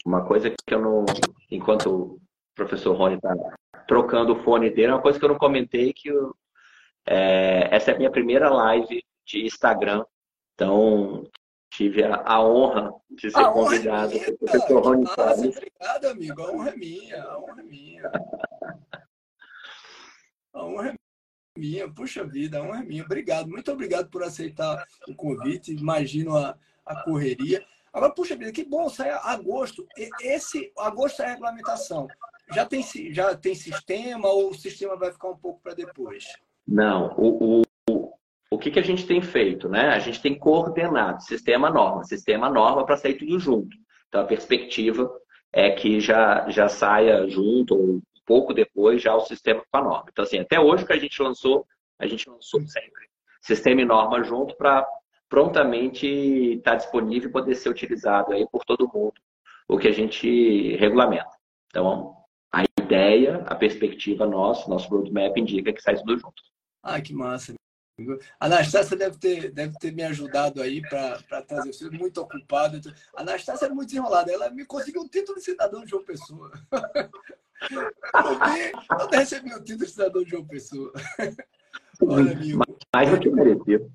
Uma 0.05 0.25
coisa 0.25 0.49
que 0.49 0.73
eu 0.73 0.81
não, 0.81 1.05
enquanto 1.49 1.87
o 1.87 2.21
professor 2.55 2.95
Rony 2.95 3.15
está 3.15 3.35
trocando 3.87 4.33
o 4.33 4.43
fone 4.43 4.69
dele, 4.69 4.91
uma 4.91 5.01
coisa 5.01 5.19
que 5.19 5.25
eu 5.25 5.29
não 5.29 5.37
comentei 5.37 5.93
que 5.93 6.09
é, 7.05 7.75
essa 7.75 7.91
é 7.91 7.95
a 7.95 7.97
minha 7.97 8.11
primeira 8.11 8.49
live 8.49 9.03
de 9.25 9.45
Instagram, 9.45 10.05
então 10.53 11.29
tive 11.71 12.03
a, 12.03 12.21
a 12.25 12.43
honra 12.43 12.93
de 13.09 13.31
ser 13.31 13.39
a 13.39 13.51
convidado 13.51 14.19
pelo 14.19 14.37
professor 14.37 14.83
Rony 14.83 15.07
Salles. 15.07 15.57
Obrigado, 15.57 16.05
amigo, 16.05 16.41
a 16.41 16.51
honra 16.51 16.69
é 16.69 16.75
minha, 16.75 17.23
a 17.23 17.39
honra 17.39 17.61
é 17.61 17.63
minha. 17.63 18.11
A 20.53 20.65
honra 20.65 20.89
é 20.89 20.95
minha, 21.57 21.91
puxa 21.91 22.25
vida, 22.25 22.59
a 22.59 22.63
honra 22.63 22.79
é 22.79 22.83
minha. 22.83 23.03
Obrigado, 23.03 23.49
muito 23.49 23.71
obrigado 23.71 24.09
por 24.09 24.23
aceitar 24.23 24.85
o 25.07 25.15
convite. 25.15 25.73
Imagino 25.73 26.35
a, 26.37 26.57
a 26.85 27.03
correria. 27.03 27.65
Agora, 27.93 28.13
puxa 28.13 28.35
vida, 28.35 28.51
que 28.51 28.63
bom, 28.63 28.89
sai 28.89 29.09
agosto. 29.09 29.87
Esse 30.21 30.71
agosto 30.77 31.21
é 31.21 31.25
a 31.25 31.29
regulamentação. 31.29 32.07
Já 32.53 32.65
tem, 32.65 32.83
já 33.13 33.35
tem 33.35 33.55
sistema 33.55 34.27
ou 34.27 34.49
o 34.49 34.53
sistema 34.53 34.97
vai 34.97 35.11
ficar 35.11 35.29
um 35.29 35.37
pouco 35.37 35.61
para 35.61 35.73
depois? 35.73 36.25
Não, 36.67 37.13
o, 37.17 37.61
o, 37.89 38.13
o 38.51 38.57
que, 38.57 38.71
que 38.71 38.79
a 38.79 38.83
gente 38.83 39.05
tem 39.05 39.21
feito? 39.21 39.67
Né? 39.69 39.89
A 39.89 39.99
gente 39.99 40.21
tem 40.21 40.37
coordenado 40.37 41.23
sistema 41.23 41.69
norma, 41.69 42.03
sistema 42.03 42.49
norma 42.49 42.85
para 42.85 42.97
sair 42.97 43.15
tudo 43.15 43.39
junto. 43.39 43.75
Então, 44.07 44.21
a 44.21 44.25
perspectiva 44.25 45.09
é 45.53 45.71
que 45.71 45.99
já, 45.99 46.49
já 46.49 46.67
saia 46.67 47.27
junto, 47.27 47.75
ou 47.75 47.95
um 47.95 48.01
pouco 48.25 48.53
depois, 48.53 49.01
já 49.01 49.15
o 49.15 49.21
sistema 49.21 49.63
com 49.71 49.77
a 49.77 49.83
norma. 49.83 50.05
Então, 50.11 50.23
assim, 50.23 50.39
até 50.39 50.59
hoje 50.59 50.85
que 50.85 50.93
a 50.93 50.99
gente 50.99 51.21
lançou, 51.21 51.65
a 51.99 52.07
gente 52.07 52.29
lançou 52.29 52.61
sempre 52.61 53.09
sistema 53.41 53.81
e 53.81 53.85
norma 53.85 54.23
junto 54.23 54.55
para 54.55 54.85
prontamente 55.27 56.05
estar 56.05 56.71
tá 56.71 56.77
disponível 56.77 57.29
e 57.29 57.31
poder 57.31 57.55
ser 57.55 57.69
utilizado 57.69 58.33
aí 58.33 58.47
por 58.51 58.63
todo 58.65 58.91
mundo, 58.93 59.13
o 59.67 59.77
que 59.77 59.87
a 59.87 59.93
gente 59.93 60.75
regulamenta. 60.75 61.31
Então, 61.67 62.13
a 62.51 62.63
ideia, 62.79 63.43
a 63.47 63.55
perspectiva 63.55 64.25
nossa, 64.25 64.69
nosso 64.69 64.89
roadmap 64.89 65.37
indica 65.37 65.71
que 65.71 65.81
sai 65.81 65.95
tudo 65.95 66.19
junto. 66.19 66.50
Ah, 66.83 67.01
que 67.01 67.13
massa. 67.13 67.53
A 68.39 68.45
Anastácia 68.45 68.97
deve 68.97 69.17
ter, 69.17 69.51
deve 69.51 69.77
ter 69.77 69.93
me 69.93 70.03
ajudado 70.03 70.61
aí 70.61 70.81
para 70.81 71.41
trazer. 71.43 71.73
Sou 71.73 71.91
muito 71.91 72.19
ocupado. 72.19 72.79
A 73.15 73.21
Anastácia 73.21 73.67
é 73.67 73.69
muito 73.69 73.95
enrolada. 73.95 74.31
Ela 74.31 74.49
me 74.49 74.65
conseguiu 74.65 75.01
um 75.01 75.07
título 75.07 75.37
de 75.37 75.45
cidadão 75.45 75.83
de 75.83 75.89
João 75.91 76.03
Pessoa. 76.03 76.51
Eu 77.69 79.09
nem 79.11 79.19
recebi 79.19 79.53
o 79.53 79.63
título 79.63 79.85
de 79.85 79.91
cidadão 79.91 80.23
de 80.23 80.31
João 80.31 80.47
Pessoa. 80.47 80.91
Olha, 82.01 82.31
amigo. 82.31 82.63
Mais 82.93 83.09
do 83.11 83.19
que 83.19 83.29
merecido. 83.29 83.91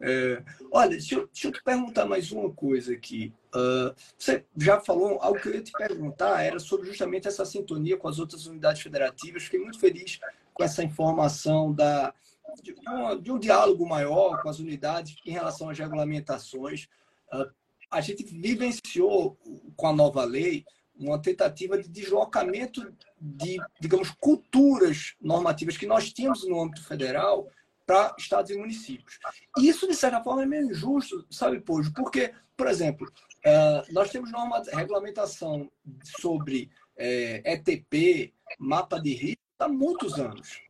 É, 0.00 0.42
olha, 0.70 0.90
deixa 0.90 1.14
eu, 1.14 1.26
deixa 1.26 1.48
eu, 1.48 1.52
te 1.52 1.62
perguntar 1.62 2.04
mais 2.04 2.30
uma 2.30 2.52
coisa 2.52 2.92
aqui. 2.92 3.32
Uh, 3.48 3.94
você 4.16 4.44
já 4.56 4.78
falou, 4.78 5.18
algo 5.22 5.40
que 5.40 5.48
eu 5.48 5.54
ia 5.54 5.62
te 5.62 5.72
perguntar 5.72 6.42
era 6.42 6.58
sobre 6.58 6.86
justamente 6.86 7.26
essa 7.26 7.46
sintonia 7.46 7.96
com 7.96 8.06
as 8.06 8.18
outras 8.18 8.46
unidades 8.46 8.82
federativas. 8.82 9.44
Fiquei 9.44 9.58
muito 9.58 9.80
feliz 9.80 10.20
com 10.56 10.64
essa 10.64 10.82
informação 10.82 11.70
da, 11.70 12.14
de, 12.62 12.74
de 13.20 13.30
um 13.30 13.38
diálogo 13.38 13.86
maior 13.86 14.40
com 14.40 14.48
as 14.48 14.58
unidades 14.58 15.16
em 15.26 15.30
relação 15.30 15.68
às 15.68 15.78
regulamentações. 15.78 16.88
Uh, 17.30 17.46
a 17.90 18.00
gente 18.00 18.24
vivenciou 18.24 19.38
com 19.76 19.86
a 19.86 19.92
nova 19.92 20.24
lei 20.24 20.64
uma 20.98 21.20
tentativa 21.20 21.76
de 21.76 21.90
deslocamento 21.90 22.90
de, 23.20 23.58
digamos, 23.78 24.10
culturas 24.18 25.14
normativas 25.20 25.76
que 25.76 25.86
nós 25.86 26.10
tínhamos 26.10 26.48
no 26.48 26.58
âmbito 26.58 26.82
federal 26.82 27.50
para 27.86 28.14
estados 28.18 28.50
e 28.50 28.56
municípios. 28.56 29.18
E 29.58 29.68
isso, 29.68 29.86
de 29.86 29.94
certa 29.94 30.22
forma, 30.22 30.42
é 30.42 30.46
meio 30.46 30.70
injusto, 30.70 31.26
sabe, 31.30 31.60
Pojo? 31.60 31.92
Porque, 31.92 32.32
por 32.56 32.66
exemplo, 32.66 33.06
é, 33.44 33.84
nós 33.92 34.10
temos 34.10 34.32
norma, 34.32 34.62
regulamentação 34.72 35.70
sobre 36.18 36.70
ETP, 36.96 38.32
é, 38.50 38.54
mapa 38.58 38.98
de 38.98 39.12
risco, 39.12 39.45
há 39.58 39.68
muitos 39.68 40.18
anos. 40.18 40.60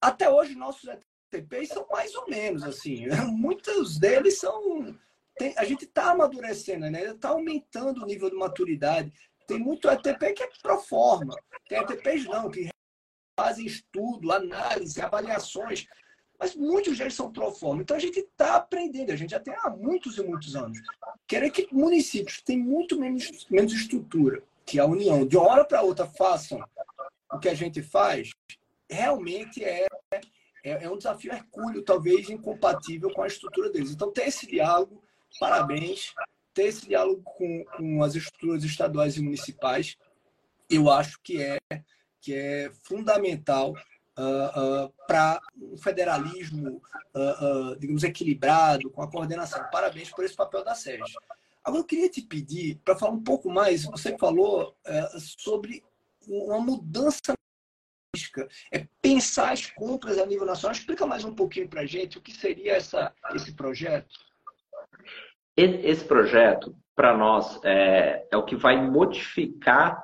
Até 0.00 0.28
hoje, 0.30 0.54
nossos 0.54 0.88
ETPs 1.32 1.68
são 1.68 1.86
mais 1.90 2.14
ou 2.14 2.28
menos 2.28 2.62
assim. 2.62 3.06
Muitos 3.32 3.98
deles 3.98 4.38
são. 4.38 4.98
Tem, 5.36 5.54
a 5.56 5.64
gente 5.64 5.84
está 5.84 6.10
amadurecendo, 6.10 6.90
né? 6.90 7.10
está 7.10 7.30
aumentando 7.30 8.02
o 8.02 8.06
nível 8.06 8.30
de 8.30 8.36
maturidade. 8.36 9.12
Tem 9.46 9.58
muito 9.58 9.88
ETP 9.88 10.32
que 10.32 10.42
é 10.42 10.48
pro 10.62 10.78
forma. 10.78 11.34
Tem 11.68 11.78
ETPs 11.78 12.26
não, 12.26 12.50
que 12.50 12.68
fazem 13.38 13.66
estudo, 13.66 14.30
análise, 14.30 15.00
avaliações 15.00 15.86
mas 16.38 16.54
muitos 16.54 16.98
deles 16.98 17.14
são 17.14 17.32
proforma. 17.32 17.82
Então 17.82 17.96
a 17.96 18.00
gente 18.00 18.18
está 18.18 18.56
aprendendo, 18.56 19.12
a 19.12 19.16
gente 19.16 19.30
já 19.30 19.40
tem 19.40 19.54
há 19.54 19.70
muitos 19.70 20.18
e 20.18 20.22
muitos 20.22 20.54
anos. 20.54 20.78
Querer 21.26 21.50
que 21.50 21.68
municípios 21.72 22.38
que 22.38 22.44
têm 22.44 22.58
muito 22.58 22.98
menos, 22.98 23.46
menos 23.50 23.72
estrutura, 23.72 24.42
que 24.66 24.78
a 24.78 24.84
União, 24.84 25.26
de 25.26 25.36
uma 25.36 25.48
hora 25.48 25.64
para 25.64 25.82
outra, 25.82 26.06
façam 26.06 26.62
o 27.34 27.38
que 27.38 27.48
a 27.48 27.54
gente 27.54 27.82
faz, 27.82 28.30
realmente 28.88 29.64
é, 29.64 29.86
é, 30.62 30.84
é 30.84 30.90
um 30.90 30.96
desafio 30.96 31.32
hercúleo, 31.32 31.82
talvez 31.82 32.30
incompatível 32.30 33.12
com 33.12 33.22
a 33.22 33.26
estrutura 33.26 33.70
deles. 33.70 33.90
Então, 33.90 34.12
ter 34.12 34.28
esse 34.28 34.46
diálogo, 34.46 35.02
parabéns, 35.38 36.14
ter 36.52 36.64
esse 36.64 36.86
diálogo 36.86 37.22
com, 37.22 37.64
com 37.76 38.02
as 38.02 38.14
estruturas 38.14 38.62
estaduais 38.64 39.16
e 39.16 39.22
municipais, 39.22 39.96
eu 40.70 40.90
acho 40.90 41.20
que 41.22 41.42
é, 41.42 41.58
que 42.20 42.34
é 42.34 42.70
fundamental 42.84 43.72
uh, 44.18 44.86
uh, 44.86 44.92
para 45.06 45.40
um 45.60 45.76
federalismo, 45.76 46.80
uh, 47.14 47.76
digamos, 47.78 48.04
equilibrado, 48.04 48.90
com 48.90 49.02
a 49.02 49.10
coordenação. 49.10 49.62
Parabéns 49.70 50.10
por 50.10 50.24
esse 50.24 50.34
papel 50.34 50.64
da 50.64 50.74
SERG. 50.74 51.02
Agora, 51.62 51.80
eu 51.80 51.86
queria 51.86 52.08
te 52.08 52.22
pedir 52.22 52.78
para 52.84 52.96
falar 52.96 53.12
um 53.12 53.22
pouco 53.22 53.50
mais. 53.50 53.84
Você 53.84 54.16
falou 54.18 54.76
sobre 55.18 55.82
uma 56.28 56.60
mudança 56.60 57.34
é 58.72 58.86
pensar 59.02 59.52
as 59.52 59.66
compras 59.66 60.18
a 60.18 60.26
nível 60.26 60.46
nacional. 60.46 60.72
Explica 60.72 61.06
mais 61.06 61.24
um 61.24 61.34
pouquinho 61.34 61.68
para 61.68 61.82
a 61.82 61.86
gente 61.86 62.18
o 62.18 62.20
que 62.20 62.32
seria 62.32 62.74
essa, 62.74 63.12
esse 63.34 63.52
projeto. 63.54 64.14
Esse 65.56 66.04
projeto, 66.04 66.76
para 66.94 67.16
nós, 67.16 67.60
é, 67.64 68.26
é, 68.30 68.36
o 68.36 68.44
que 68.44 68.56
vai 68.56 68.80
modificar 68.80 70.02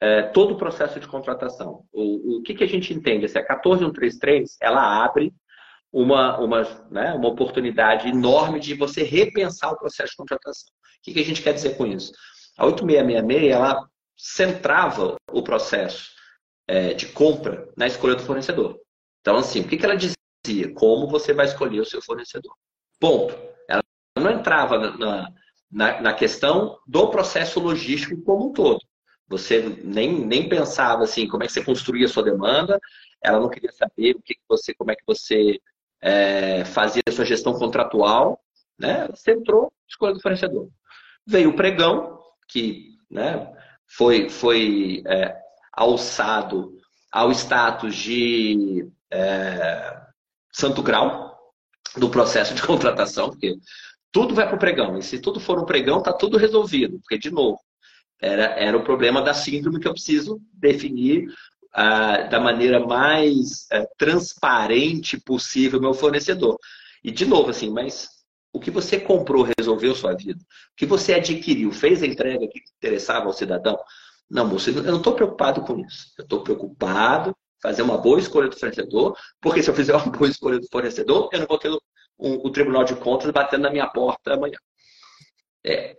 é, 0.00 0.22
todo 0.22 0.54
o 0.54 0.58
processo 0.58 1.00
de 1.00 1.08
contratação. 1.08 1.84
O, 1.92 2.38
o 2.38 2.42
que, 2.42 2.54
que 2.54 2.64
a 2.64 2.68
gente 2.68 2.92
entende? 2.92 3.24
Essa 3.24 3.42
14133, 3.42 4.56
ela 4.60 5.04
abre 5.04 5.32
uma, 5.92 6.38
uma, 6.38 6.62
né, 6.90 7.12
uma 7.14 7.28
oportunidade 7.28 8.08
enorme 8.08 8.60
de 8.60 8.74
você 8.74 9.02
repensar 9.02 9.72
o 9.72 9.78
processo 9.78 10.10
de 10.10 10.16
contratação. 10.16 10.70
O 10.70 11.02
que, 11.02 11.12
que 11.12 11.20
a 11.20 11.24
gente 11.24 11.42
quer 11.42 11.54
dizer 11.54 11.76
com 11.76 11.86
isso? 11.86 12.12
A 12.56 12.66
8666, 12.66 13.52
ela 13.52 13.88
centrava 14.18 15.16
o 15.30 15.42
processo 15.42 16.10
é, 16.66 16.92
de 16.92 17.06
compra 17.06 17.68
na 17.76 17.86
escolha 17.86 18.16
do 18.16 18.24
fornecedor. 18.24 18.78
Então, 19.20 19.36
assim, 19.36 19.60
o 19.60 19.68
que, 19.68 19.76
que 19.76 19.84
ela 19.84 19.96
dizia? 19.96 20.74
Como 20.74 21.08
você 21.08 21.32
vai 21.32 21.46
escolher 21.46 21.80
o 21.80 21.84
seu 21.84 22.02
fornecedor. 22.02 22.54
Ponto. 22.98 23.34
Ela 23.68 23.82
não 24.16 24.30
entrava 24.32 24.78
na, 24.96 25.32
na, 25.70 26.00
na 26.00 26.12
questão 26.14 26.78
do 26.86 27.08
processo 27.10 27.60
logístico 27.60 28.20
como 28.22 28.48
um 28.48 28.52
todo. 28.52 28.80
Você 29.28 29.80
nem, 29.84 30.24
nem 30.24 30.48
pensava 30.48 31.04
assim, 31.04 31.28
como 31.28 31.44
é 31.44 31.46
que 31.46 31.52
você 31.52 31.62
construía 31.62 32.06
a 32.06 32.08
sua 32.08 32.22
demanda, 32.22 32.80
ela 33.22 33.38
não 33.38 33.50
queria 33.50 33.70
saber 33.72 34.16
o 34.16 34.22
que, 34.22 34.34
que 34.34 34.40
você, 34.48 34.74
como 34.74 34.90
é 34.90 34.96
que 34.96 35.04
você 35.06 35.60
é, 36.00 36.64
fazia 36.64 37.02
a 37.06 37.12
sua 37.12 37.24
gestão 37.24 37.52
contratual, 37.52 38.40
né? 38.78 39.06
Você 39.08 39.32
entrou, 39.32 39.70
escolha 39.86 40.14
do 40.14 40.20
fornecedor. 40.20 40.68
Veio 41.26 41.50
o 41.50 41.56
pregão, 41.56 42.18
que 42.48 42.96
né, 43.10 43.52
foi, 43.88 44.28
foi 44.28 45.02
é, 45.06 45.36
alçado 45.72 46.76
ao 47.10 47.32
status 47.32 47.96
de 47.96 48.86
é, 49.10 50.00
santo 50.52 50.82
grau 50.82 51.36
do 51.96 52.10
processo 52.10 52.54
de 52.54 52.62
contratação, 52.62 53.30
porque 53.30 53.56
tudo 54.12 54.34
vai 54.34 54.46
para 54.46 54.56
o 54.56 54.58
pregão. 54.58 54.98
E 54.98 55.02
se 55.02 55.18
tudo 55.18 55.40
for 55.40 55.58
um 55.58 55.64
pregão, 55.64 55.98
está 55.98 56.12
tudo 56.12 56.36
resolvido. 56.36 56.98
Porque, 57.00 57.18
de 57.18 57.30
novo, 57.30 57.58
era, 58.20 58.44
era 58.58 58.76
o 58.76 58.84
problema 58.84 59.22
da 59.22 59.32
síndrome 59.32 59.80
que 59.80 59.88
eu 59.88 59.92
preciso 59.92 60.40
definir 60.52 61.28
da 62.30 62.40
maneira 62.40 62.84
mais 62.84 63.66
é, 63.70 63.86
transparente 63.96 65.20
possível 65.20 65.80
meu 65.80 65.94
fornecedor. 65.94 66.58
E, 67.04 67.10
de 67.10 67.24
novo, 67.24 67.50
assim, 67.50 67.70
mas 67.70 68.08
o 68.52 68.60
que 68.60 68.70
você 68.70 68.98
comprou 68.98 69.46
resolveu 69.58 69.94
sua 69.94 70.14
vida? 70.14 70.40
O 70.40 70.76
que 70.76 70.86
você 70.86 71.14
adquiriu 71.14 71.70
fez 71.70 72.02
a 72.02 72.06
entrega 72.06 72.48
que 72.48 72.60
interessava 72.76 73.26
ao 73.26 73.32
cidadão? 73.32 73.78
Não, 74.30 74.46
moço, 74.46 74.70
eu 74.70 74.82
não 74.82 74.98
estou 74.98 75.14
preocupado 75.14 75.62
com 75.62 75.78
isso. 75.80 76.12
Eu 76.18 76.22
estou 76.22 76.42
preocupado 76.42 77.34
fazer 77.62 77.82
uma 77.82 77.98
boa 77.98 78.18
escolha 78.18 78.48
do 78.48 78.58
fornecedor, 78.58 79.16
porque 79.40 79.62
se 79.62 79.70
eu 79.70 79.74
fizer 79.74 79.94
uma 79.94 80.06
boa 80.10 80.28
escolha 80.28 80.58
do 80.58 80.68
fornecedor, 80.68 81.28
eu 81.32 81.40
não 81.40 81.46
vou 81.46 81.58
ter 81.58 81.70
o, 82.16 82.50
Tribunal 82.50 82.84
de 82.84 82.96
Contas 82.96 83.30
batendo 83.30 83.62
na 83.62 83.70
minha 83.70 83.86
porta 83.86 84.34
amanhã. 84.34 84.56
É. 85.64 85.96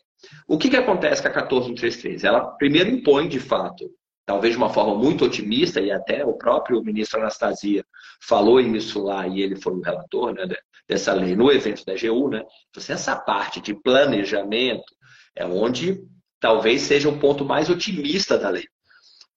O 0.48 0.58
que, 0.58 0.70
que 0.70 0.76
acontece 0.76 1.22
com 1.22 1.30
a 1.30 1.32
14133? 1.32 2.24
Ela 2.24 2.46
primeiro 2.58 2.90
impõe, 2.90 3.28
de 3.28 3.40
fato, 3.40 3.90
talvez 4.26 4.54
de 4.54 4.58
uma 4.58 4.70
forma 4.70 4.96
muito 4.96 5.26
otimista, 5.26 5.80
e 5.80 5.92
até 5.92 6.26
o 6.26 6.34
próprio 6.34 6.84
ministro 6.84 7.20
Anastasia 7.20 7.86
falou 8.22 8.60
nisso 8.60 9.02
lá, 9.04 9.28
e 9.28 9.42
ele 9.42 9.56
foi 9.56 9.74
o 9.74 9.82
relator 9.82 10.34
né, 10.34 10.46
dessa 10.90 11.14
lei 11.14 11.36
no 11.36 11.52
evento 11.52 11.86
da 11.86 11.94
GU, 11.94 12.30
né? 12.30 12.40
Então, 12.40 12.82
assim, 12.82 12.94
essa 12.94 13.16
parte 13.16 13.62
de 13.62 13.76
planejamento 13.76 14.92
é 15.36 15.46
onde 15.46 16.02
talvez 16.40 16.82
seja 16.82 17.08
o 17.08 17.20
ponto 17.20 17.46
mais 17.46 17.70
otimista 17.70 18.40
da 18.40 18.50
lei. 18.50 18.66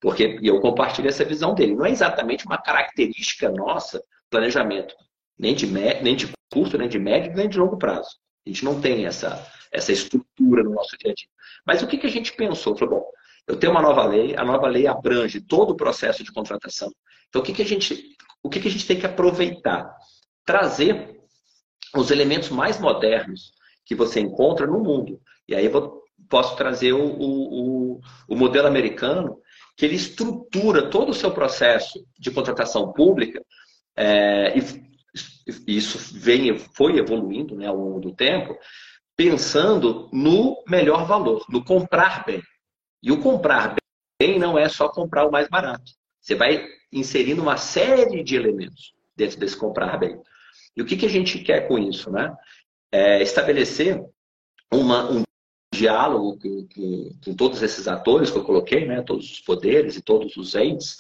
Porque 0.01 0.39
eu 0.43 0.59
compartilho 0.61 1.09
essa 1.09 1.25
visão 1.25 1.55
dele. 1.55 1.77
Não 1.77 1.85
é 1.85 1.91
exatamente 1.91 2.47
uma 2.47 2.57
característica 2.57 3.51
nossa, 3.51 4.03
planejamento, 4.31 4.95
nem 5.39 5.55
de, 5.55 5.67
nem 5.67 6.17
de 6.17 6.33
curto, 6.51 6.79
nem 6.79 6.89
de 6.89 6.99
médio, 6.99 7.35
nem 7.35 7.49
de 7.49 7.59
longo 7.59 7.77
prazo. 7.77 8.09
A 8.47 8.49
gente 8.49 8.65
não 8.65 8.81
tem 8.81 9.05
essa, 9.05 9.47
essa 9.71 9.93
estrutura 9.93 10.65
no 10.65 10.71
nosso 10.71 10.97
dia 10.99 11.13
a 11.13 11.15
dia. 11.15 11.29
Mas 11.67 11.83
o 11.83 11.87
que, 11.87 11.99
que 11.99 12.07
a 12.07 12.11
gente 12.11 12.33
pensou? 12.33 12.77
Falou, 12.77 13.01
bom, 13.01 13.11
eu 13.47 13.57
tenho 13.57 13.73
uma 13.73 13.83
nova 13.83 14.05
lei, 14.07 14.35
a 14.37 14.45
nova 14.45 14.67
lei 14.69 14.87
abrange 14.87 15.41
todo 15.41 15.73
o 15.73 15.77
processo 15.77 16.25
de 16.25 16.33
contratação. 16.33 16.91
Então, 17.29 17.43
o 17.43 17.45
que, 17.45 17.53
que, 17.53 17.63
a, 17.63 17.67
gente, 17.67 18.17
o 18.43 18.49
que, 18.49 18.59
que 18.59 18.69
a 18.69 18.71
gente 18.71 18.87
tem 18.87 18.99
que 18.99 19.07
aproveitar? 19.07 19.95
Trazer 20.45 21.22
os 21.95 22.11
elementos 22.11 22.51
mais 22.51 22.81
modernos 22.81 23.53
que 23.85 23.95
você 23.95 24.21
encontra 24.21 24.67
no 24.67 24.81
mundo. 24.81 25.21
E 25.49 25.55
aí 25.55 25.67
eu 25.67 26.03
posso 26.29 26.57
trazer 26.57 26.93
o, 26.93 27.05
o, 27.05 28.01
o 28.29 28.37
modelo 28.37 28.67
americano, 28.67 29.39
que 29.77 29.85
ele 29.85 29.97
estrutura 29.97 30.89
todo 30.89 31.11
o 31.11 31.15
seu 31.15 31.31
processo 31.31 32.05
de 32.19 32.31
contratação 32.31 32.93
pública, 32.93 33.45
é, 33.97 34.57
e 34.57 35.77
isso 35.77 35.99
vem, 36.19 36.57
foi 36.59 36.99
evoluindo 36.99 37.55
né, 37.55 37.67
ao 37.67 37.77
longo 37.77 38.01
do 38.01 38.15
tempo, 38.15 38.57
pensando 39.17 40.09
no 40.13 40.63
melhor 40.67 41.07
valor, 41.07 41.45
no 41.49 41.65
comprar 41.65 42.25
bem. 42.25 42.43
E 43.03 43.11
o 43.11 43.21
comprar 43.21 43.75
bem 44.19 44.39
não 44.39 44.59
é 44.59 44.69
só 44.69 44.89
comprar 44.89 45.27
o 45.27 45.33
mais 45.33 45.49
barato. 45.49 45.93
Você 46.21 46.35
vai 46.35 46.65
inserindo 46.93 47.43
uma 47.43 47.57
série 47.57 48.23
de 48.23 48.37
elementos 48.37 48.95
dentro 49.17 49.39
desse 49.39 49.57
comprar 49.57 49.99
bem. 49.99 50.21
E 50.77 50.83
o 50.83 50.87
que, 50.87 50.97
que 50.97 51.07
a 51.07 51.11
gente 51.11 51.39
quer 51.39 51.69
com 51.69 51.79
isso? 51.79 52.11
Né? 52.11 52.35
É 52.91 53.23
estabelecer 53.23 54.03
uma, 54.73 55.11
um 55.11 55.23
diálogo 55.73 56.39
com, 56.39 56.69
com, 56.69 57.11
com, 57.25 57.35
todos 57.35 57.63
esses 57.63 57.89
atores 57.89 58.31
que 58.31 58.39
eu 58.39 58.45
coloquei, 58.45 58.87
né? 58.87 59.03
todos 59.03 59.31
os 59.31 59.41
poderes 59.41 59.97
e 59.97 60.03
todos 60.03 60.37
os 60.37 60.55
entes, 60.55 60.97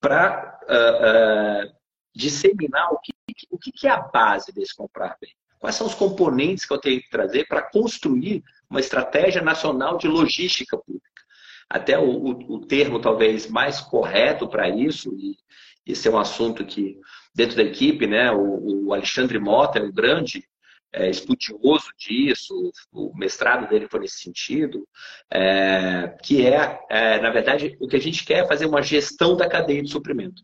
para 0.00 0.58
uh, 0.68 1.68
uh, 1.68 1.74
disseminar 2.14 2.92
o 2.92 2.98
que, 3.00 3.12
o 3.50 3.58
que 3.58 3.86
é 3.86 3.90
a 3.90 4.00
base 4.00 4.52
desse 4.52 4.74
comprar 4.74 5.16
bem. 5.20 5.30
Quais 5.58 5.76
são 5.76 5.86
os 5.86 5.94
componentes 5.94 6.66
que 6.66 6.74
eu 6.74 6.78
tenho 6.78 7.00
que 7.00 7.08
trazer 7.08 7.46
para 7.46 7.62
construir 7.62 8.44
uma 8.68 8.80
estratégia 8.80 9.40
nacional 9.40 9.96
de 9.96 10.06
logística 10.06 10.76
pública? 10.76 11.22
Até 11.70 11.98
o, 11.98 12.04
o, 12.04 12.54
o 12.56 12.66
termo 12.66 13.00
talvez 13.00 13.48
mais 13.48 13.80
correto 13.80 14.46
para 14.46 14.68
isso, 14.68 15.16
e 15.18 15.38
esse 15.86 16.06
é 16.06 16.10
um 16.10 16.18
assunto 16.18 16.66
que, 16.66 17.00
dentro 17.34 17.56
da 17.56 17.62
equipe, 17.62 18.06
né, 18.06 18.30
o, 18.30 18.86
o 18.86 18.94
Alexandre 18.94 19.38
Mota 19.38 19.78
é 19.78 19.82
um 19.82 19.92
grande 19.92 20.44
é, 20.92 21.10
estudioso 21.10 21.88
disso, 21.98 22.72
o 22.92 23.12
mestrado 23.16 23.68
dele 23.68 23.88
foi 23.88 24.00
nesse 24.00 24.18
sentido, 24.18 24.86
é, 25.30 26.16
que 26.22 26.46
é, 26.46 26.78
é, 26.88 27.20
na 27.20 27.30
verdade, 27.30 27.76
o 27.80 27.88
que 27.88 27.96
a 27.96 28.00
gente 28.00 28.24
quer 28.24 28.44
é 28.44 28.46
fazer 28.46 28.66
uma 28.66 28.80
gestão 28.80 29.36
da 29.36 29.48
cadeia 29.48 29.82
de 29.82 29.90
suprimento. 29.90 30.42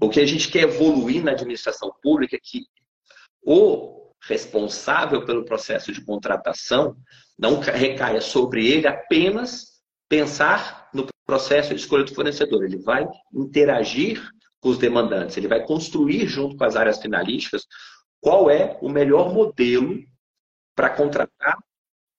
O 0.00 0.08
que 0.08 0.20
a 0.20 0.26
gente 0.26 0.50
quer 0.50 0.62
evoluir 0.62 1.22
na 1.22 1.32
administração 1.32 1.92
pública 2.02 2.36
é 2.36 2.40
que 2.42 2.64
o 3.42 4.10
responsável 4.22 5.24
pelo 5.26 5.44
processo 5.44 5.92
de 5.92 6.02
contratação 6.02 6.96
não 7.38 7.60
recaia 7.60 8.22
sobre 8.22 8.66
ele 8.66 8.86
apenas 8.86 9.82
pensar 10.08 10.88
no 10.94 11.06
processo 11.26 11.70
de 11.74 11.80
escolha 11.80 12.04
do 12.04 12.14
fornecedor. 12.14 12.64
Ele 12.64 12.78
vai 12.78 13.06
interagir 13.34 14.22
com 14.64 14.70
os 14.70 14.78
demandantes, 14.78 15.36
ele 15.36 15.46
vai 15.46 15.62
construir 15.62 16.26
junto 16.26 16.56
com 16.56 16.64
as 16.64 16.74
áreas 16.74 16.98
finalísticas 16.98 17.66
qual 18.18 18.48
é 18.48 18.78
o 18.80 18.88
melhor 18.88 19.30
modelo 19.30 20.02
para 20.74 20.88
contratar 20.88 21.58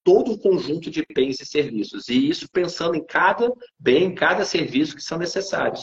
todo 0.04 0.34
o 0.34 0.38
conjunto 0.38 0.92
de 0.92 1.04
bens 1.16 1.40
e 1.42 1.46
serviços. 1.46 2.08
E 2.08 2.30
isso 2.30 2.48
pensando 2.48 2.96
em 2.96 3.04
cada 3.04 3.52
bem, 3.80 4.04
em 4.04 4.14
cada 4.14 4.46
serviço 4.46 4.96
que 4.96 5.02
são 5.02 5.18
necessários. 5.18 5.82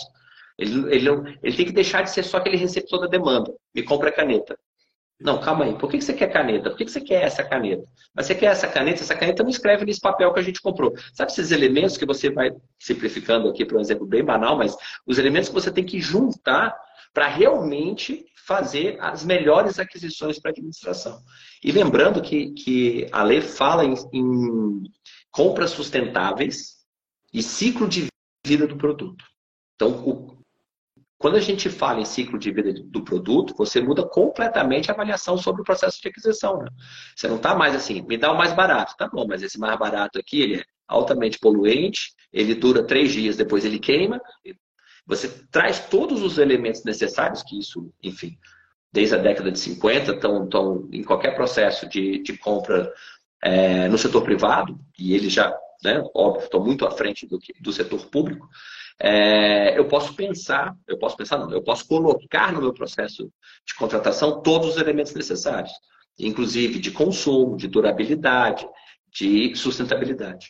Ele, 0.57 0.95
ele, 0.95 1.09
ele 1.43 1.57
tem 1.57 1.67
que 1.67 1.73
deixar 1.73 2.03
de 2.03 2.11
ser 2.11 2.23
só 2.23 2.37
aquele 2.37 2.57
receptor 2.57 3.01
da 3.01 3.09
demanda. 3.09 3.53
Me 3.75 3.83
compra 3.83 4.11
a 4.11 4.13
caneta. 4.13 4.57
Não, 5.23 5.41
calma 5.41 5.65
aí. 5.65 5.75
Por 5.79 5.91
que 5.91 6.01
você 6.01 6.13
quer 6.13 6.33
caneta? 6.33 6.71
Por 6.71 6.77
que 6.77 6.89
você 6.89 7.01
quer 7.01 7.23
essa 7.23 7.45
caneta? 7.45 7.85
Mas 8.15 8.27
você 8.27 8.35
quer 8.35 8.47
essa 8.47 8.67
caneta? 8.67 9.01
Essa 9.01 9.15
caneta 9.15 9.43
não 9.43 9.51
escreve 9.51 9.85
nesse 9.85 10.01
papel 10.01 10.33
que 10.33 10.41
a 10.41 10.43
gente 10.43 10.61
comprou. 10.61 10.93
Sabe 11.15 11.31
esses 11.31 11.51
elementos 11.51 11.97
que 11.97 12.05
você 12.05 12.31
vai 12.31 12.51
simplificando 12.79 13.49
aqui 13.49 13.65
para 13.65 13.79
um 13.79 13.81
exemplo 13.81 14.07
bem 14.07 14.25
banal, 14.25 14.57
mas 14.57 14.77
os 15.07 15.19
elementos 15.19 15.49
que 15.49 15.55
você 15.55 15.71
tem 15.71 15.85
que 15.85 16.01
juntar 16.01 16.75
para 17.13 17.29
realmente 17.29 18.27
fazer 18.47 18.97
as 19.01 19.25
melhores 19.25 19.79
aquisições 19.79 20.39
para 20.39 20.51
a 20.51 20.53
administração. 20.53 21.21
E 21.63 21.71
lembrando 21.71 22.21
que, 22.21 22.53
que 22.53 23.07
a 23.13 23.23
lei 23.23 23.41
fala 23.41 23.85
em, 23.85 23.95
em 24.13 24.83
compras 25.31 25.71
sustentáveis 25.71 26.79
e 27.33 27.43
ciclo 27.43 27.89
de 27.89 28.09
vida 28.45 28.67
do 28.67 28.77
produto. 28.77 29.25
Então, 29.77 29.91
o, 30.05 30.42
quando 31.23 31.37
a 31.37 31.41
gente 31.41 31.71
fala 31.71 32.01
em 32.01 32.05
ciclo 32.05 32.37
de 32.37 32.51
vida 32.51 32.73
do 32.73 33.05
produto, 33.05 33.55
você 33.57 33.81
muda 33.81 34.03
completamente 34.03 34.91
a 34.91 34.95
avaliação 34.95 35.39
sobre 35.39 35.63
o 35.63 35.65
processo 35.65 36.03
de 36.03 36.09
aquisição. 36.09 36.59
Né? 36.59 36.69
Você 37.15 37.29
não 37.29 37.37
está 37.37 37.55
mais 37.55 37.77
assim, 37.77 38.03
me 38.03 38.19
dá 38.19 38.33
o 38.33 38.37
mais 38.37 38.53
barato. 38.53 38.97
Tá 38.99 39.09
bom, 39.09 39.25
mas 39.25 39.41
esse 39.41 39.57
mais 39.57 39.79
barato 39.79 40.19
aqui, 40.19 40.43
ele 40.43 40.57
é 40.57 40.65
altamente 40.89 41.39
poluente, 41.39 42.13
ele 42.33 42.57
dura 42.57 42.83
três 42.83 43.13
dias, 43.13 43.37
depois 43.37 43.65
ele 43.65 43.79
queima. 43.79 44.21
Você 45.07 45.29
traz 45.49 45.87
todos 45.87 46.23
os 46.23 46.39
elementos 46.39 46.83
necessários, 46.83 47.45
que 47.45 47.57
isso, 47.57 47.93
enfim, 48.03 48.37
desde 48.93 49.15
a 49.15 49.19
década 49.19 49.53
de 49.53 49.61
50, 49.61 50.15
estão, 50.15 50.43
estão 50.43 50.89
em 50.91 51.05
qualquer 51.05 51.37
processo 51.37 51.89
de, 51.89 52.21
de 52.21 52.37
compra 52.37 52.93
é, 53.41 53.89
no 53.89 53.97
setor 53.97 54.25
privado, 54.25 54.77
e 54.99 55.15
eles 55.15 55.33
já 55.33 55.57
né? 55.83 56.03
óbvio, 56.15 56.45
estou 56.45 56.65
muito 56.65 56.87
à 56.87 56.91
frente 56.91 57.27
do, 57.27 57.39
do 57.61 57.73
setor 57.73 58.07
público, 58.07 58.49
é, 59.01 59.79
eu 59.79 59.87
posso 59.87 60.15
pensar, 60.15 60.77
eu 60.87 60.99
posso 60.99 61.17
pensar 61.17 61.39
não, 61.39 61.51
eu 61.51 61.63
posso 61.63 61.87
colocar 61.87 62.53
no 62.53 62.61
meu 62.61 62.73
processo 62.73 63.31
de 63.67 63.75
contratação 63.75 64.43
todos 64.43 64.71
os 64.71 64.77
elementos 64.77 65.15
necessários, 65.15 65.73
inclusive 66.19 66.79
de 66.79 66.91
consumo, 66.91 67.57
de 67.57 67.69
durabilidade, 67.69 68.67
de 69.13 69.55
sustentabilidade. 69.57 70.49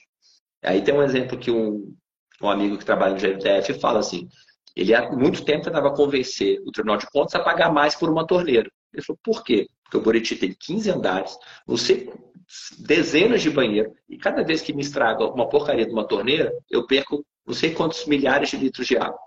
Aí 0.62 0.83
tem 0.83 0.95
um 0.95 1.03
exemplo 1.03 1.39
que 1.39 1.51
um, 1.51 1.95
um 2.43 2.51
amigo 2.51 2.78
que 2.78 2.85
trabalha 2.85 3.14
no 3.14 3.20
GFTF 3.20 3.80
fala 3.80 4.01
assim, 4.01 4.28
ele 4.76 4.95
há 4.95 5.11
muito 5.12 5.45
tempo 5.45 5.64
tentava 5.64 5.95
convencer 5.95 6.61
o 6.66 6.70
Tribunal 6.70 6.97
de 6.97 7.07
Contas 7.11 7.35
a 7.35 7.41
pagar 7.41 7.72
mais 7.72 7.95
por 7.95 8.09
uma 8.09 8.26
torneira. 8.26 8.70
Ele 8.93 9.03
falou, 9.03 9.18
por 9.22 9.45
quê? 9.45 9.66
Porque 9.83 9.97
o 9.97 10.01
Buriti 10.01 10.37
tem 10.37 10.55
15 10.59 10.91
andares, 10.91 11.37
não 11.66 11.76
sei, 11.76 12.11
dezenas 12.79 13.43
de 13.43 13.51
banheiros, 13.51 13.93
e 14.09 14.17
cada 14.17 14.43
vez 14.43 14.61
que 14.61 14.73
me 14.73 14.83
estraga 14.83 15.25
uma 15.25 15.49
porcaria 15.49 15.87
de 15.87 15.93
uma 15.93 16.07
torneira, 16.07 16.53
eu 16.71 16.87
perco 16.87 17.25
não 17.47 17.55
sei 17.55 17.73
quantos 17.75 18.05
milhares 18.07 18.51
de 18.51 18.57
litros 18.57 18.87
de 18.87 18.97
água. 18.97 19.19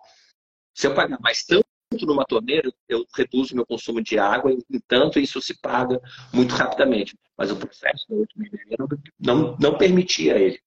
Se 0.74 0.88
eu 0.88 0.94
pagar 0.94 1.20
mais 1.20 1.44
tanto 1.44 1.66
numa 2.02 2.26
torneira, 2.26 2.72
eu 2.90 3.06
reduzo 3.16 3.56
meu 3.56 3.66
consumo 3.66 4.02
de 4.02 4.18
água, 4.20 4.52
e 4.52 4.80
tanto 4.88 5.20
isso 5.20 5.42
se 5.42 5.60
paga 5.60 6.02
muito 6.34 6.54
rapidamente. 6.54 7.18
Mas 7.38 7.52
o 7.52 7.56
processo 7.56 8.06
do 8.10 8.20
8 8.20 8.36
não, 9.20 9.58
não 9.60 9.78
permitia 9.78 10.38
ele 10.38 10.60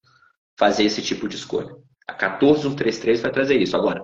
fazer 0.57 0.83
esse 0.83 1.01
tipo 1.01 1.27
de 1.27 1.35
escolha. 1.35 1.75
A 2.07 2.13
14133 2.13 3.21
vai 3.21 3.31
trazer 3.31 3.61
isso. 3.61 3.75
Agora, 3.75 4.03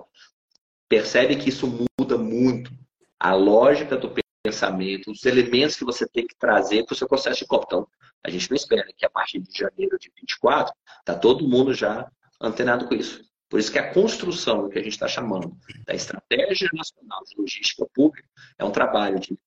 percebe 0.88 1.36
que 1.36 1.48
isso 1.48 1.88
muda 1.98 2.16
muito 2.16 2.70
a 3.18 3.34
lógica 3.34 3.96
do 3.96 4.10
pensamento, 4.46 5.10
os 5.10 5.24
elementos 5.24 5.76
que 5.76 5.84
você 5.84 6.06
tem 6.06 6.26
que 6.26 6.36
trazer 6.36 6.84
para 6.84 6.92
o 6.92 6.96
seu 6.96 7.08
processo 7.08 7.40
de 7.40 7.46
compra. 7.46 7.66
Então, 7.66 7.88
a 8.24 8.30
gente 8.30 8.48
não 8.48 8.56
espera 8.56 8.86
que 8.96 9.04
a 9.04 9.10
partir 9.10 9.40
de 9.40 9.58
janeiro 9.58 9.98
de 9.98 10.10
24 10.16 10.72
está 11.00 11.14
todo 11.14 11.48
mundo 11.48 11.74
já 11.74 12.08
antenado 12.40 12.86
com 12.86 12.94
isso. 12.94 13.24
Por 13.48 13.60
isso 13.60 13.70
que 13.70 13.78
a 13.78 13.92
construção, 13.92 14.68
que 14.68 14.78
a 14.78 14.82
gente 14.82 14.92
está 14.92 15.08
chamando 15.08 15.56
da 15.84 15.94
Estratégia 15.94 16.68
Nacional 16.72 17.22
de 17.28 17.40
Logística 17.40 17.86
Pública, 17.94 18.28
é 18.58 18.64
um 18.64 18.70
trabalho 18.70 19.18
de, 19.18 19.38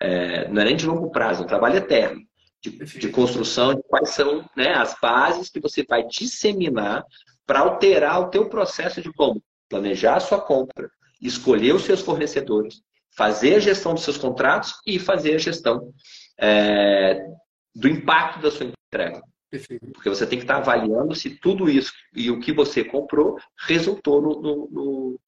é, 0.00 0.48
não 0.48 0.62
é 0.62 0.64
nem 0.64 0.76
de 0.76 0.86
longo 0.86 1.10
prazo, 1.10 1.42
é 1.42 1.44
um 1.44 1.48
trabalho 1.48 1.76
eterno, 1.76 2.20
de, 2.60 2.70
de 2.70 3.08
construção 3.10 3.74
de 3.74 3.82
quais 3.84 4.10
são 4.10 4.48
né, 4.56 4.74
as 4.74 4.96
bases 5.00 5.50
que 5.50 5.60
você 5.60 5.84
vai 5.84 6.04
disseminar 6.06 7.04
para 7.46 7.60
alterar 7.60 8.20
o 8.20 8.30
teu 8.30 8.48
processo 8.48 9.00
de 9.00 9.12
como 9.12 9.42
planejar 9.68 10.16
a 10.16 10.20
sua 10.20 10.40
compra, 10.40 10.90
escolher 11.20 11.74
os 11.74 11.82
seus 11.82 12.00
fornecedores, 12.00 12.82
fazer 13.18 13.56
a 13.56 13.58
gestão 13.58 13.94
dos 13.94 14.04
seus 14.04 14.16
contratos 14.16 14.74
e 14.86 14.96
fazer 14.96 15.34
a 15.34 15.38
gestão 15.38 15.92
é, 16.38 17.26
do 17.74 17.88
impacto 17.88 18.40
da 18.40 18.48
sua 18.48 18.66
entrega. 18.66 19.20
Perfeito. 19.50 19.90
Porque 19.92 20.08
você 20.08 20.24
tem 20.24 20.38
que 20.38 20.44
estar 20.44 20.58
avaliando 20.58 21.16
se 21.16 21.30
tudo 21.30 21.68
isso 21.68 21.92
e 22.14 22.30
o 22.30 22.38
que 22.38 22.52
você 22.52 22.84
comprou 22.84 23.36
resultou 23.66 24.22
no, 24.22 24.40
no, 24.70 25.20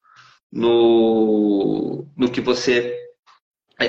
no, 0.52 2.06
no 2.16 2.30
que 2.30 2.40
você 2.40 2.96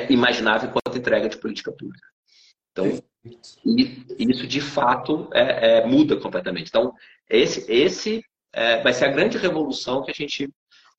imaginava 0.09 0.65
enquanto 0.65 0.97
entrega 0.97 1.29
de 1.29 1.37
política 1.37 1.71
pública. 1.71 2.07
Então, 2.71 2.99
isso 4.17 4.47
de 4.47 4.61
fato 4.61 5.29
é, 5.31 5.77
é, 5.77 5.85
muda 5.85 6.15
completamente. 6.15 6.69
Então, 6.69 6.91
esse, 7.29 7.71
esse 7.71 8.23
é, 8.51 8.81
vai 8.81 8.93
ser 8.93 9.05
a 9.05 9.11
grande 9.11 9.37
revolução 9.37 10.01
que 10.01 10.09
a 10.09 10.15
gente 10.15 10.49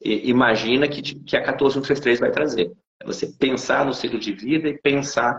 imagina 0.05 0.87
que, 0.87 1.03
que 1.03 1.37
a 1.37 1.43
14133 1.43 2.21
vai 2.21 2.31
trazer. 2.31 2.71
É 3.03 3.05
você 3.05 3.27
pensar 3.27 3.85
no 3.85 3.93
ciclo 3.93 4.19
de 4.19 4.33
vida 4.33 4.69
e 4.69 4.79
pensar 4.79 5.39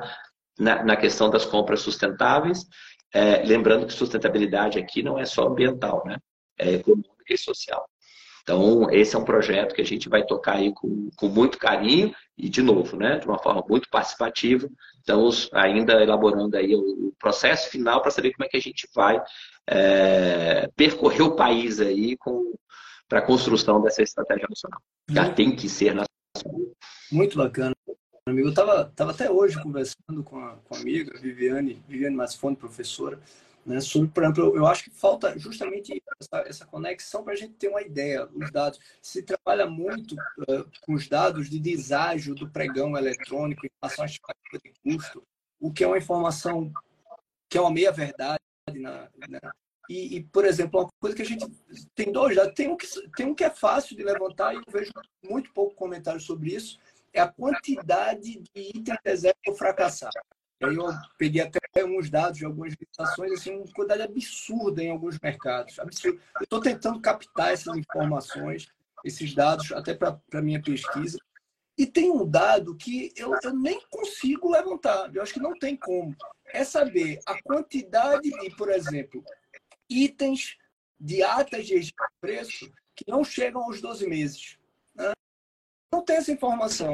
na, 0.59 0.83
na 0.83 0.95
questão 0.95 1.29
das 1.29 1.45
compras 1.45 1.81
sustentáveis 1.81 2.67
é, 3.13 3.43
lembrando 3.43 3.85
que 3.85 3.93
sustentabilidade 3.93 4.79
aqui 4.79 5.03
não 5.03 5.19
é 5.19 5.25
só 5.25 5.47
ambiental, 5.47 6.03
né? 6.05 6.17
É 6.57 6.71
econômica 6.71 7.13
e 7.29 7.37
social. 7.37 7.87
Então, 8.41 8.89
esse 8.91 9.15
é 9.15 9.19
um 9.19 9.23
projeto 9.23 9.73
que 9.73 9.81
a 9.81 9.85
gente 9.85 10.09
vai 10.09 10.25
tocar 10.25 10.55
aí 10.55 10.73
com, 10.73 11.09
com 11.15 11.29
muito 11.29 11.57
carinho 11.57 12.13
e, 12.37 12.49
de 12.49 12.61
novo, 12.61 12.97
né, 12.97 13.17
de 13.17 13.25
uma 13.25 13.37
forma 13.37 13.63
muito 13.69 13.87
participativa. 13.89 14.67
Estamos 14.99 15.49
ainda 15.53 15.93
elaborando 16.01 16.57
aí 16.57 16.75
o 16.75 17.13
processo 17.17 17.69
final 17.69 18.01
para 18.01 18.11
saber 18.11 18.33
como 18.33 18.45
é 18.45 18.49
que 18.49 18.57
a 18.57 18.61
gente 18.61 18.89
vai 18.93 19.21
é, 19.69 20.67
percorrer 20.75 21.21
o 21.21 21.37
país 21.37 21.79
aí 21.79 22.17
para 23.07 23.19
a 23.19 23.25
construção 23.25 23.81
dessa 23.81 24.01
estratégia 24.01 24.47
nacional. 24.49 24.81
Já 25.09 25.31
tem 25.31 25.55
que 25.55 25.69
ser 25.69 25.93
nacional. 25.93 26.12
Muito 27.11 27.37
bacana 27.37 27.73
amigo. 28.25 28.47
Eu 28.47 28.51
estava 28.51 28.85
tava 28.95 29.11
até 29.11 29.29
hoje 29.29 29.61
conversando 29.61 30.23
com 30.23 30.39
a, 30.39 30.55
com 30.57 30.75
a 30.75 30.79
amiga 30.79 31.19
Viviane, 31.19 31.83
Viviane 31.87 32.15
Masfone, 32.15 32.55
professora, 32.55 33.19
né, 33.65 33.79
sobre, 33.79 34.09
por 34.09 34.23
exemplo, 34.23 34.57
eu 34.57 34.67
acho 34.67 34.85
que 34.85 34.89
falta 34.89 35.37
justamente 35.37 36.01
essa, 36.19 36.47
essa 36.47 36.65
conexão 36.65 37.23
para 37.23 37.33
a 37.33 37.35
gente 37.35 37.53
ter 37.53 37.69
uma 37.69 37.81
ideia, 37.81 38.27
os 38.33 38.51
dados. 38.51 38.79
Se 39.01 39.23
trabalha 39.23 39.65
muito 39.65 40.15
uh, 40.15 40.69
com 40.81 40.93
os 40.93 41.07
dados 41.07 41.49
de 41.49 41.59
deságio 41.59 42.35
do 42.35 42.49
pregão 42.49 42.97
eletrônico 42.97 43.65
em 43.65 43.69
relação 43.81 44.03
à 44.03 44.07
estimativa 44.07 44.59
de 44.63 44.73
custo, 44.81 45.23
o 45.59 45.71
que 45.71 45.83
é 45.83 45.87
uma 45.87 45.97
informação 45.97 46.71
que 47.49 47.57
é 47.57 47.61
uma 47.61 47.71
meia-verdade, 47.71 48.39
né? 48.73 49.09
E, 49.89 50.17
e, 50.17 50.23
por 50.23 50.45
exemplo, 50.45 50.81
uma 50.81 50.89
coisa 50.99 51.15
que 51.15 51.21
a 51.21 51.25
gente 51.25 51.45
tem 51.93 52.11
dois 52.11 52.35
dados, 52.35 52.53
tem 52.53 52.69
um 52.69 52.77
que, 52.77 52.87
tem 53.15 53.25
um 53.25 53.35
que 53.35 53.43
é 53.43 53.49
fácil 53.49 53.97
de 53.97 54.03
levantar 54.03 54.53
e 54.53 54.57
eu 54.57 54.63
vejo 54.71 54.91
muito 55.23 55.51
pouco 55.53 55.75
comentário 55.75 56.21
sobre 56.21 56.53
isso, 56.53 56.79
é 57.11 57.21
a 57.21 57.27
quantidade 57.27 58.39
de 58.39 58.61
itens 58.61 58.97
reserva 59.05 59.37
fracassados. 59.57 60.15
Aí 60.61 60.75
eu 60.75 60.87
peguei 61.17 61.41
até 61.41 61.59
alguns 61.81 62.09
dados 62.09 62.37
de 62.37 62.45
algumas 62.45 62.73
licitações, 62.73 63.33
assim, 63.33 63.55
uma 63.55 63.65
quantidade 63.73 64.01
absurda 64.01 64.81
em 64.81 64.89
alguns 64.89 65.19
mercados. 65.19 65.77
Absurdo. 65.77 66.19
Eu 66.39 66.43
estou 66.43 66.61
tentando 66.61 67.01
captar 67.01 67.51
essas 67.51 67.75
informações, 67.75 68.67
esses 69.03 69.35
dados, 69.35 69.71
até 69.73 69.93
para 69.93 70.17
a 70.33 70.41
minha 70.41 70.61
pesquisa. 70.61 71.17
E 71.77 71.85
tem 71.85 72.09
um 72.09 72.25
dado 72.25 72.75
que 72.77 73.11
eu, 73.17 73.35
eu 73.43 73.53
nem 73.53 73.81
consigo 73.89 74.51
levantar, 74.51 75.13
eu 75.13 75.21
acho 75.21 75.33
que 75.33 75.39
não 75.39 75.53
tem 75.53 75.75
como. 75.75 76.15
É 76.45 76.63
saber 76.63 77.19
a 77.25 77.41
quantidade 77.41 78.29
de, 78.29 78.55
por 78.55 78.69
exemplo, 78.69 79.23
itens 79.89 80.57
de 80.99 81.23
atas 81.23 81.65
de 81.65 81.93
preço 82.21 82.71
que 82.95 83.05
não 83.07 83.23
chegam 83.23 83.63
aos 83.63 83.81
12 83.81 84.07
meses. 84.07 84.57
Né? 84.95 85.11
Não 85.91 86.03
tem 86.03 86.17
essa 86.17 86.31
informação 86.31 86.93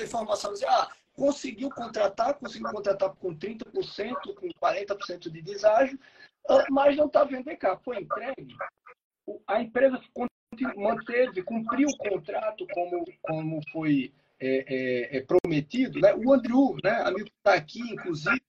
informação 0.00 0.52
dizer, 0.52 0.68
ah, 0.68 0.88
conseguiu 1.12 1.70
contratar, 1.70 2.34
conseguiu 2.34 2.70
contratar 2.70 3.10
com 3.16 3.34
30%, 3.34 4.34
com 4.34 4.48
40% 4.48 5.30
de 5.30 5.42
deságio, 5.42 5.98
ah, 6.48 6.64
mas 6.70 6.96
não 6.96 7.06
está 7.06 7.24
vendo, 7.24 7.44
cá, 7.56 7.76
foi 7.78 8.00
entregue. 8.00 8.56
A 9.46 9.60
empresa 9.60 10.00
manteve, 10.76 11.42
cumpriu 11.42 11.88
o 11.88 11.96
contrato 11.96 12.66
como, 12.72 13.04
como 13.22 13.60
foi 13.72 14.12
é, 14.40 14.64
é, 14.68 15.18
é 15.18 15.20
prometido. 15.20 16.00
Né? 16.00 16.14
O 16.14 16.32
Andrew, 16.32 16.76
né, 16.82 17.02
amigo 17.02 17.26
que 17.26 17.36
está 17.36 17.54
aqui, 17.54 17.80
inclusive, 17.80 18.40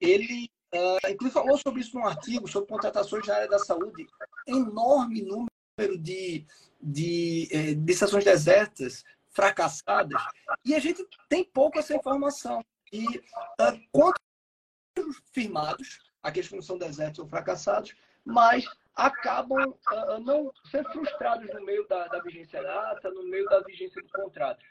ele 0.00 0.48
uh, 0.74 1.10
inclusive 1.10 1.34
falou 1.34 1.58
sobre 1.58 1.80
isso 1.80 1.96
num 1.96 2.06
artigo, 2.06 2.48
sobre 2.48 2.68
contratações 2.68 3.26
na 3.26 3.34
área 3.34 3.48
da 3.48 3.58
saúde. 3.58 4.06
Enorme 4.46 5.22
número 5.22 5.98
de, 5.98 6.46
de, 6.80 7.48
é, 7.50 7.74
de 7.74 7.92
estações 7.92 8.24
desertas 8.24 9.04
fracassadas 9.30 10.22
e 10.64 10.74
a 10.74 10.78
gente 10.78 11.06
tem 11.28 11.44
pouco 11.44 11.78
essa 11.78 11.94
informação. 11.94 12.64
E 12.92 13.06
uh, 13.06 14.12
firmados, 15.32 15.98
aqueles 16.22 16.48
que 16.48 16.54
não 16.54 16.62
são 16.62 16.76
desertos 16.76 17.20
ou 17.20 17.26
fracassados, 17.26 17.94
mas 18.24 18.66
acabam 18.94 19.70
uh, 19.70 20.20
não 20.20 20.52
sendo 20.70 20.90
frustrados 20.90 21.48
no 21.54 21.64
meio 21.64 21.86
da, 21.88 22.06
da 22.08 22.20
vigência 22.20 22.62
data, 22.62 23.10
no 23.10 23.24
meio 23.24 23.46
da 23.46 23.60
vigência 23.60 24.02
do 24.02 24.08
contrato. 24.10 24.62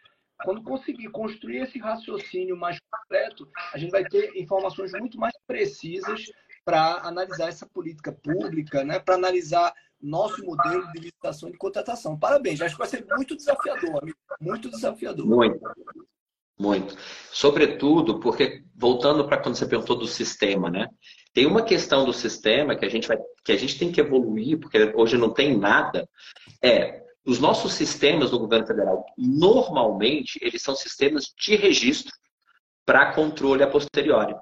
Quando 0.44 0.64
conseguir 0.64 1.10
construir 1.10 1.64
esse 1.64 1.80
raciocínio 1.80 2.58
mais 2.58 2.78
completo, 2.90 3.48
a 3.74 3.78
gente 3.78 3.92
vai 3.92 4.04
ter 4.04 4.36
informações 4.36 4.92
muito 4.94 5.20
mais 5.20 5.34
precisas 5.46 6.26
para 6.64 7.00
analisar 7.04 7.50
essa 7.50 7.66
política 7.66 8.12
pública, 8.12 8.84
né? 8.84 9.00
para 9.00 9.16
analisar 9.16 9.74
nosso 10.02 10.44
modelo 10.44 10.92
de 10.92 11.00
licitação 11.00 11.50
e 11.50 11.52
de 11.52 11.58
contratação. 11.58 12.18
Parabéns, 12.18 12.62
acho 12.62 12.76
que 12.76 12.80
vai 12.80 12.88
ser 12.88 13.06
muito 13.16 13.36
desafiador, 13.36 14.02
amigo. 14.02 14.18
muito 14.40 14.70
desafiador. 14.70 15.26
Muito, 15.26 15.60
muito. 16.60 16.98
Sobretudo 17.32 18.20
porque, 18.20 18.64
voltando 18.76 19.28
para 19.28 19.38
quando 19.38 19.56
você 19.56 19.66
perguntou 19.66 19.96
do 19.96 20.08
sistema, 20.08 20.70
né? 20.70 20.88
Tem 21.34 21.46
uma 21.46 21.64
questão 21.64 22.04
do 22.04 22.14
sistema 22.14 22.76
que 22.76 22.86
a 22.86 22.90
gente 22.90 23.08
vai, 23.08 23.18
que 23.44 23.52
a 23.52 23.58
gente 23.58 23.78
tem 23.78 23.92
que 23.92 24.02
evoluir, 24.02 24.60
porque 24.60 24.92
hoje 24.96 25.18
não 25.18 25.32
tem 25.32 25.58
nada, 25.58 26.08
é 26.62 27.02
os 27.26 27.40
nossos 27.40 27.74
sistemas 27.74 28.32
do 28.32 28.40
governo 28.40 28.66
federal, 28.66 29.06
normalmente, 29.18 30.40
eles 30.42 30.62
são 30.62 30.76
sistemas 30.76 31.34
de 31.38 31.56
registro 31.56 32.14
para 32.86 33.14
controle 33.14 33.64
a 33.64 33.68
posteriori. 33.68 34.36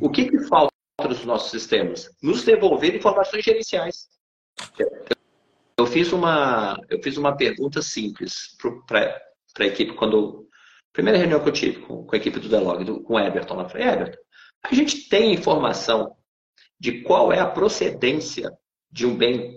O 0.00 0.10
que, 0.10 0.28
que 0.28 0.38
falta 0.48 0.70
nos 1.08 1.24
nossos 1.24 1.50
sistemas? 1.50 2.10
Nos 2.22 2.44
devolver 2.44 2.94
informações 2.94 3.44
gerenciais. 3.44 4.08
Eu 5.76 5.86
fiz 5.86 6.12
uma, 6.12 6.76
eu 6.90 7.02
fiz 7.02 7.16
uma 7.16 7.36
pergunta 7.36 7.80
simples 7.80 8.56
para 8.86 9.20
a 9.58 9.64
equipe 9.64 9.94
quando 9.94 10.46
primeira 10.92 11.18
reunião 11.18 11.42
que 11.42 11.48
eu 11.48 11.52
tive 11.52 11.80
com, 11.80 12.04
com 12.04 12.14
a 12.14 12.18
equipe 12.18 12.38
do 12.38 12.48
Delog, 12.48 12.84
do, 12.84 13.02
com 13.02 13.14
o 13.14 13.18
Everton. 13.18 13.60
Eu 13.60 13.68
falei, 13.68 13.88
Everton, 13.88 14.18
a 14.62 14.74
gente 14.74 15.08
tem 15.08 15.32
informação 15.32 16.14
de 16.78 17.02
qual 17.02 17.32
é 17.32 17.38
a 17.38 17.46
procedência 17.46 18.50
de 18.90 19.06
um 19.06 19.16
bem. 19.16 19.54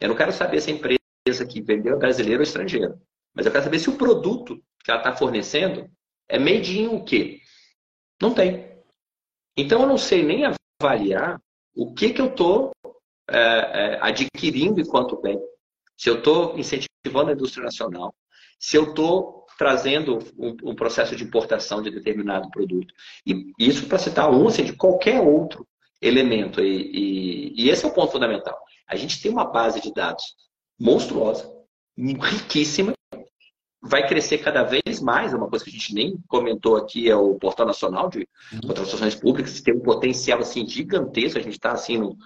Eu 0.00 0.08
não 0.08 0.16
quero 0.16 0.32
saber 0.32 0.60
se 0.60 0.70
a 0.70 0.74
empresa 0.74 0.98
que 1.44 1.60
vendeu 1.60 1.94
é 1.94 1.98
brasileira 1.98 2.40
ou 2.40 2.44
estrangeira. 2.44 2.96
Mas 3.34 3.44
eu 3.44 3.52
quero 3.52 3.64
saber 3.64 3.78
se 3.78 3.90
o 3.90 3.96
produto 3.96 4.56
que 4.84 4.90
ela 4.90 5.00
está 5.00 5.14
fornecendo 5.14 5.90
é 6.28 6.38
made 6.38 6.80
in 6.80 6.86
o 6.86 7.04
quê? 7.04 7.40
Não 8.20 8.32
tem. 8.32 8.76
Então 9.56 9.82
eu 9.82 9.88
não 9.88 9.98
sei 9.98 10.22
nem 10.22 10.44
avaliar 10.80 11.40
o 11.74 11.92
que, 11.92 12.10
que 12.10 12.20
eu 12.20 12.26
estou 12.26 12.72
é, 13.28 13.38
é, 13.38 13.98
adquirindo 14.00 14.80
enquanto 14.80 15.20
bem. 15.20 15.38
Se 15.96 16.08
eu 16.08 16.18
estou 16.18 16.58
incentivando 16.58 17.30
a 17.30 17.34
indústria 17.34 17.64
nacional, 17.64 18.14
se 18.58 18.76
eu 18.76 18.90
estou 18.90 19.46
trazendo 19.58 20.18
um, 20.38 20.70
um, 20.70 20.74
processo 20.74 21.16
de 21.16 21.24
importação 21.24 21.82
de 21.82 21.90
determinado 21.90 22.50
produto. 22.50 22.92
E 23.26 23.52
isso 23.58 23.86
para 23.86 23.98
citar 23.98 24.30
um, 24.30 24.48
assim, 24.48 24.64
de 24.64 24.74
qualquer 24.74 25.20
outro 25.20 25.66
elemento. 26.00 26.60
E, 26.60 27.54
e, 27.54 27.64
e 27.64 27.70
esse 27.70 27.84
é 27.84 27.88
o 27.88 27.94
ponto 27.94 28.12
fundamental. 28.12 28.58
A 28.86 28.96
gente 28.96 29.20
tem 29.20 29.30
uma 29.30 29.44
base 29.44 29.80
de 29.80 29.92
dados 29.92 30.24
monstruosa, 30.78 31.50
riquíssima, 31.96 32.92
vai 33.82 34.06
crescer 34.06 34.38
cada 34.38 34.62
vez 34.62 35.00
mais. 35.00 35.32
Uma 35.32 35.48
coisa 35.48 35.64
que 35.64 35.70
a 35.70 35.74
gente 35.74 35.94
nem 35.94 36.18
comentou 36.28 36.76
aqui 36.76 37.08
é 37.08 37.16
o 37.16 37.34
Portal 37.36 37.66
Nacional 37.66 38.08
de 38.08 38.28
uhum. 38.52 38.60
Contratações 38.66 39.14
Públicas, 39.14 39.54
que 39.54 39.62
tem 39.62 39.74
um 39.74 39.80
potencial 39.80 40.40
assim, 40.40 40.66
gigantesco. 40.66 41.38
A 41.38 41.42
gente 41.42 41.54
está 41.54 41.72
assim, 41.72 41.98
no 41.98 42.16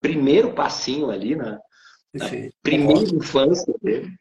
primeiro 0.00 0.52
passinho 0.52 1.10
ali, 1.10 1.34
na, 1.34 1.58
na 2.14 2.26
primeira 2.62 3.14
infância 3.14 3.74
dele. 3.82 4.12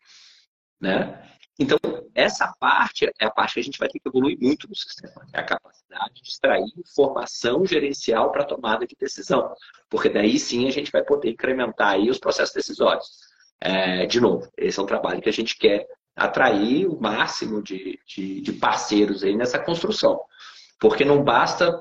Né? 0.82 1.24
Então, 1.60 1.78
essa 2.14 2.54
parte 2.60 3.12
é 3.20 3.26
a 3.26 3.32
parte 3.32 3.56
que 3.56 3.60
a 3.60 3.64
gente 3.64 3.80
vai 3.80 3.90
ter 3.90 4.00
que 4.00 4.08
evoluir 4.08 4.38
muito 4.40 4.68
no 4.68 4.76
sistema. 4.76 5.26
É 5.34 5.40
a 5.40 5.44
capacidade 5.44 6.22
de 6.22 6.30
extrair 6.30 6.66
informação 6.78 7.66
gerencial 7.66 8.32
para 8.32 8.46
tomada 8.46 8.86
de 8.86 8.96
decisão. 9.00 9.54
Porque 9.90 10.10
daí 10.10 10.38
sim 10.38 10.68
a 10.68 10.72
gente 10.72 10.92
vai 10.92 11.04
poder 11.04 11.32
incrementar 11.32 11.94
aí 11.94 12.10
os 12.10 12.20
processos 12.20 12.54
decisórios. 12.54 13.27
É, 13.60 14.06
de 14.06 14.20
novo, 14.20 14.52
esse 14.58 14.80
é 14.80 14.84
um 14.84 14.86
trabalho 14.86 15.22
que 15.22 15.30
a 15.30 15.34
gente 15.34 15.58
quer 15.58 15.88
atrair 16.16 16.88
o 16.88 17.00
máximo 17.00 17.62
de, 17.62 18.00
de, 18.08 18.42
de 18.42 18.54
parceiros 18.54 19.24
aí 19.24 19.36
nessa 19.36 19.60
construção. 19.60 20.20
Porque 20.80 21.04
não 21.04 21.24
basta, 21.24 21.72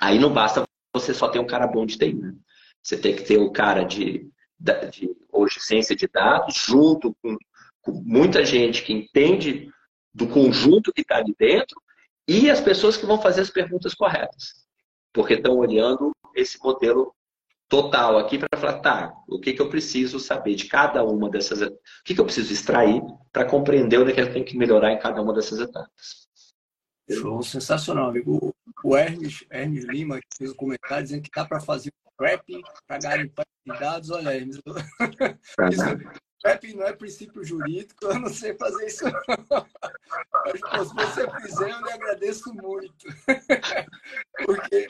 aí 0.00 0.18
não 0.18 0.32
basta 0.32 0.64
você 0.94 1.12
só 1.14 1.28
ter 1.28 1.38
um 1.38 1.46
cara 1.46 1.66
bom 1.66 1.86
de 1.86 1.98
TI, 1.98 2.14
né? 2.14 2.34
Você 2.82 2.96
tem 2.96 3.14
que 3.14 3.22
ter 3.22 3.38
o 3.38 3.52
cara 3.52 3.84
de, 3.84 4.28
de 4.58 5.16
ciência 5.58 5.94
de 5.94 6.08
dados 6.08 6.54
junto 6.54 7.14
com 7.22 7.36
com 7.82 7.92
muita 7.92 8.44
gente 8.44 8.82
que 8.82 8.92
entende 8.92 9.68
do 10.14 10.28
conjunto 10.28 10.92
que 10.92 11.02
está 11.02 11.16
ali 11.16 11.34
dentro 11.38 11.82
e 12.26 12.48
as 12.48 12.60
pessoas 12.60 12.96
que 12.96 13.04
vão 13.04 13.20
fazer 13.20 13.40
as 13.40 13.50
perguntas 13.50 13.92
corretas. 13.92 14.64
Porque 15.12 15.34
estão 15.34 15.56
olhando 15.56 16.12
esse 16.34 16.58
modelo 16.62 17.14
total 17.72 18.18
aqui 18.18 18.38
para 18.38 18.60
falar, 18.60 18.80
tá, 18.80 19.14
o 19.26 19.40
que, 19.40 19.54
que 19.54 19.62
eu 19.62 19.70
preciso 19.70 20.20
saber 20.20 20.54
de 20.54 20.66
cada 20.66 21.02
uma 21.02 21.30
dessas 21.30 21.62
o 21.62 21.72
que, 22.04 22.14
que 22.14 22.20
eu 22.20 22.26
preciso 22.26 22.52
extrair 22.52 23.00
para 23.32 23.46
compreender 23.46 23.98
onde 23.98 24.10
é 24.10 24.14
que 24.14 24.20
eu 24.20 24.30
tenho 24.30 24.44
que 24.44 24.58
melhorar 24.58 24.92
em 24.92 24.98
cada 24.98 25.22
uma 25.22 25.32
dessas 25.32 25.58
etapas. 25.58 26.28
Show, 27.10 27.42
sensacional, 27.42 28.10
amigo. 28.10 28.54
O 28.84 28.94
Hermes, 28.94 29.46
Hermes 29.50 29.86
Lima 29.86 30.20
fez 30.36 30.50
um 30.50 30.54
comentário 30.54 31.02
dizendo 31.02 31.22
que 31.22 31.30
dá 31.34 31.46
para 31.46 31.60
fazer 31.60 31.90
um 32.06 32.22
wrapping 32.22 32.60
para 32.86 32.98
garimpar 32.98 33.46
dados. 33.80 34.10
Olha, 34.10 34.36
Hermes, 34.36 34.60
isso, 35.72 35.84
PEP 36.42 36.74
não 36.74 36.84
é 36.84 36.92
princípio 36.92 37.42
jurídico, 37.42 38.04
eu 38.04 38.18
não 38.18 38.28
sei 38.28 38.54
fazer 38.54 38.86
isso. 38.86 39.04
Mas, 40.74 40.88
se 40.88 40.94
você 40.94 41.30
fizer, 41.40 41.70
eu 41.70 41.80
lhe 41.80 41.92
agradeço 41.92 42.52
muito. 42.52 43.06
Porque, 44.44 44.88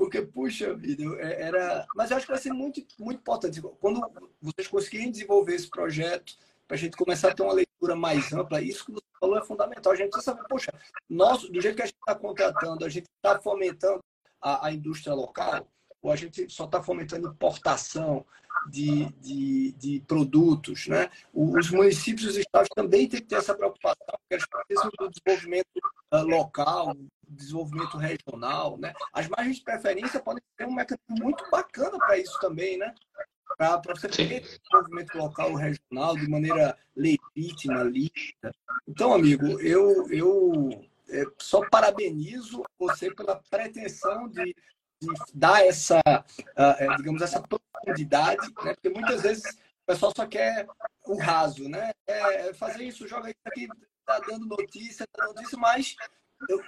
porque 0.00 0.22
puxa 0.22 0.72
vida, 0.72 1.04
é, 1.18 1.42
era. 1.42 1.86
Mas 1.94 2.10
eu 2.10 2.16
acho 2.16 2.24
que 2.24 2.32
vai 2.32 2.40
ser 2.40 2.54
muito, 2.54 2.82
muito 2.98 3.18
importante. 3.18 3.60
Quando 3.60 4.00
vocês 4.40 4.66
conseguirem 4.66 5.10
desenvolver 5.10 5.54
esse 5.54 5.68
projeto, 5.68 6.38
para 6.66 6.74
a 6.74 6.78
gente 6.78 6.96
começar 6.96 7.28
a 7.28 7.34
ter 7.34 7.42
uma 7.42 7.52
leitura 7.52 7.94
mais 7.94 8.32
ampla, 8.32 8.62
isso 8.62 8.86
que 8.86 8.92
você 8.92 9.04
falou 9.20 9.36
é 9.36 9.44
fundamental. 9.44 9.92
A 9.92 9.96
gente 9.96 10.08
precisa 10.08 10.32
saber, 10.32 10.48
poxa, 10.48 10.72
nós, 11.06 11.42
do 11.42 11.60
jeito 11.60 11.76
que 11.76 11.82
a 11.82 11.84
gente 11.86 11.98
está 11.98 12.14
contratando, 12.14 12.86
a 12.86 12.88
gente 12.88 13.10
está 13.14 13.38
fomentando 13.42 14.02
a, 14.40 14.68
a 14.68 14.72
indústria 14.72 15.12
local, 15.12 15.68
ou 16.02 16.10
a 16.10 16.16
gente 16.16 16.48
só 16.48 16.64
está 16.64 16.82
fomentando 16.82 17.28
importação, 17.28 18.24
de, 18.68 19.06
de, 19.20 19.72
de 19.72 20.00
produtos. 20.06 20.86
Né? 20.86 21.10
Os 21.32 21.70
municípios 21.70 22.24
e 22.24 22.28
os 22.28 22.36
estados 22.36 22.68
também 22.74 23.08
têm 23.08 23.20
que 23.20 23.26
ter 23.26 23.36
essa 23.36 23.54
preocupação, 23.54 23.96
porque 24.06 24.34
eles 24.34 24.46
precisam 24.46 24.90
do 24.98 25.10
desenvolvimento 25.10 25.66
uh, 26.12 26.22
local, 26.22 26.96
desenvolvimento 27.28 27.96
regional. 27.96 28.76
Né? 28.78 28.92
As 29.12 29.28
margens 29.28 29.56
de 29.56 29.64
preferência 29.64 30.20
podem 30.20 30.42
ser 30.58 30.66
um 30.66 30.74
mecanismo 30.74 31.16
muito 31.24 31.48
bacana 31.50 31.98
para 31.98 32.18
isso 32.18 32.38
também, 32.40 32.76
né? 32.76 32.94
para 33.56 33.80
você 33.94 34.08
ter 34.08 34.40
desenvolvimento 34.40 35.14
local 35.16 35.54
regional 35.54 36.16
de 36.16 36.28
maneira 36.28 36.78
legítima, 36.96 37.82
lícita. 37.82 38.54
Então, 38.88 39.12
amigo, 39.12 39.60
eu, 39.60 40.10
eu 40.10 40.70
é, 41.10 41.24
só 41.38 41.68
parabenizo 41.68 42.62
você 42.78 43.12
pela 43.12 43.42
pretensão 43.50 44.28
de 44.28 44.54
de 45.00 45.08
dar 45.34 45.64
essa, 45.64 45.98
uh, 46.00 46.96
digamos, 46.96 47.22
essa 47.22 47.42
profundidade, 47.42 48.46
né? 48.62 48.74
porque 48.74 48.90
muitas 48.90 49.22
vezes 49.22 49.44
o 49.44 49.86
pessoal 49.86 50.12
só 50.14 50.26
quer 50.26 50.66
o 51.06 51.18
raso, 51.18 51.68
né? 51.68 51.90
É 52.06 52.52
fazer 52.52 52.84
isso, 52.84 53.08
joga 53.08 53.30
isso 53.30 53.40
aqui, 53.46 53.66
tá 54.04 54.18
dando 54.20 54.46
notícia, 54.46 55.06
tá 55.10 55.26
dando 55.26 55.36
notícia, 55.36 55.58
mas 55.58 55.96
eu, 56.48 56.62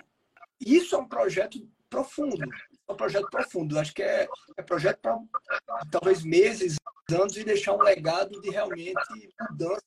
isso 0.61 0.95
é 0.95 0.99
um 0.99 1.09
projeto 1.09 1.69
profundo, 1.91 2.43
é 2.89 2.93
um 2.93 2.97
projeto 2.97 3.29
profundo. 3.31 3.79
Acho 3.79 3.93
que 3.93 4.03
é, 4.03 4.27
é 4.57 4.63
projeto 4.63 4.99
para 5.01 5.19
talvez 5.91 6.25
meses, 6.25 6.77
anos 7.11 7.37
e 7.37 7.45
deixar 7.45 7.75
um 7.75 7.83
legado 7.83 8.41
de 8.41 8.51
realmente 8.51 8.95
mudança 9.51 9.83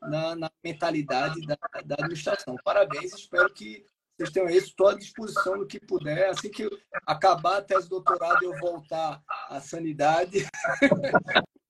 na, 0.00 0.34
na 0.34 0.50
mentalidade 0.64 1.40
da, 1.46 1.58
da 1.84 1.94
administração. 1.96 2.56
Parabéns, 2.64 3.12
espero 3.12 3.52
que 3.52 3.84
vocês 4.22 4.30
tenham 4.30 4.48
isso, 4.48 4.68
estou 4.68 4.88
à 4.88 4.94
disposição 4.94 5.56
no 5.56 5.66
que 5.66 5.80
puder. 5.80 6.30
Assim 6.30 6.50
que 6.50 6.68
acabar 7.06 7.58
a 7.58 7.62
tese 7.62 7.84
de 7.84 7.90
doutorado, 7.90 8.42
eu 8.42 8.56
voltar 8.58 9.20
à 9.48 9.60
sanidade. 9.60 10.46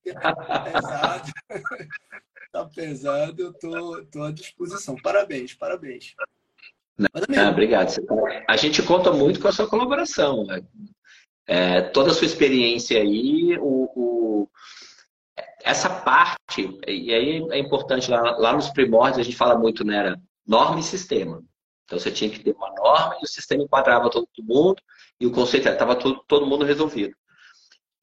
Está 0.04 0.34
pesado. 0.64 1.32
Está 2.46 2.64
pesado, 2.66 3.42
eu 3.42 3.50
estou 3.50 4.22
à 4.22 4.30
disposição. 4.30 4.94
Parabéns, 5.02 5.54
parabéns. 5.54 6.14
Mas, 6.98 7.24
amigo, 7.26 7.42
ah, 7.42 7.50
obrigado. 7.50 7.92
A 8.48 8.56
gente 8.56 8.82
conta 8.82 9.10
muito 9.12 9.40
com 9.40 9.48
a 9.48 9.52
sua 9.52 9.68
colaboração. 9.68 10.44
Né? 10.44 10.62
É, 11.46 11.80
toda 11.80 12.10
a 12.10 12.14
sua 12.14 12.26
experiência 12.26 13.00
aí, 13.00 13.56
o, 13.58 13.90
o, 13.96 14.50
essa 15.64 15.88
parte, 15.88 16.78
e 16.86 17.14
aí 17.14 17.46
é 17.50 17.58
importante, 17.58 18.10
lá, 18.10 18.36
lá 18.36 18.52
nos 18.52 18.68
primórdios 18.68 19.20
a 19.20 19.22
gente 19.22 19.36
fala 19.36 19.58
muito, 19.58 19.84
né? 19.84 20.14
Norma 20.46 20.80
e 20.80 20.82
sistema. 20.82 21.42
Então 21.92 22.00
você 22.00 22.10
tinha 22.10 22.30
que 22.30 22.40
ter 22.40 22.52
uma 22.52 22.72
norma 22.72 23.18
e 23.20 23.24
o 23.24 23.28
sistema 23.28 23.62
enquadrava 23.62 24.08
todo 24.08 24.26
mundo 24.38 24.80
e 25.20 25.26
o 25.26 25.30
conceito 25.30 25.68
estava 25.68 25.94
todo, 25.94 26.24
todo 26.26 26.46
mundo 26.46 26.64
resolvido. 26.64 27.14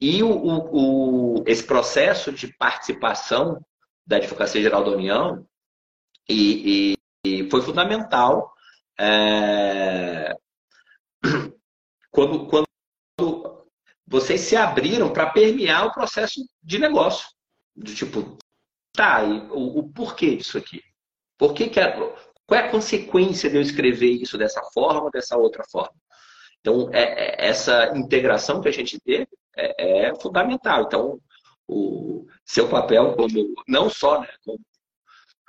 E 0.00 0.22
o, 0.22 0.30
o, 0.30 1.40
o, 1.40 1.44
esse 1.44 1.64
processo 1.64 2.30
de 2.30 2.56
participação 2.56 3.60
da 4.06 4.18
Advocacia 4.18 4.62
Geral 4.62 4.84
da 4.84 4.92
União 4.92 5.44
e, 6.28 6.94
e, 7.26 7.42
e 7.42 7.50
foi 7.50 7.62
fundamental 7.62 8.54
é, 8.96 10.36
quando, 12.12 12.46
quando 12.46 13.66
vocês 14.06 14.42
se 14.42 14.54
abriram 14.54 15.12
para 15.12 15.30
permear 15.30 15.86
o 15.86 15.92
processo 15.92 16.40
de 16.62 16.78
negócio. 16.78 17.28
Do 17.74 17.92
tipo, 17.92 18.38
tá, 18.92 19.24
o, 19.24 19.80
o 19.80 19.92
porquê 19.92 20.36
disso 20.36 20.56
aqui? 20.56 20.80
Por 21.36 21.54
que, 21.54 21.68
que, 21.68 21.80
qual 22.50 22.60
é 22.60 22.66
a 22.66 22.70
consequência 22.70 23.48
de 23.48 23.54
eu 23.54 23.62
escrever 23.62 24.10
isso 24.10 24.36
dessa 24.36 24.60
forma 24.74 25.04
ou 25.04 25.10
dessa 25.12 25.36
outra 25.36 25.62
forma? 25.70 25.94
Então, 26.58 26.90
é, 26.92 27.44
é, 27.44 27.48
essa 27.48 27.96
integração 27.96 28.60
que 28.60 28.68
a 28.68 28.72
gente 28.72 28.98
teve 28.98 29.28
é, 29.56 30.08
é, 30.08 30.14
fundamental. 30.16 30.82
Então, 30.82 31.20
o 31.68 32.26
seu 32.44 32.68
papel 32.68 33.14
como, 33.14 33.54
não 33.68 33.88
só 33.88 34.20
né, 34.20 34.28
como, 34.44 34.60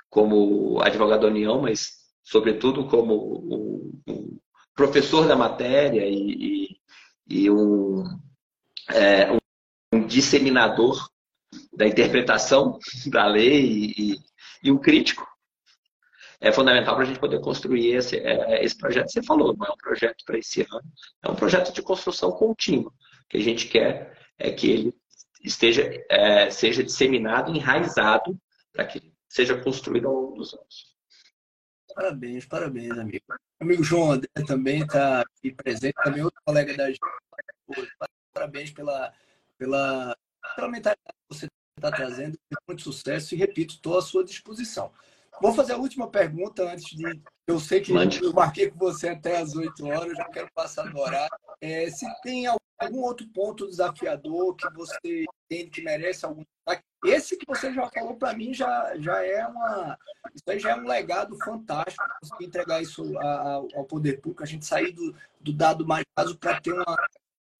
como 0.08 0.80
advogado 0.80 1.22
da 1.22 1.26
União, 1.26 1.60
mas, 1.60 1.88
sobretudo, 2.22 2.86
como 2.86 3.92
um, 4.06 4.38
professor 4.72 5.26
da 5.26 5.34
matéria 5.34 6.06
e, 6.06 6.76
e, 7.28 7.44
e 7.46 7.50
um, 7.50 8.04
é, 8.92 9.28
um, 9.92 10.06
disseminador 10.06 11.10
da 11.72 11.84
interpretação 11.84 12.78
da 13.06 13.26
lei 13.26 13.92
e, 13.98 14.16
e 14.62 14.70
um 14.70 14.78
crítico 14.78 15.31
é 16.42 16.50
fundamental 16.50 16.94
para 16.94 17.04
a 17.04 17.06
gente 17.06 17.20
poder 17.20 17.40
construir 17.40 17.94
esse, 17.94 18.18
é, 18.18 18.64
esse 18.64 18.76
projeto. 18.76 19.10
Você 19.10 19.22
falou, 19.22 19.56
não 19.56 19.64
é 19.64 19.70
um 19.70 19.76
projeto 19.76 20.24
para 20.26 20.38
esse 20.38 20.62
ano, 20.62 20.82
é 21.22 21.30
um 21.30 21.36
projeto 21.36 21.72
de 21.72 21.80
construção 21.80 22.32
contínua. 22.32 22.90
O 22.90 23.28
que 23.28 23.36
a 23.36 23.40
gente 23.40 23.68
quer 23.68 24.18
é 24.38 24.50
que 24.50 24.68
ele 24.68 24.94
esteja, 25.42 25.88
é, 26.10 26.50
seja 26.50 26.82
disseminado, 26.82 27.54
enraizado, 27.54 28.36
para 28.72 28.84
que 28.84 29.14
seja 29.28 29.56
construído 29.56 30.08
ao 30.08 30.14
longo 30.14 30.36
dos 30.36 30.52
anos. 30.52 30.92
Parabéns, 31.94 32.44
parabéns, 32.44 32.98
amigo. 32.98 33.24
Amigo 33.60 33.84
João 33.84 34.12
André 34.12 34.28
também 34.46 34.82
está 34.82 35.20
aqui 35.20 35.52
presente, 35.54 35.94
também 36.02 36.24
outro 36.24 36.40
colega 36.44 36.76
da 36.76 36.88
gente. 36.88 37.00
Parabéns 38.34 38.72
pela, 38.72 39.12
pela 39.56 40.16
pela 40.56 40.68
mentalidade 40.68 41.00
que 41.06 41.36
você 41.36 41.46
está 41.76 41.90
trazendo, 41.90 42.38
muito 42.66 42.82
sucesso 42.82 43.34
e, 43.34 43.38
repito, 43.38 43.74
estou 43.74 43.96
à 43.98 44.02
sua 44.02 44.24
disposição. 44.24 44.92
Vou 45.40 45.52
fazer 45.54 45.72
a 45.72 45.78
última 45.78 46.08
pergunta 46.08 46.62
antes 46.70 46.96
de. 46.96 47.20
Eu 47.46 47.58
sei 47.58 47.80
que 47.80 47.92
Mande. 47.92 48.22
eu 48.22 48.32
marquei 48.32 48.70
com 48.70 48.78
você 48.78 49.08
até 49.08 49.38
às 49.38 49.54
8 49.54 49.86
horas, 49.86 50.16
já 50.16 50.24
quero 50.26 50.48
passar 50.54 50.84
no 50.84 51.00
horário. 51.00 51.36
É, 51.60 51.90
se 51.90 52.06
tem 52.22 52.46
algum 52.46 53.00
outro 53.00 53.26
ponto 53.28 53.66
desafiador 53.66 54.54
que 54.54 54.68
você 54.72 55.24
entende 55.50 55.70
que 55.70 55.82
merece 55.82 56.24
algum 56.24 56.44
esse 57.04 57.36
que 57.36 57.44
você 57.46 57.72
já 57.72 57.88
falou 57.90 58.14
para 58.14 58.32
mim 58.32 58.54
já, 58.54 58.94
já 58.98 59.24
é 59.24 59.44
uma. 59.46 59.98
Isso 60.32 60.44
aí 60.46 60.58
já 60.60 60.70
é 60.70 60.76
um 60.76 60.86
legado 60.86 61.36
fantástico, 61.44 62.04
conseguir 62.20 62.46
entregar 62.46 62.80
isso 62.80 63.02
ao 63.18 63.84
poder 63.84 64.20
público, 64.20 64.42
a 64.42 64.46
gente 64.46 64.64
sair 64.64 64.92
do, 64.92 65.14
do 65.40 65.52
dado 65.52 65.84
mais 65.86 66.04
raso 66.16 66.38
para 66.38 66.60
ter 66.60 66.72
uma 66.72 66.96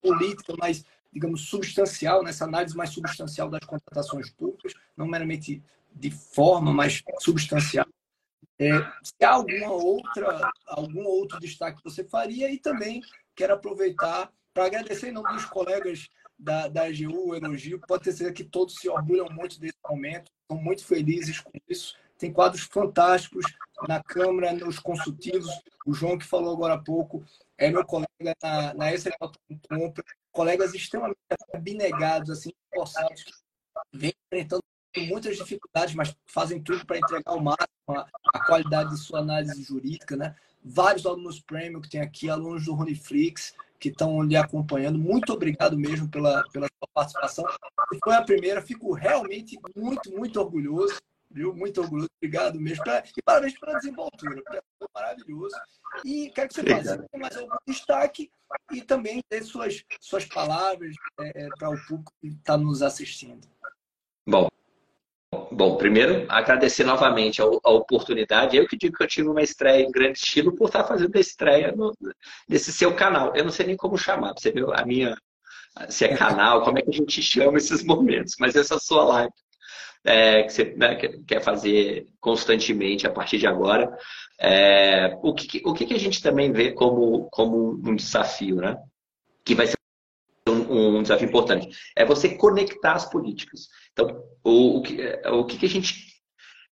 política 0.00 0.54
mais, 0.56 0.84
digamos, 1.12 1.48
substancial, 1.48 2.22
nessa 2.22 2.44
análise 2.44 2.76
mais 2.76 2.90
substancial 2.90 3.48
das 3.48 3.64
contratações 3.66 4.30
públicas, 4.30 4.74
não 4.96 5.06
meramente 5.06 5.60
de 5.94 6.10
forma 6.10 6.72
mais 6.72 7.02
substancial. 7.20 7.86
É, 8.58 8.70
se 9.02 9.24
há 9.24 9.30
alguma 9.30 9.72
outra, 9.72 10.50
algum 10.66 11.04
outro 11.04 11.38
destaque 11.40 11.78
que 11.78 11.90
você 11.90 12.04
faria 12.04 12.50
e 12.50 12.58
também 12.58 13.00
quero 13.34 13.54
aproveitar 13.54 14.32
para 14.54 14.66
agradecer 14.66 15.08
em 15.08 15.12
nome 15.12 15.32
dos 15.32 15.46
colegas 15.46 16.08
da, 16.38 16.68
da 16.68 16.84
AGU, 16.84 17.34
Elogio, 17.34 17.80
pode 17.86 18.04
ter 18.04 18.12
certeza 18.12 18.32
que 18.32 18.44
todos 18.44 18.74
se 18.76 18.88
orgulham 18.88 19.28
muito 19.30 19.58
desse 19.58 19.78
momento, 19.88 20.30
estão 20.42 20.62
muito 20.62 20.84
felizes 20.84 21.40
com 21.40 21.50
isso. 21.68 21.96
Tem 22.18 22.32
quadros 22.32 22.62
fantásticos 22.62 23.44
na 23.88 24.02
Câmara, 24.02 24.52
nos 24.52 24.78
consultivos. 24.78 25.48
O 25.86 25.92
João, 25.92 26.18
que 26.18 26.26
falou 26.26 26.54
agora 26.54 26.74
há 26.74 26.78
pouco, 26.78 27.24
é 27.58 27.70
meu 27.70 27.84
colega 27.84 28.34
na, 28.42 28.74
na 28.74 28.86
Compra, 29.68 30.04
colegas 30.30 30.74
extremamente 30.74 31.18
abnegados, 31.52 32.30
assim, 32.30 32.50
esforçados, 32.70 33.24
que 33.24 33.32
vêm 33.92 34.12
enfrentando 34.26 34.62
muitas 35.00 35.36
dificuldades, 35.36 35.94
mas 35.94 36.14
fazem 36.26 36.60
tudo 36.62 36.84
para 36.86 36.98
entregar 36.98 37.32
ao 37.32 37.40
máximo 37.40 37.66
a, 37.88 38.06
a, 38.34 38.44
qualidade 38.44 38.90
de 38.90 38.98
sua 38.98 39.20
análise 39.20 39.62
jurídica, 39.62 40.16
né? 40.16 40.34
Vários 40.62 41.06
alunos 41.06 41.40
premium 41.40 41.80
que 41.80 41.88
tem 41.88 42.00
aqui, 42.00 42.28
alunos 42.28 42.64
do 42.64 42.74
Runiflix, 42.74 43.54
que 43.80 43.88
estão 43.88 44.22
lhe 44.22 44.36
acompanhando. 44.36 44.98
Muito 44.98 45.32
obrigado 45.32 45.76
mesmo 45.76 46.08
pela, 46.08 46.44
pela 46.50 46.68
sua 46.68 46.88
participação. 46.94 47.44
Foi 48.04 48.14
a 48.14 48.22
primeira, 48.22 48.62
fico 48.62 48.92
realmente 48.92 49.58
muito, 49.74 50.12
muito 50.12 50.40
orgulhoso, 50.40 51.00
viu? 51.30 51.54
Muito 51.54 51.80
orgulhoso. 51.80 52.08
Obrigado 52.18 52.60
mesmo. 52.60 52.84
Pra, 52.84 53.02
e 53.16 53.22
parabéns 53.22 53.58
pela 53.58 53.78
desenvoltura, 53.78 54.40
foi 54.78 54.88
maravilhoso. 54.94 55.56
E 56.04 56.30
quero 56.30 56.48
que 56.48 56.54
você 56.54 56.62
faça 56.64 57.06
mais 57.16 57.36
algum 57.36 57.56
destaque 57.66 58.30
e 58.70 58.82
também 58.82 59.20
dê 59.30 59.42
suas, 59.42 59.84
suas 60.00 60.24
palavras 60.26 60.94
é, 61.20 61.46
é 61.46 61.48
para 61.58 61.70
o 61.70 61.86
público 61.86 62.12
que 62.20 62.28
está 62.28 62.56
nos 62.56 62.82
assistindo. 62.82 63.48
Bom, 64.26 64.48
Bom, 65.50 65.76
primeiro, 65.76 66.26
agradecer 66.28 66.84
novamente 66.84 67.40
a, 67.40 67.44
a, 67.44 67.70
oportunidade. 67.70 68.56
Eu 68.56 68.66
que 68.66 68.76
digo 68.76 68.96
que 68.96 69.02
eu 69.02 69.08
tive 69.08 69.28
uma 69.28 69.42
estreia 69.42 69.82
em 69.82 69.90
grande 69.90 70.18
estilo 70.18 70.54
por 70.54 70.66
estar 70.66 70.84
fazendo 70.84 71.16
a 71.16 71.20
estreia 71.20 71.72
no, 71.72 71.96
nesse 72.48 72.70
seu 72.72 72.94
canal. 72.94 73.34
Eu 73.34 73.44
não 73.44 73.50
sei 73.50 73.66
nem 73.66 73.76
como 73.76 73.96
chamar, 73.96 74.34
você 74.34 74.50
viu 74.52 74.72
a 74.72 74.84
minha. 74.84 75.16
Se 75.88 76.04
é 76.04 76.16
canal, 76.16 76.62
como 76.62 76.78
é 76.78 76.82
que 76.82 76.90
a 76.90 76.92
gente 76.92 77.22
chama 77.22 77.56
esses 77.56 77.82
momentos, 77.82 78.34
mas 78.38 78.54
essa 78.54 78.78
sua 78.78 79.04
live 79.04 79.32
é, 80.04 80.42
que 80.42 80.52
você 80.52 80.64
né, 80.76 80.96
quer 81.26 81.42
fazer 81.42 82.06
constantemente 82.20 83.06
a 83.06 83.10
partir 83.10 83.38
de 83.38 83.46
agora. 83.46 83.96
É, 84.38 85.16
o 85.22 85.32
que, 85.34 85.62
o 85.64 85.72
que 85.72 85.94
a 85.94 85.98
gente 85.98 86.22
também 86.22 86.52
vê 86.52 86.72
como, 86.72 87.28
como 87.30 87.80
um 87.84 87.94
desafio, 87.94 88.56
né? 88.56 88.76
Que 89.44 89.54
vai 89.54 89.66
ser 89.66 89.76
um, 90.72 91.02
desafio 91.02 91.28
importante. 91.28 91.68
É 91.96 92.04
você 92.04 92.36
conectar 92.36 92.94
as 92.94 93.08
políticas. 93.08 93.68
Então, 93.92 94.22
o, 94.42 94.78
o, 94.78 94.82
que, 94.82 94.98
o 95.26 95.44
que 95.44 95.66
a 95.66 95.68
gente 95.68 96.06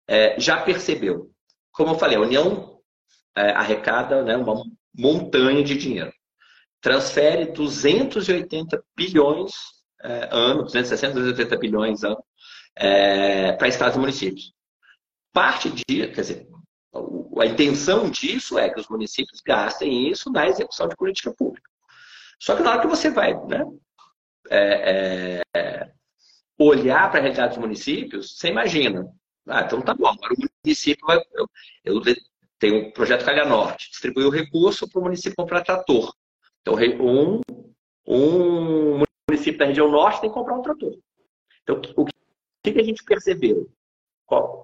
é, 0.09 0.39
já 0.39 0.61
percebeu? 0.61 1.31
Como 1.73 1.93
eu 1.93 1.99
falei, 1.99 2.17
a 2.17 2.21
União 2.21 2.81
é, 3.37 3.51
arrecada 3.51 4.23
né, 4.23 4.37
uma 4.37 4.63
montanha 4.97 5.63
de 5.63 5.77
dinheiro. 5.77 6.13
Transfere 6.81 7.53
280 7.53 8.83
bilhões 8.97 9.53
é, 10.03 10.29
ano, 10.33 10.65
260, 10.65 11.15
280 11.15 11.57
bilhões 11.59 12.03
ano 12.03 12.23
é, 12.77 13.53
para 13.53 13.69
estados 13.69 13.97
e 13.97 14.01
municípios. 14.01 14.53
Parte 15.33 15.71
de, 15.71 16.09
quer 16.09 16.21
dizer, 16.21 16.49
a 17.39 17.47
intenção 17.47 18.11
disso 18.11 18.59
é 18.59 18.69
que 18.69 18.81
os 18.81 18.89
municípios 18.89 19.41
gastem 19.41 20.09
isso 20.11 20.31
na 20.31 20.49
execução 20.49 20.89
de 20.89 20.97
política 20.97 21.33
pública. 21.33 21.71
Só 22.41 22.57
que 22.57 22.63
na 22.63 22.71
hora 22.71 22.81
que 22.81 22.87
você 22.87 23.11
vai 23.11 23.35
né, 23.47 23.65
é, 24.51 25.43
é, 25.55 25.93
olhar 26.59 27.11
para 27.11 27.21
a 27.21 27.23
realidade 27.23 27.55
dos 27.55 27.59
municípios, 27.59 28.37
você 28.37 28.49
imagina. 28.49 29.07
Ah, 29.47 29.63
então 29.63 29.81
tá 29.81 29.95
bom, 29.95 30.07
agora 30.07 30.35
o 30.35 30.49
município 30.65 31.07
vai. 31.07 31.19
Eu, 31.33 31.49
eu 31.85 32.03
tenho 32.59 32.89
o 32.89 32.93
projeto 32.93 33.25
Calha 33.25 33.45
Norte, 33.45 33.91
distribuir 33.91 34.27
o 34.27 34.31
recurso 34.31 34.89
para 34.89 35.01
o 35.01 35.05
município 35.05 35.35
comprar 35.37 35.63
trator. 35.63 36.13
Então, 36.61 36.75
um, 37.01 37.41
um 38.07 39.03
município 39.29 39.59
da 39.59 39.65
região 39.65 39.91
norte 39.91 40.21
tem 40.21 40.29
que 40.29 40.35
comprar 40.35 40.59
um 40.59 40.63
trator. 40.63 40.95
Então, 41.63 41.81
o 41.97 42.05
que, 42.05 42.73
que 42.73 42.81
a 42.81 42.85
gente 42.85 43.03
percebeu? 43.05 43.71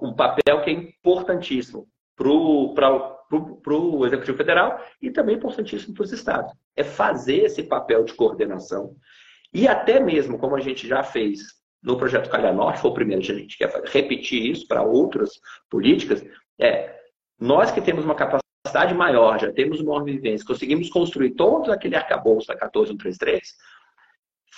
Um 0.02 0.14
papel 0.14 0.62
que 0.62 0.70
é 0.70 0.72
importantíssimo 0.72 1.88
para 2.14 2.28
o 2.28 4.06
Executivo 4.06 4.36
Federal 4.36 4.80
e 5.00 5.10
também 5.10 5.36
importantíssimo 5.36 5.94
para 5.94 6.04
os 6.04 6.12
estados. 6.12 6.52
É 6.76 6.84
fazer 6.84 7.44
esse 7.44 7.62
papel 7.62 8.04
de 8.04 8.14
coordenação 8.14 8.94
e 9.56 9.66
até 9.66 9.98
mesmo, 9.98 10.36
como 10.36 10.54
a 10.54 10.60
gente 10.60 10.86
já 10.86 11.02
fez 11.02 11.40
no 11.82 11.96
projeto 11.96 12.28
Calha 12.28 12.52
Norte, 12.52 12.78
foi 12.78 12.90
o 12.90 12.94
primeiro 12.94 13.22
a 13.22 13.24
gente 13.24 13.56
quer 13.56 13.72
repetir 13.86 14.50
isso 14.50 14.68
para 14.68 14.82
outras 14.82 15.30
políticas, 15.70 16.22
é 16.60 16.94
nós 17.40 17.70
que 17.70 17.80
temos 17.80 18.04
uma 18.04 18.14
capacidade 18.14 18.92
maior, 18.92 19.40
já 19.40 19.50
temos 19.50 19.80
uma 19.80 20.04
vivência, 20.04 20.46
conseguimos 20.46 20.90
construir 20.90 21.30
todo 21.30 21.72
aquele 21.72 21.96
arcabouço 21.96 22.48
da 22.48 22.54
14133, 22.54 23.54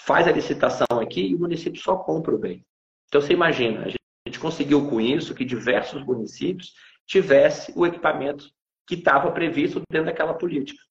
faz 0.05 0.27
a 0.27 0.33
licitação 0.33 0.99
aqui 1.01 1.29
e 1.29 1.35
o 1.37 1.39
município 1.39 1.81
só 1.81 1.97
compra 1.99 2.35
o 2.35 2.39
bem. 2.39 2.67
Então 3.07 3.21
você 3.21 3.33
imagina, 3.33 3.85
a 3.85 3.89
gente 3.89 4.41
conseguiu 4.41 4.91
com 4.91 5.01
isso 5.01 5.33
que 5.33 5.45
diversos 5.45 6.05
municípios 6.05 6.73
tivesse 7.07 7.73
o 7.77 7.87
equipamento 7.87 8.51
que 8.85 8.97
estava 8.97 9.31
previsto 9.31 9.81
dentro 9.89 10.07
daquela 10.07 10.35
política. 10.35 10.83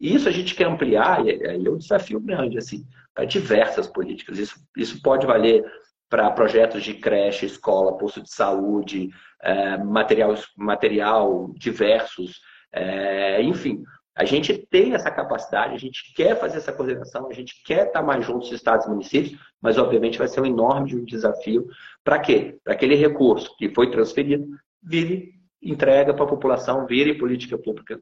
E 0.00 0.14
isso 0.14 0.28
a 0.28 0.32
gente 0.32 0.54
quer 0.54 0.66
ampliar, 0.66 1.26
e 1.26 1.66
é 1.66 1.70
um 1.70 1.76
desafio 1.76 2.18
grande, 2.18 2.56
assim, 2.56 2.86
para 3.14 3.24
diversas 3.24 3.86
políticas. 3.86 4.38
Isso, 4.38 4.56
isso 4.76 5.02
pode 5.02 5.26
valer 5.26 5.64
para 6.08 6.30
projetos 6.30 6.82
de 6.82 6.94
creche, 6.94 7.46
escola, 7.46 7.96
posto 7.96 8.22
de 8.22 8.32
saúde, 8.32 9.10
é, 9.42 9.76
material, 9.78 10.34
material 10.56 11.52
diversos, 11.54 12.40
é, 12.72 13.42
enfim. 13.42 13.84
A 14.16 14.24
gente 14.24 14.66
tem 14.70 14.94
essa 14.94 15.10
capacidade, 15.10 15.74
a 15.74 15.78
gente 15.78 16.12
quer 16.14 16.38
fazer 16.38 16.58
essa 16.58 16.72
coordenação, 16.72 17.28
a 17.28 17.32
gente 17.32 17.62
quer 17.64 17.86
estar 17.86 18.02
mais 18.02 18.26
juntos 18.26 18.48
os 18.48 18.54
estados 18.54 18.86
e 18.86 18.90
municípios, 18.90 19.40
mas 19.62 19.78
obviamente 19.78 20.18
vai 20.18 20.28
ser 20.28 20.40
um 20.40 20.46
enorme 20.46 21.04
desafio. 21.04 21.66
Para 22.02 22.18
quê? 22.18 22.58
Para 22.64 22.74
aquele 22.74 22.96
recurso 22.96 23.56
que 23.56 23.68
foi 23.68 23.90
transferido 23.90 24.46
vire 24.82 25.34
entrega 25.62 26.14
para 26.14 26.24
a 26.24 26.28
população, 26.28 26.86
vire 26.86 27.18
política 27.18 27.56
pública 27.58 28.00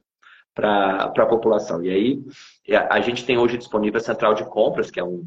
para 0.58 1.04
a 1.04 1.26
população. 1.26 1.84
E 1.84 1.88
aí 1.88 2.24
a 2.90 3.00
gente 3.00 3.24
tem 3.24 3.38
hoje 3.38 3.56
disponível 3.56 3.98
a 3.98 4.02
central 4.02 4.34
de 4.34 4.44
compras, 4.44 4.90
que 4.90 4.98
é 4.98 5.04
um 5.04 5.24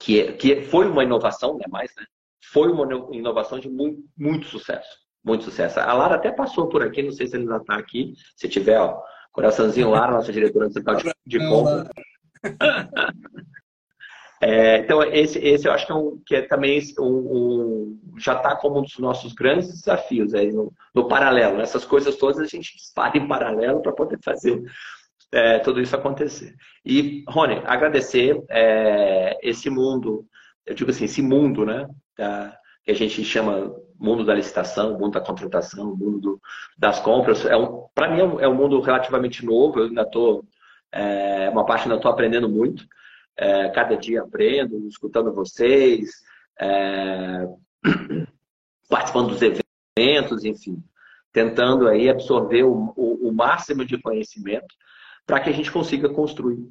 que, 0.00 0.20
é, 0.20 0.32
que 0.32 0.62
foi 0.62 0.88
uma 0.88 1.04
inovação, 1.04 1.56
né, 1.56 1.64
mais, 1.68 1.92
né? 1.96 2.04
Foi 2.52 2.70
uma 2.70 2.92
inovação 3.14 3.60
de 3.60 3.70
muito, 3.70 4.02
muito 4.18 4.46
sucesso. 4.46 4.98
Muito 5.24 5.44
sucesso. 5.44 5.78
A 5.78 5.92
Lara 5.94 6.16
até 6.16 6.32
passou 6.32 6.68
por 6.68 6.82
aqui, 6.82 7.04
não 7.04 7.12
sei 7.12 7.28
se 7.28 7.36
ele 7.36 7.44
ainda 7.44 7.58
está 7.58 7.76
aqui. 7.76 8.14
Se 8.36 8.48
tiver, 8.48 8.78
ó, 8.80 9.00
coraçãozinho 9.32 9.90
Lara, 9.90 10.12
nossa 10.12 10.32
diretora 10.32 10.66
de 10.66 10.74
central 10.74 10.96
de, 10.96 11.12
de 11.24 11.38
compras. 11.48 11.88
É, 14.46 14.76
então, 14.80 15.02
esse, 15.02 15.38
esse 15.38 15.66
eu 15.66 15.72
acho 15.72 15.86
que 15.86 15.92
é, 15.92 15.94
um, 15.94 16.22
que 16.26 16.36
é 16.36 16.42
também 16.42 16.78
um, 16.98 17.04
um 17.04 18.18
já 18.18 18.34
está 18.34 18.54
como 18.54 18.78
um 18.78 18.82
dos 18.82 18.98
nossos 18.98 19.32
grandes 19.32 19.68
desafios 19.68 20.34
aí 20.34 20.52
no, 20.52 20.70
no, 20.94 21.08
paralelo. 21.08 21.62
Essas 21.62 21.82
coisas 21.82 22.16
todas 22.16 22.38
a 22.38 22.44
gente 22.44 22.76
dispara 22.76 23.16
em 23.16 23.26
paralelo 23.26 23.80
para 23.80 23.92
poder 23.92 24.18
fazer 24.22 24.62
é, 25.32 25.60
tudo 25.60 25.80
isso 25.80 25.96
acontecer. 25.96 26.54
E, 26.84 27.24
Rony, 27.26 27.62
agradecer 27.64 28.38
é, 28.50 29.38
esse 29.42 29.70
mundo, 29.70 30.26
eu 30.66 30.74
digo 30.74 30.90
assim, 30.90 31.06
esse 31.06 31.22
mundo, 31.22 31.64
né, 31.64 31.88
da, 32.14 32.54
que 32.84 32.90
a 32.90 32.94
gente 32.94 33.24
chama 33.24 33.74
mundo 33.98 34.26
da 34.26 34.34
licitação, 34.34 34.98
mundo 34.98 35.12
da 35.12 35.22
contratação, 35.22 35.96
mundo 35.96 36.20
do, 36.20 36.40
das 36.76 37.00
compras. 37.00 37.46
É 37.46 37.56
um, 37.56 37.86
para 37.94 38.10
mim 38.10 38.20
é 38.20 38.24
um, 38.24 38.40
é 38.40 38.46
um, 38.46 38.54
mundo 38.54 38.78
relativamente 38.82 39.42
novo, 39.42 39.78
eu 39.80 39.86
ainda 39.86 40.02
estou, 40.02 40.44
é, 40.92 41.48
uma 41.48 41.64
parte 41.64 41.84
ainda 41.84 41.96
estou 41.96 42.10
aprendendo 42.10 42.46
muito. 42.46 42.84
É, 43.36 43.68
cada 43.70 43.96
dia 43.96 44.22
aprendo, 44.22 44.86
escutando 44.86 45.32
vocês, 45.32 46.22
é, 46.60 47.46
participando 48.88 49.30
dos 49.30 49.42
eventos, 49.42 50.44
enfim, 50.44 50.82
tentando 51.32 51.88
aí 51.88 52.08
absorver 52.08 52.62
o, 52.62 52.92
o, 52.96 53.28
o 53.28 53.32
máximo 53.32 53.84
de 53.84 54.00
conhecimento 54.00 54.74
para 55.26 55.40
que 55.40 55.50
a 55.50 55.52
gente 55.52 55.72
consiga 55.72 56.08
construir, 56.08 56.68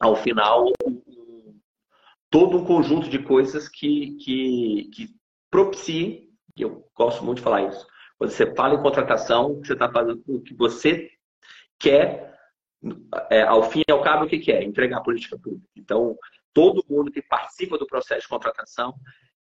ao 0.00 0.16
final, 0.16 0.72
todo 2.28 2.58
um 2.58 2.64
conjunto 2.64 3.08
de 3.08 3.20
coisas 3.20 3.68
que, 3.68 4.16
que, 4.16 4.90
que 4.92 5.14
propiciem, 5.50 6.28
que 6.56 6.64
eu 6.64 6.88
gosto 6.96 7.24
muito 7.24 7.38
de 7.38 7.44
falar 7.44 7.68
isso. 7.68 7.86
Quando 8.18 8.30
você 8.30 8.54
fala 8.54 8.74
em 8.74 8.82
contratação, 8.82 9.56
você 9.56 9.74
está 9.74 9.90
fazendo 9.90 10.22
o 10.26 10.40
que 10.40 10.54
você 10.54 11.10
quer, 11.78 12.31
é, 13.30 13.42
ao 13.42 13.62
fim 13.70 13.82
e 13.86 13.92
ao 13.92 14.02
cabo, 14.02 14.24
o 14.24 14.28
que 14.28 14.38
quer? 14.38 14.62
Entregar 14.62 14.98
a 14.98 15.02
política 15.02 15.38
pública. 15.38 15.66
Então, 15.76 16.16
todo 16.52 16.84
mundo 16.88 17.10
que 17.10 17.22
participa 17.22 17.78
do 17.78 17.86
processo 17.86 18.22
de 18.22 18.28
contratação 18.28 18.94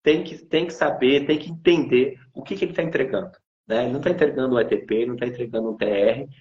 tem 0.03 0.23
que, 0.23 0.37
tem 0.37 0.65
que 0.65 0.73
saber, 0.73 1.25
tem 1.25 1.37
que 1.37 1.51
entender 1.51 2.19
o 2.33 2.43
que, 2.43 2.55
que 2.55 2.65
ele 2.65 2.71
está 2.71 2.83
entregando. 2.83 3.31
Né? 3.67 3.83
Ele 3.83 3.91
não 3.91 3.99
está 3.99 4.09
entregando 4.09 4.55
um 4.55 4.59
ETP, 4.59 5.05
não 5.05 5.13
está 5.13 5.27
entregando 5.27 5.69
um 5.69 5.77
TR, 5.77 5.85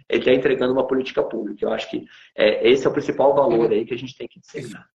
ele 0.08 0.18
está 0.18 0.32
entregando 0.32 0.72
uma 0.72 0.86
política 0.86 1.22
pública. 1.22 1.64
Eu 1.64 1.72
acho 1.72 1.90
que 1.90 2.06
é, 2.34 2.68
esse 2.68 2.86
é 2.86 2.90
o 2.90 2.92
principal 2.92 3.34
valor 3.34 3.70
aí 3.70 3.84
que 3.84 3.94
a 3.94 3.98
gente 3.98 4.16
tem 4.16 4.26
que 4.26 4.40
disseminar. 4.40 4.88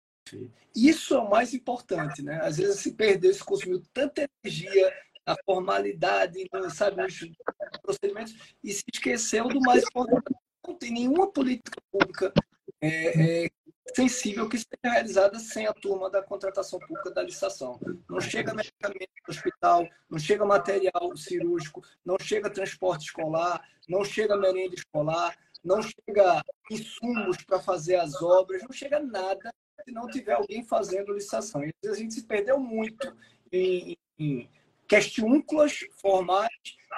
Isso 0.74 1.14
é 1.14 1.18
o 1.18 1.30
mais 1.30 1.54
importante, 1.54 2.22
né? 2.22 2.40
Às 2.42 2.56
vezes 2.56 2.80
se 2.80 2.94
perdeu, 2.94 3.32
se 3.32 3.44
consumiu 3.44 3.80
tanta 3.92 4.28
energia, 4.42 4.92
a 5.24 5.36
formalidade, 5.44 6.38
sabe, 6.70 7.02
os 7.04 7.78
procedimentos, 7.80 8.34
e 8.62 8.72
se 8.72 8.84
esqueceu 8.92 9.48
do 9.48 9.60
mais 9.60 9.82
importante. 9.84 10.34
Não 10.66 10.74
tem 10.74 10.92
nenhuma 10.92 11.30
política 11.30 11.80
pública 11.90 12.32
é, 12.80 13.44
é, 13.44 13.50
sensível 13.94 14.48
que 14.48 14.58
seja 14.58 14.76
realizada 14.82 15.38
sem 15.38 15.66
a 15.66 15.72
turma 15.72 16.10
da 16.10 16.22
contratação 16.22 16.78
pública 16.78 17.10
da 17.10 17.22
licitação. 17.22 17.78
Não 18.08 18.20
chega 18.20 18.54
medicamento 18.54 19.10
no 19.26 19.34
hospital, 19.34 19.88
não 20.10 20.18
chega 20.18 20.44
material 20.44 21.16
cirúrgico, 21.16 21.82
não 22.04 22.16
chega 22.20 22.50
transporte 22.50 23.06
escolar, 23.06 23.62
não 23.88 24.04
chega 24.04 24.36
merenda 24.36 24.74
escolar, 24.74 25.36
não 25.62 25.80
chega 25.82 26.42
insumos 26.70 27.38
para 27.44 27.60
fazer 27.60 27.96
as 27.96 28.20
obras, 28.22 28.62
não 28.62 28.72
chega 28.72 29.00
nada 29.00 29.52
se 29.84 29.92
não 29.92 30.08
tiver 30.08 30.32
alguém 30.32 30.64
fazendo 30.64 31.12
licitação. 31.12 31.62
E 31.64 31.72
a 31.86 31.94
gente 31.94 32.14
se 32.14 32.24
perdeu 32.24 32.58
muito 32.58 33.14
em, 33.52 33.96
em 34.18 34.48
questiúnculas 34.88 35.80
formais 36.00 36.50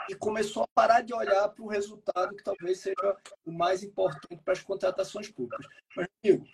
e 0.08 0.14
começou 0.14 0.64
a 0.64 0.68
parar 0.68 1.00
de 1.00 1.14
olhar 1.14 1.48
para 1.48 1.64
o 1.64 1.68
resultado 1.68 2.36
que 2.36 2.44
talvez 2.44 2.80
seja 2.80 3.16
o 3.44 3.52
mais 3.52 3.82
importante 3.82 4.42
para 4.44 4.52
as 4.52 4.62
contratações 4.62 5.28
públicas. 5.28 5.66
Mas, 5.96 6.06
amigo, 6.24 6.46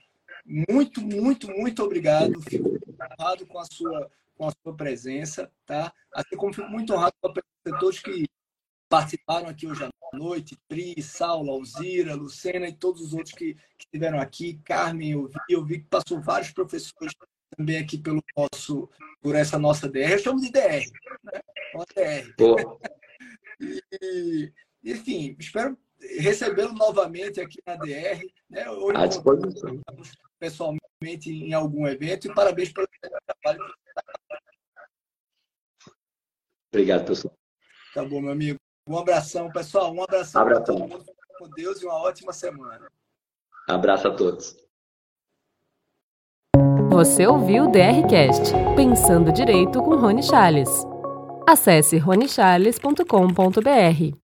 muito, 0.44 1.00
muito, 1.00 1.48
muito 1.48 1.82
obrigado. 1.82 2.40
Fico 2.42 2.78
honrado 3.20 3.46
com 3.46 3.58
a 3.58 3.64
sua, 3.64 4.10
com 4.36 4.48
a 4.48 4.52
sua 4.62 4.74
presença, 4.74 5.50
tá? 5.66 5.92
Assim 6.12 6.36
como 6.36 6.52
fico 6.52 6.68
muito 6.68 6.92
honrado 6.92 7.14
com 7.20 7.28
a 7.28 7.32
presença 7.32 7.52
de 7.66 7.78
todos 7.78 8.00
que 8.00 8.26
participaram 8.88 9.48
aqui 9.48 9.66
hoje 9.66 9.84
à 9.84 9.90
noite, 10.12 10.58
Pri, 10.68 11.00
Saulo, 11.02 11.50
Alzira, 11.50 12.14
Lucena 12.14 12.68
e 12.68 12.74
todos 12.74 13.00
os 13.00 13.14
outros 13.14 13.34
que, 13.34 13.54
que 13.54 13.86
estiveram 13.86 14.20
aqui, 14.20 14.60
Carmen, 14.64 15.12
eu 15.12 15.28
vi, 15.28 15.38
eu 15.48 15.64
vi 15.64 15.78
que 15.78 15.86
passou 15.86 16.20
vários 16.20 16.50
professores 16.50 17.14
também 17.56 17.78
aqui 17.78 17.98
pelo 17.98 18.22
nosso, 18.36 18.88
por 19.20 19.34
essa 19.34 19.58
nossa 19.58 19.88
DR, 19.88 20.12
eu 20.12 20.18
chamo 20.18 20.40
de 20.40 20.50
DR, 20.50 20.84
né? 21.22 21.40
Uma 21.74 21.84
DR. 21.94 22.34
e, 23.60 24.52
enfim, 24.84 25.36
espero 25.38 25.78
recebê-lo 26.18 26.72
novamente 26.72 27.40
aqui 27.40 27.58
na 27.66 27.76
DR. 27.76 28.20
Né? 28.50 28.68
Hoje 28.70 28.96
à 28.96 29.06
disposição. 29.06 29.80
Pessoalmente 30.38 31.30
em 31.30 31.52
algum 31.52 31.86
evento 31.86 32.26
e 32.26 32.34
parabéns 32.34 32.72
pelo 32.72 32.88
trabalho. 33.42 33.74
Obrigado, 36.72 37.06
pessoal. 37.06 37.34
Tá 37.94 38.04
bom, 38.04 38.20
meu 38.20 38.32
amigo. 38.32 38.58
Um 38.88 38.98
abração, 38.98 39.50
pessoal. 39.52 39.94
Um 39.94 40.02
abração 40.02 40.44
mundo. 40.78 41.04
Com 41.38 41.48
Deus 41.50 41.80
e 41.82 41.84
uma 41.84 41.94
ótima 41.94 42.32
semana. 42.32 42.90
Abraço 43.68 44.08
a 44.08 44.16
todos. 44.16 44.56
Você 46.92 47.26
ouviu 47.26 47.64
o 47.64 47.68
DRCast, 47.68 48.52
Pensando 48.76 49.32
Direito 49.32 49.82
com 49.82 49.96
Rony 49.96 50.22
Charles. 50.22 50.68
Acesse 51.48 51.96
ronicharles.com.br. 51.96 54.21